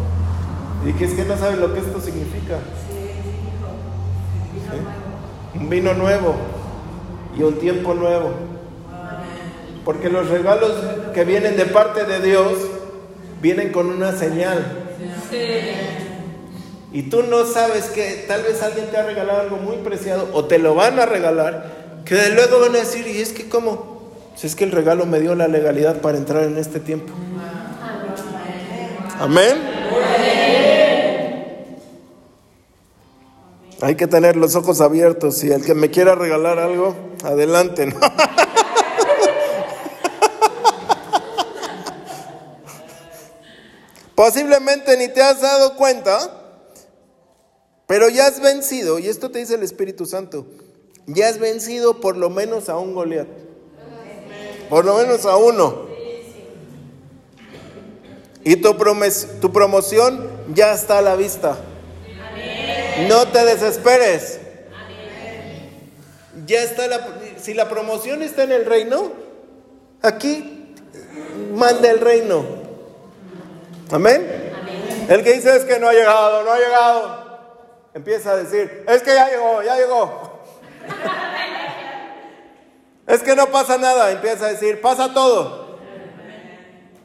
Y 0.84 0.92
dije, 0.92 1.06
es 1.06 1.14
que 1.14 1.24
no 1.24 1.36
sabe 1.36 1.56
lo 1.56 1.74
que 1.74 1.80
esto 1.80 2.00
significa. 2.00 2.58
¿Sí? 4.52 5.58
Un 5.58 5.68
vino 5.68 5.92
nuevo 5.94 6.36
y 7.36 7.42
un 7.42 7.58
tiempo 7.58 7.94
nuevo. 7.94 8.47
Porque 9.88 10.10
los 10.10 10.28
regalos 10.28 10.72
que 11.14 11.24
vienen 11.24 11.56
de 11.56 11.64
parte 11.64 12.04
de 12.04 12.20
Dios 12.20 12.58
vienen 13.40 13.72
con 13.72 13.88
una 13.88 14.12
señal. 14.12 14.62
Y 16.92 17.04
tú 17.04 17.22
no 17.22 17.46
sabes 17.46 17.86
que 17.86 18.26
tal 18.28 18.42
vez 18.42 18.62
alguien 18.62 18.90
te 18.90 18.98
ha 18.98 19.06
regalado 19.06 19.40
algo 19.40 19.56
muy 19.56 19.76
preciado 19.76 20.28
o 20.34 20.44
te 20.44 20.58
lo 20.58 20.74
van 20.74 21.00
a 21.00 21.06
regalar, 21.06 22.02
que 22.04 22.16
de 22.16 22.34
luego 22.34 22.60
van 22.60 22.74
a 22.76 22.80
decir, 22.80 23.06
y 23.06 23.22
es 23.22 23.32
que 23.32 23.48
cómo, 23.48 24.12
si 24.36 24.46
es 24.46 24.54
que 24.54 24.64
el 24.64 24.72
regalo 24.72 25.06
me 25.06 25.20
dio 25.20 25.34
la 25.34 25.48
legalidad 25.48 26.02
para 26.02 26.18
entrar 26.18 26.42
en 26.42 26.58
este 26.58 26.80
tiempo. 26.80 27.14
Amén. 29.18 29.56
Hay 33.80 33.94
que 33.94 34.06
tener 34.06 34.36
los 34.36 34.54
ojos 34.54 34.82
abiertos 34.82 35.42
y 35.44 35.50
el 35.50 35.64
que 35.64 35.72
me 35.72 35.90
quiera 35.90 36.14
regalar 36.14 36.58
algo, 36.58 36.94
adelante. 37.24 37.86
¿no? 37.86 37.96
Posiblemente 44.18 44.96
ni 44.96 45.06
te 45.06 45.22
has 45.22 45.40
dado 45.40 45.76
cuenta, 45.76 46.18
pero 47.86 48.08
ya 48.08 48.26
has 48.26 48.40
vencido, 48.40 48.98
y 48.98 49.06
esto 49.06 49.30
te 49.30 49.38
dice 49.38 49.54
el 49.54 49.62
Espíritu 49.62 50.06
Santo, 50.06 50.44
ya 51.06 51.28
has 51.28 51.38
vencido 51.38 52.00
por 52.00 52.16
lo 52.16 52.28
menos 52.28 52.68
a 52.68 52.76
un 52.78 52.94
Goliat. 52.94 53.28
Por 54.68 54.84
lo 54.84 54.96
menos 54.96 55.24
a 55.24 55.36
uno. 55.36 55.86
Y 58.42 58.56
tu, 58.56 58.76
tu 59.40 59.52
promoción 59.52 60.28
ya 60.52 60.72
está 60.72 60.98
a 60.98 61.02
la 61.02 61.14
vista. 61.14 61.56
No 63.06 63.28
te 63.28 63.44
desesperes. 63.44 64.40
Ya 66.44 66.64
está 66.64 66.88
la 66.88 67.20
si 67.40 67.54
la 67.54 67.68
promoción 67.68 68.24
está 68.24 68.42
en 68.42 68.50
el 68.50 68.66
reino, 68.66 69.12
aquí 70.02 70.74
manda 71.54 71.88
el 71.88 72.00
reino. 72.00 72.67
Amén. 73.90 75.06
El 75.08 75.24
que 75.24 75.32
dice 75.32 75.56
es 75.56 75.64
que 75.64 75.78
no 75.78 75.88
ha 75.88 75.92
llegado, 75.92 76.42
no 76.42 76.52
ha 76.52 76.58
llegado. 76.58 77.28
Empieza 77.94 78.32
a 78.32 78.36
decir, 78.36 78.84
es 78.86 79.02
que 79.02 79.14
ya 79.14 79.28
llegó, 79.30 79.62
ya 79.62 79.76
llegó. 79.76 80.40
es 83.06 83.22
que 83.22 83.34
no 83.34 83.46
pasa 83.46 83.78
nada, 83.78 84.10
empieza 84.10 84.46
a 84.46 84.50
decir, 84.50 84.80
pasa 84.82 85.14
todo. 85.14 85.78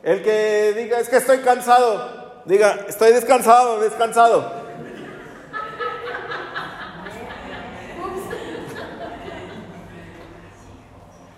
El 0.03 0.21
que 0.21 0.73
diga, 0.75 0.99
es 0.99 1.07
que 1.07 1.15
estoy 1.15 1.39
cansado, 1.39 2.41
diga, 2.43 2.85
estoy 2.89 3.13
descansado, 3.13 3.79
descansado. 3.79 4.63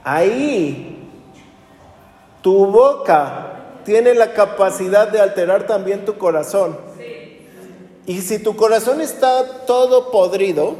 Ahí 0.03 1.11
tu 2.41 2.65
boca 2.67 3.55
tiene 3.85 4.13
la 4.13 4.33
capacidad 4.33 5.07
de 5.07 5.21
alterar 5.21 5.67
también 5.67 6.03
tu 6.03 6.17
corazón. 6.17 6.77
Y 8.05 8.21
si 8.21 8.39
tu 8.39 8.55
corazón 8.55 8.99
está 8.99 9.65
todo 9.65 10.11
podrido, 10.11 10.75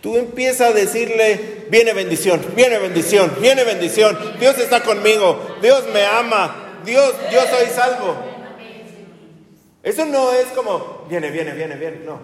tú 0.00 0.16
empiezas 0.16 0.70
a 0.70 0.72
decirle, 0.72 1.66
viene 1.70 1.92
bendición, 1.92 2.44
viene 2.54 2.78
bendición, 2.78 3.30
viene 3.40 3.64
bendición, 3.64 4.18
Dios 4.40 4.58
está 4.58 4.82
conmigo, 4.82 5.38
Dios 5.62 5.84
me 5.92 6.04
ama, 6.04 6.80
Dios, 6.84 7.14
yo 7.32 7.40
soy 7.40 7.66
salvo. 7.74 8.16
Eso 9.82 10.04
no 10.04 10.32
es 10.32 10.46
como, 10.46 11.04
viene, 11.08 11.30
viene, 11.30 11.52
viene, 11.52 11.76
viene, 11.76 11.98
no. 12.04 12.18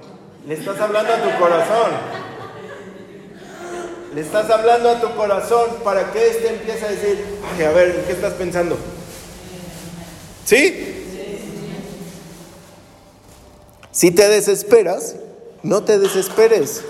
Le 0.46 0.54
estás 0.54 0.80
hablando 0.80 1.12
a 1.12 1.16
tu 1.18 1.38
corazón. 1.38 1.90
Le 4.14 4.20
estás 4.20 4.50
hablando 4.50 4.90
a 4.90 5.00
tu 5.00 5.14
corazón 5.14 5.70
para 5.84 6.12
que 6.12 6.26
éste 6.26 6.48
empiece 6.48 6.84
a 6.84 6.90
decir, 6.90 7.24
ay, 7.56 7.64
a 7.64 7.70
ver, 7.70 8.04
¿qué 8.04 8.12
estás 8.12 8.34
pensando? 8.34 8.76
¿Sí? 10.44 10.98
Si 13.90 14.10
te 14.10 14.28
desesperas, 14.28 15.16
no 15.62 15.84
te 15.84 15.98
desesperes. 15.98 16.82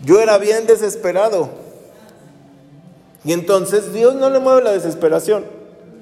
Yo 0.00 0.20
era 0.20 0.38
bien 0.38 0.66
desesperado. 0.66 1.50
Y 3.24 3.32
entonces 3.32 3.92
Dios 3.92 4.14
no 4.14 4.30
le 4.30 4.38
mueve 4.38 4.62
la 4.62 4.72
desesperación. 4.72 5.44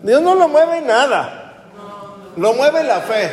Dios 0.02 0.20
no 0.20 0.34
lo 0.34 0.48
mueve 0.48 0.82
nada. 0.82 1.70
Lo 2.36 2.52
mueve 2.52 2.84
la 2.84 3.00
fe. 3.00 3.30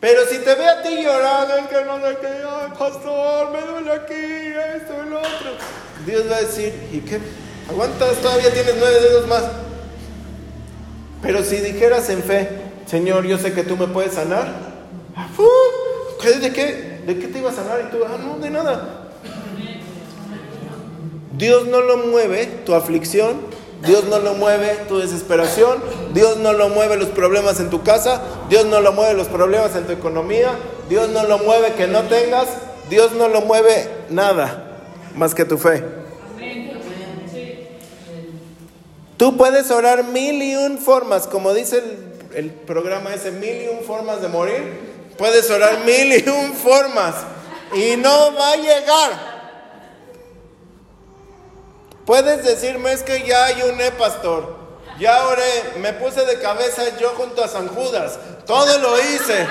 Pero 0.00 0.26
si 0.26 0.38
te 0.38 0.54
ve 0.54 0.66
a 0.66 0.82
ti 0.82 1.02
llorando, 1.02 1.54
que 1.68 1.84
no 1.84 1.96
sé 1.96 2.16
qué, 2.20 2.26
ay, 2.26 2.72
pastor, 2.78 3.50
me 3.52 3.60
duele 3.62 3.92
aquí, 3.92 4.76
esto 4.76 5.02
lo 5.08 5.18
otro. 5.18 5.52
Dios 6.04 6.30
va 6.30 6.36
a 6.36 6.40
decir, 6.40 6.74
¿y 6.92 7.00
qué? 7.00 7.20
Aguantas, 7.70 8.18
todavía 8.18 8.52
tienes 8.52 8.74
nueve 8.78 9.00
dedos 9.00 9.26
más. 9.26 9.44
Pero 11.24 11.42
si 11.42 11.56
dijeras 11.56 12.10
en 12.10 12.22
fe, 12.22 12.50
Señor, 12.86 13.24
yo 13.24 13.38
sé 13.38 13.54
que 13.54 13.62
tú 13.64 13.78
me 13.78 13.86
puedes 13.86 14.12
sanar. 14.12 14.46
¡fu! 15.34 15.48
¿Qué, 16.20 16.38
¿De 16.38 16.52
qué? 16.52 17.00
¿De 17.06 17.18
qué 17.18 17.28
te 17.28 17.38
iba 17.38 17.50
a 17.50 17.54
sanar? 17.54 17.80
Y 17.80 17.90
tú, 17.90 18.04
ah, 18.06 18.18
no, 18.22 18.38
de 18.38 18.50
nada. 18.50 19.08
Dios 21.32 21.66
no 21.66 21.80
lo 21.80 21.96
mueve 21.96 22.46
tu 22.66 22.74
aflicción, 22.74 23.40
Dios 23.86 24.04
no 24.04 24.18
lo 24.18 24.34
mueve 24.34 24.76
tu 24.86 24.98
desesperación, 24.98 25.82
Dios 26.12 26.36
no 26.36 26.52
lo 26.52 26.68
mueve 26.68 26.96
los 26.96 27.08
problemas 27.08 27.58
en 27.58 27.70
tu 27.70 27.82
casa, 27.82 28.22
Dios 28.48 28.66
no 28.66 28.80
lo 28.80 28.92
mueve 28.92 29.14
los 29.14 29.26
problemas 29.26 29.74
en 29.76 29.84
tu 29.84 29.92
economía, 29.92 30.52
Dios 30.88 31.08
no 31.08 31.24
lo 31.24 31.38
mueve 31.38 31.72
que 31.72 31.86
no 31.86 32.02
tengas, 32.02 32.48
Dios 32.88 33.12
no 33.12 33.28
lo 33.28 33.40
mueve 33.40 33.88
nada 34.10 34.78
más 35.16 35.34
que 35.34 35.44
tu 35.44 35.56
fe. 35.56 36.03
Tú 39.16 39.36
puedes 39.36 39.70
orar 39.70 40.04
mil 40.04 40.42
y 40.42 40.56
un 40.56 40.78
formas, 40.78 41.26
como 41.26 41.54
dice 41.54 41.82
el, 42.34 42.50
programa 42.50 43.14
ese, 43.14 43.30
mil 43.30 43.62
y 43.62 43.68
un 43.68 43.84
formas 43.84 44.20
de 44.20 44.28
morir. 44.28 44.94
Puedes 45.16 45.48
orar 45.50 45.84
mil 45.84 46.12
y 46.12 46.28
un 46.28 46.54
formas 46.54 47.14
y 47.72 47.96
no 47.96 48.34
va 48.34 48.52
a 48.52 48.56
llegar. 48.56 49.34
Puedes 52.04 52.44
decirme 52.44 52.92
es 52.92 53.02
que 53.02 53.26
ya 53.26 53.44
ayuné, 53.46 53.90
pastor. 53.92 54.56
Ya 54.98 55.26
oré, 55.26 55.78
me 55.78 55.92
puse 55.92 56.24
de 56.24 56.38
cabeza 56.38 56.82
yo 57.00 57.10
junto 57.10 57.42
a 57.42 57.48
San 57.48 57.68
Judas. 57.68 58.18
Todo 58.46 58.78
lo 58.78 58.98
hice. 58.98 59.46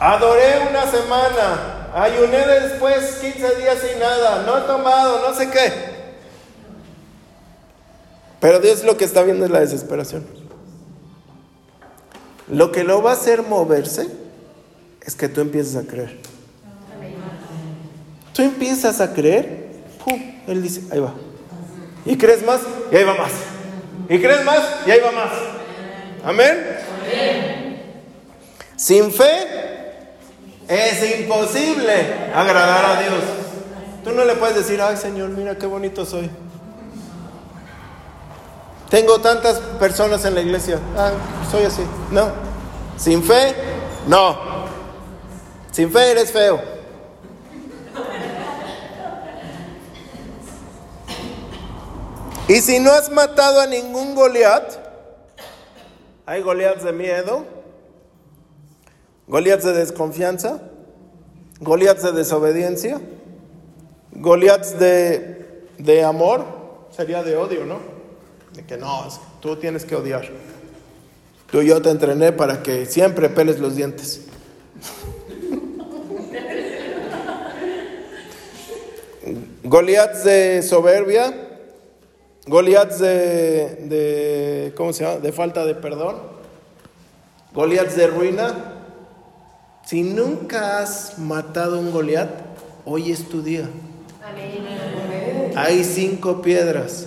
Adoré 0.00 0.68
una 0.70 0.88
semana, 0.88 1.88
ayuné 1.92 2.46
después 2.46 3.18
15 3.20 3.56
días 3.56 3.78
sin 3.80 3.98
nada, 3.98 4.44
no 4.46 4.58
he 4.58 4.60
tomado, 4.60 5.28
no 5.28 5.34
sé 5.34 5.50
qué. 5.50 5.72
Pero 8.40 8.60
Dios 8.60 8.84
lo 8.84 8.96
que 8.96 9.04
está 9.04 9.22
viendo 9.22 9.44
es 9.44 9.50
la 9.50 9.60
desesperación. 9.60 10.24
Lo 12.46 12.70
que 12.70 12.84
lo 12.84 13.02
va 13.02 13.10
a 13.10 13.14
hacer 13.14 13.42
moverse 13.42 14.06
es 15.02 15.16
que 15.16 15.28
tú 15.28 15.40
empieces 15.40 15.74
a 15.74 15.82
creer. 15.82 16.18
Tú 18.32 18.42
empiezas 18.42 19.00
a 19.00 19.12
creer, 19.12 19.66
¡pum! 20.04 20.22
Él 20.46 20.62
dice, 20.62 20.82
ahí 20.92 21.00
va. 21.00 21.12
Y 22.04 22.16
crees 22.16 22.44
más, 22.46 22.60
y 22.92 22.96
ahí 22.96 23.02
va 23.02 23.14
más. 23.14 23.32
Y 24.08 24.20
crees 24.20 24.44
más, 24.44 24.62
y 24.86 24.90
ahí 24.92 25.00
va 25.00 25.10
más. 25.10 25.32
Amén. 26.24 26.78
Sin 28.76 29.10
fe 29.10 29.77
es 30.68 31.20
imposible 31.20 32.30
agradar 32.34 32.84
a 32.84 33.00
Dios. 33.00 33.24
Tú 34.04 34.12
no 34.12 34.24
le 34.24 34.34
puedes 34.34 34.56
decir, 34.56 34.80
ay 34.80 34.96
Señor, 34.96 35.30
mira 35.30 35.56
qué 35.56 35.66
bonito 35.66 36.04
soy. 36.04 36.30
Tengo 38.90 39.18
tantas 39.20 39.58
personas 39.78 40.24
en 40.24 40.34
la 40.34 40.40
iglesia. 40.40 40.78
Ah, 40.96 41.12
soy 41.50 41.64
así. 41.64 41.82
No. 42.10 42.30
Sin 42.96 43.22
fe, 43.22 43.54
no. 44.06 44.38
Sin 45.70 45.92
fe 45.92 46.10
eres 46.10 46.32
feo. 46.32 46.60
Y 52.48 52.60
si 52.62 52.78
no 52.78 52.92
has 52.92 53.10
matado 53.10 53.60
a 53.60 53.66
ningún 53.66 54.14
Goliat, 54.14 54.72
hay 56.24 56.40
Goliaths 56.40 56.82
de 56.82 56.92
miedo, 56.92 57.44
Goliaths 59.28 59.64
de 59.64 59.74
desconfianza, 59.74 60.62
Goliaths 61.60 62.02
de 62.02 62.12
desobediencia, 62.12 62.98
Goliaths 64.12 64.78
de, 64.78 65.66
de 65.76 66.02
amor, 66.02 66.46
sería 66.96 67.22
de 67.22 67.36
odio, 67.36 67.66
¿no? 67.66 67.78
De 68.54 68.64
que 68.64 68.78
no, 68.78 69.06
tú 69.40 69.56
tienes 69.56 69.84
que 69.84 69.96
odiar. 69.96 70.30
Tú 71.50 71.60
y 71.60 71.68
yo 71.68 71.82
te 71.82 71.90
entrené 71.90 72.32
para 72.32 72.62
que 72.62 72.86
siempre 72.86 73.28
peles 73.28 73.58
los 73.58 73.76
dientes. 73.76 74.22
Goliaths 79.62 80.24
de 80.24 80.62
soberbia, 80.62 81.34
Goliaths 82.46 82.98
de, 82.98 83.76
de, 83.82 84.72
¿cómo 84.74 84.94
se 84.94 85.04
llama? 85.04 85.18
De 85.18 85.32
falta 85.32 85.66
de 85.66 85.74
perdón, 85.74 86.16
Goliaths 87.52 87.94
de 87.94 88.06
ruina. 88.06 88.67
Si 89.88 90.02
nunca 90.02 90.80
has 90.80 91.18
matado 91.18 91.78
un 91.78 91.90
Goliat, 91.90 92.28
hoy 92.84 93.10
es 93.10 93.26
tu 93.26 93.40
día. 93.40 93.70
Hay 95.56 95.82
cinco 95.82 96.42
piedras. 96.42 97.06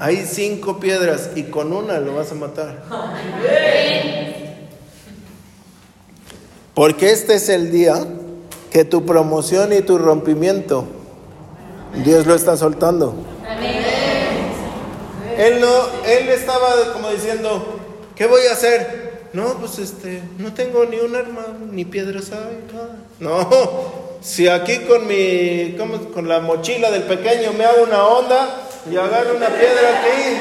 Hay 0.00 0.26
cinco 0.26 0.80
piedras 0.80 1.30
y 1.36 1.44
con 1.44 1.72
una 1.72 2.00
lo 2.00 2.16
vas 2.16 2.32
a 2.32 2.34
matar. 2.34 2.82
Porque 6.74 7.12
este 7.12 7.36
es 7.36 7.48
el 7.48 7.70
día 7.70 7.94
que 8.72 8.84
tu 8.84 9.06
promoción 9.06 9.72
y 9.72 9.82
tu 9.82 9.98
rompimiento, 9.98 10.84
Dios 12.04 12.26
lo 12.26 12.34
está 12.34 12.56
soltando. 12.56 13.14
Él 15.38 15.60
no, 15.60 15.68
él 16.04 16.28
estaba 16.30 16.92
como 16.92 17.08
diciendo, 17.10 17.78
¿qué 18.16 18.26
voy 18.26 18.42
a 18.50 18.54
hacer? 18.54 19.01
No, 19.32 19.54
pues 19.54 19.78
este, 19.78 20.22
no 20.38 20.52
tengo 20.52 20.84
ni 20.84 20.98
un 20.98 21.16
arma, 21.16 21.46
ni 21.70 21.86
piedras 21.86 22.32
hay, 22.32 22.64
nada. 22.72 22.96
No, 23.18 23.48
si 24.20 24.46
aquí 24.46 24.80
con 24.80 25.06
mi, 25.06 25.74
¿cómo? 25.78 25.98
con 26.12 26.28
la 26.28 26.40
mochila 26.40 26.90
del 26.90 27.04
pequeño 27.04 27.54
me 27.54 27.64
hago 27.64 27.82
una 27.84 28.04
onda 28.04 28.68
y 28.90 28.96
agarro 28.96 29.36
una 29.36 29.48
piedra 29.48 30.00
aquí, 30.00 30.36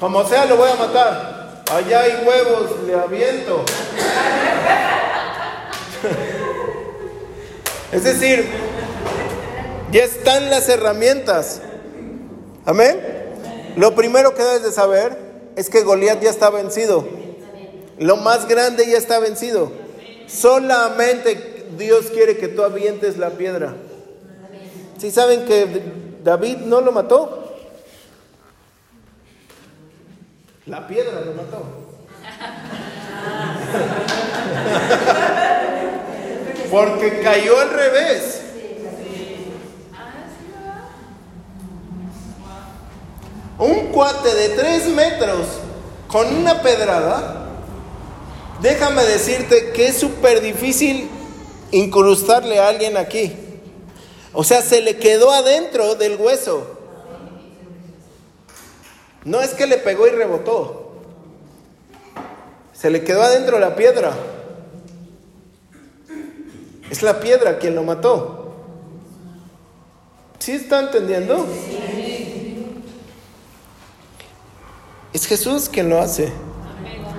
como 0.00 0.26
sea 0.28 0.46
lo 0.46 0.56
voy 0.56 0.70
a 0.70 0.74
matar. 0.74 1.62
Allá 1.70 2.00
hay 2.00 2.24
huevos, 2.26 2.82
le 2.86 2.94
aviento. 2.94 3.64
Es 7.92 8.04
decir, 8.04 8.48
ya 9.90 10.02
están 10.02 10.48
las 10.48 10.66
herramientas. 10.70 11.60
Amén. 12.64 12.98
Lo 13.76 13.94
primero 13.94 14.34
que 14.34 14.42
debes 14.42 14.62
de 14.62 14.72
saber 14.72 15.31
es 15.56 15.68
que 15.68 15.82
Goliat 15.82 16.22
ya 16.22 16.30
está 16.30 16.50
vencido. 16.50 17.06
Lo 17.98 18.16
más 18.16 18.48
grande 18.48 18.86
ya 18.86 18.98
está 18.98 19.18
vencido. 19.18 19.72
Solamente 20.26 21.66
Dios 21.76 22.06
quiere 22.06 22.36
que 22.36 22.48
tú 22.48 22.62
avientes 22.62 23.16
la 23.18 23.30
piedra. 23.30 23.74
Si 24.98 25.10
saben 25.10 25.44
que 25.44 25.82
David 26.22 26.58
no 26.58 26.80
lo 26.80 26.92
mató, 26.92 27.56
la 30.66 30.86
piedra 30.86 31.20
lo 31.20 31.32
mató. 31.34 31.64
Porque 36.70 37.20
cayó 37.20 37.58
al 37.58 37.70
revés. 37.70 38.41
Un 43.62 43.92
cuate 43.92 44.34
de 44.34 44.48
tres 44.56 44.88
metros 44.88 45.46
con 46.08 46.26
una 46.34 46.62
pedrada, 46.62 47.46
déjame 48.60 49.04
decirte 49.04 49.70
que 49.70 49.86
es 49.86 50.00
súper 50.00 50.40
difícil 50.40 51.08
incrustarle 51.70 52.58
a 52.58 52.66
alguien 52.66 52.96
aquí. 52.96 53.36
O 54.32 54.42
sea, 54.42 54.62
se 54.62 54.80
le 54.80 54.96
quedó 54.96 55.30
adentro 55.30 55.94
del 55.94 56.16
hueso. 56.16 56.76
No 59.24 59.40
es 59.40 59.50
que 59.50 59.68
le 59.68 59.76
pegó 59.76 60.08
y 60.08 60.10
rebotó. 60.10 60.94
Se 62.72 62.90
le 62.90 63.04
quedó 63.04 63.22
adentro 63.22 63.60
la 63.60 63.76
piedra. 63.76 64.12
Es 66.90 67.00
la 67.04 67.20
piedra 67.20 67.60
quien 67.60 67.76
lo 67.76 67.84
mató. 67.84 68.54
¿Sí 70.40 70.50
está 70.50 70.80
entendiendo? 70.80 71.46
Es 75.12 75.26
Jesús 75.26 75.68
quien 75.68 75.88
lo 75.88 76.00
hace. 76.00 76.32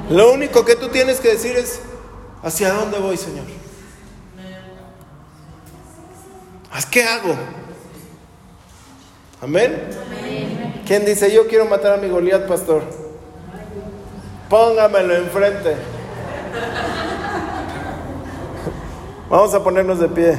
Lo 0.09 0.33
único 0.33 0.65
que 0.65 0.75
tú 0.75 0.89
tienes 0.89 1.19
que 1.19 1.29
decir 1.29 1.55
es, 1.55 1.79
¿hacia 2.41 2.73
dónde 2.73 2.99
voy, 2.99 3.17
Señor? 3.17 3.45
¿Qué 6.93 7.03
hago? 7.03 7.33
Amén. 9.41 9.89
¿Quién 10.85 11.05
dice, 11.05 11.33
yo 11.33 11.47
quiero 11.47 11.65
matar 11.65 11.93
a 11.93 11.97
mi 11.97 12.07
Goliat, 12.07 12.47
pastor? 12.47 12.83
Póngamelo 14.47 15.15
enfrente. 15.15 15.75
Vamos 19.27 19.55
a 19.55 19.63
ponernos 19.63 19.99
de 19.99 20.07
pie. 20.07 20.37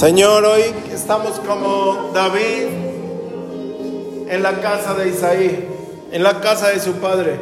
Señor, 0.00 0.46
hoy 0.46 0.62
estamos 0.94 1.38
como 1.40 2.10
David 2.14 2.68
en 4.30 4.42
la 4.42 4.58
casa 4.62 4.94
de 4.94 5.10
Isaí, 5.10 5.68
en 6.10 6.22
la 6.22 6.40
casa 6.40 6.68
de 6.68 6.80
su 6.80 6.94
padre. 6.94 7.38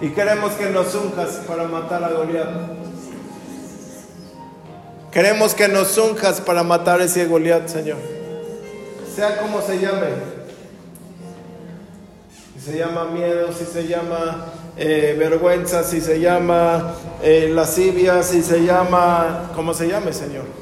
Y 0.00 0.10
queremos 0.10 0.52
que 0.52 0.70
nos 0.70 0.94
unjas 0.94 1.40
para 1.48 1.64
matar 1.64 2.04
a 2.04 2.10
Goliat. 2.10 2.48
Queremos 5.10 5.56
que 5.56 5.66
nos 5.66 5.98
unjas 5.98 6.40
para 6.40 6.62
matar 6.62 7.00
a 7.00 7.04
ese 7.04 7.26
Goliat, 7.26 7.66
Señor. 7.66 7.98
Sea 9.12 9.38
como 9.38 9.60
se 9.60 9.80
llame. 9.80 10.06
Si 12.54 12.60
se 12.60 12.78
llama 12.78 13.06
miedo, 13.06 13.52
si 13.52 13.64
se 13.64 13.88
llama 13.88 14.52
eh, 14.76 15.16
vergüenza, 15.18 15.82
si 15.82 16.00
se 16.00 16.20
llama 16.20 16.94
eh, 17.24 17.50
lascivia, 17.52 18.22
si 18.22 18.40
se 18.40 18.64
llama, 18.64 19.50
como 19.56 19.74
se 19.74 19.88
llame, 19.88 20.12
Señor. 20.12 20.61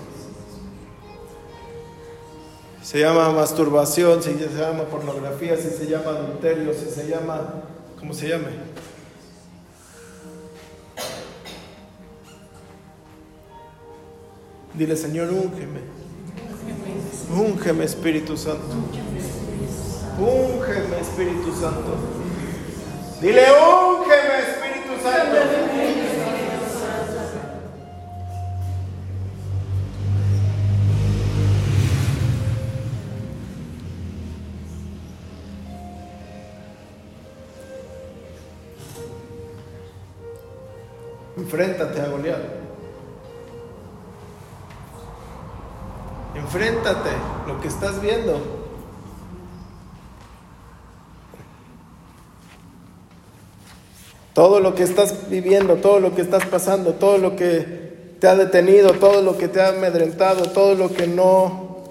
Se 2.91 2.99
llama 2.99 3.31
masturbación, 3.31 4.21
si 4.21 4.35
se 4.35 4.49
llama 4.49 4.83
pornografía, 4.83 5.57
si 5.57 5.71
se 5.71 5.87
llama 5.87 6.11
adulterio, 6.11 6.75
si 6.75 6.91
se 6.91 7.07
llama, 7.07 7.63
¿cómo 8.01 8.13
se 8.13 8.27
llame? 8.27 8.49
Dile, 14.75 14.97
Señor, 14.97 15.31
úngeme. 15.31 15.83
Úngeme, 17.33 17.85
Espíritu 17.85 18.37
Santo. 18.37 18.75
Úngeme, 20.19 21.01
Espíritu 21.01 21.53
Santo. 21.55 21.95
Dile, 23.21 23.47
úngeme, 23.53 24.39
Espíritu 24.41 25.01
Santo. 25.01 25.50
Enfréntate 46.35 47.11
lo 47.47 47.61
que 47.61 47.69
estás 47.69 48.01
viendo. 48.01 48.41
Todo 54.33 54.61
lo 54.61 54.75
que 54.75 54.85
estás 54.85 55.29
viviendo, 55.29 55.77
todo 55.77 56.01
lo 56.01 56.15
que 56.15 56.23
estás 56.23 56.47
pasando, 56.47 56.95
todo 56.95 57.19
lo 57.19 57.37
que 57.37 58.17
te 58.21 58.29
ha 58.29 58.37
detenido, 58.37 58.93
todo 58.93 59.23
lo 59.23 59.37
que 59.37 59.49
te 59.49 59.61
ha 59.61 59.69
amedrentado, 59.69 60.45
todo 60.47 60.75
lo 60.75 60.93
que 60.93 61.07
no, 61.07 61.85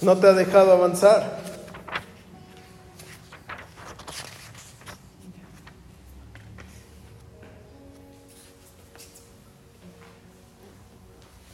no 0.00 0.16
te 0.18 0.28
ha 0.28 0.32
dejado 0.32 0.72
avanzar. 0.72 1.41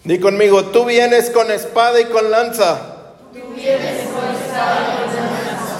Di 0.08 0.18
conmigo, 0.18 0.64
tú 0.64 0.86
vienes 0.86 1.28
con 1.28 1.50
espada 1.50 2.00
y 2.00 2.06
con 2.06 2.30
lanza. 2.30 2.78
Tú 3.30 3.40
vienes 3.54 4.06
con 4.08 4.24
espada 4.34 5.00
y 5.04 5.06
con 5.06 5.16
lanza. 5.16 5.76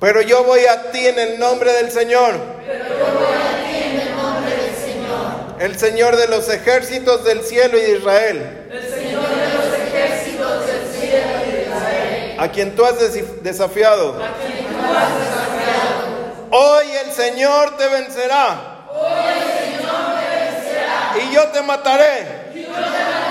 Pero 0.00 0.20
yo 0.22 0.42
voy 0.42 0.66
a 0.66 0.90
ti 0.90 1.06
en 1.06 1.16
el 1.16 1.38
nombre 1.38 1.72
del 1.74 1.92
Señor. 1.92 2.34
Pero 2.66 2.84
yo 2.88 3.04
voy 3.14 3.36
a 3.36 3.70
ti 3.70 3.76
en 3.84 4.00
el 4.00 4.16
nombre 4.16 4.50
del 4.50 4.74
Señor. 4.74 5.60
El 5.60 5.78
Señor 5.78 6.16
de 6.16 6.26
los 6.26 6.48
ejércitos 6.48 7.22
del 7.24 7.42
cielo 7.44 7.78
y 7.78 7.82
de 7.82 7.92
Israel. 7.98 8.68
El 8.68 8.82
Señor 8.82 9.28
de 9.28 9.54
los 9.54 9.78
ejércitos 9.78 10.66
del 10.66 11.00
cielo 11.00 11.28
y 11.46 11.50
de 11.52 11.62
Israel. 11.62 12.36
A 12.40 12.48
quien 12.50 12.74
tú 12.74 12.84
has 12.84 12.98
des- 12.98 13.44
desafiado. 13.44 14.20
A 14.24 14.34
quien 14.44 14.66
tú 14.66 14.74
has 14.84 15.18
desafiado. 15.20 16.16
Hoy 16.50 16.86
el 17.06 17.12
Señor 17.12 17.76
te 17.76 17.86
vencerá. 17.90 18.86
Hoy 18.90 19.22
el 19.28 19.76
Señor 19.78 20.04
te 20.18 20.36
vencerá. 20.36 21.14
Y 21.30 21.32
yo 21.32 21.44
te 21.52 21.62
mataré. 21.62 22.26
Y 22.52 22.62
yo 22.64 22.72
te 22.72 22.80
mataré. 22.80 23.25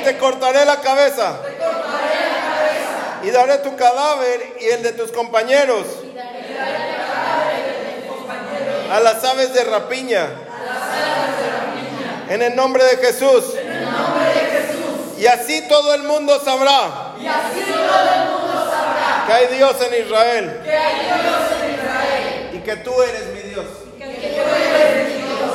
Y 0.00 0.04
te 0.04 0.18
cortaré 0.18 0.64
la 0.64 0.80
cabeza. 0.80 1.40
Te 1.42 1.56
cortaré 1.56 2.14
la 2.30 2.40
cabeza. 2.50 3.20
Y 3.24 3.30
daré 3.30 3.58
tu 3.58 3.76
cadáver 3.76 4.56
y 4.60 4.64
el 4.66 4.82
de 4.82 4.92
tus 4.92 5.12
compañeros. 5.12 5.86
Y 6.02 6.14
daré 6.16 6.38
el 6.40 6.56
cadáver 6.56 7.64
de 7.84 8.02
tus 8.06 8.16
compañeros 8.16 8.90
A 8.92 9.00
las 9.00 9.24
aves 9.24 9.52
de 9.54 9.64
rapiña. 9.64 10.22
a 10.22 10.64
las 10.64 10.82
alas 10.82 11.36
de 11.40 11.50
rapiña. 11.50 12.34
En 12.34 12.42
el 12.42 12.56
nombre 12.56 12.84
de 12.84 12.96
Jesús. 12.96 13.54
En 13.56 13.70
el 13.72 13.84
nombre 13.84 14.24
de 14.24 14.40
Jesús. 14.40 15.18
Y 15.18 15.26
así 15.26 15.68
todo 15.68 15.92
el 15.94 16.02
mundo 16.04 16.40
sabrá 16.42 17.14
Y 17.20 17.26
así 17.26 17.60
todo 17.60 17.74
el 18.14 18.30
mundo 18.30 18.70
sabrá 18.70 19.24
que 19.26 19.32
hay 19.34 19.46
Dios 19.54 19.76
en 19.82 20.06
Israel. 20.06 20.60
que 20.64 20.76
hay 20.76 20.94
Dios 21.04 21.62
en 21.62 21.74
Israel. 21.74 22.50
Y 22.54 22.58
que 22.60 22.76
tú 22.76 23.02
eres 23.02 23.26
mi 23.34 23.50
Dios. 23.50 23.66
Que 23.98 24.04
tú 24.06 24.40
eres 24.40 25.08
mi 25.08 25.22
Dios. 25.22 25.52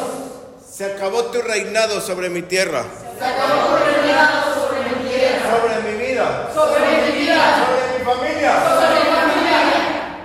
Se 0.72 0.86
acabó 0.86 1.24
tu 1.26 1.42
reinado 1.42 2.00
sobre 2.00 2.30
mi 2.30 2.44
tierra. 2.44 2.84
Se 3.18 3.26
acabó 3.26 3.78
el 3.78 3.96
reinado 3.96 4.54
sobre 4.54 4.82
mi 4.90 5.10
tierra. 5.10 5.50
Sobre 5.50 5.76
mi 5.82 6.06
vida. 6.06 6.52
Sobre 6.54 6.80
mi 6.86 7.12
vida. 7.18 7.66
Sobre 7.66 7.98
mi 7.98 8.06
familia. 8.06 8.54
Sobre 8.70 8.96
mi 8.96 9.10
familia. 9.16 9.60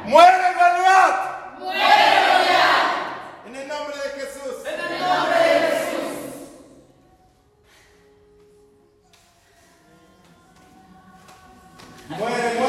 Muere 0.06 0.54
Goliat. 0.54 1.58
Muere 1.58 2.08
Goliat. 2.26 3.46
En 3.46 3.56
el 3.56 3.68
nombre 3.68 3.96
de 3.96 4.08
Jesús. 4.20 4.66
En 4.66 4.80
el 4.80 5.00
nombre 5.00 5.38
de 5.38 5.60
Jesús. 5.68 6.10
Muere 12.08 12.59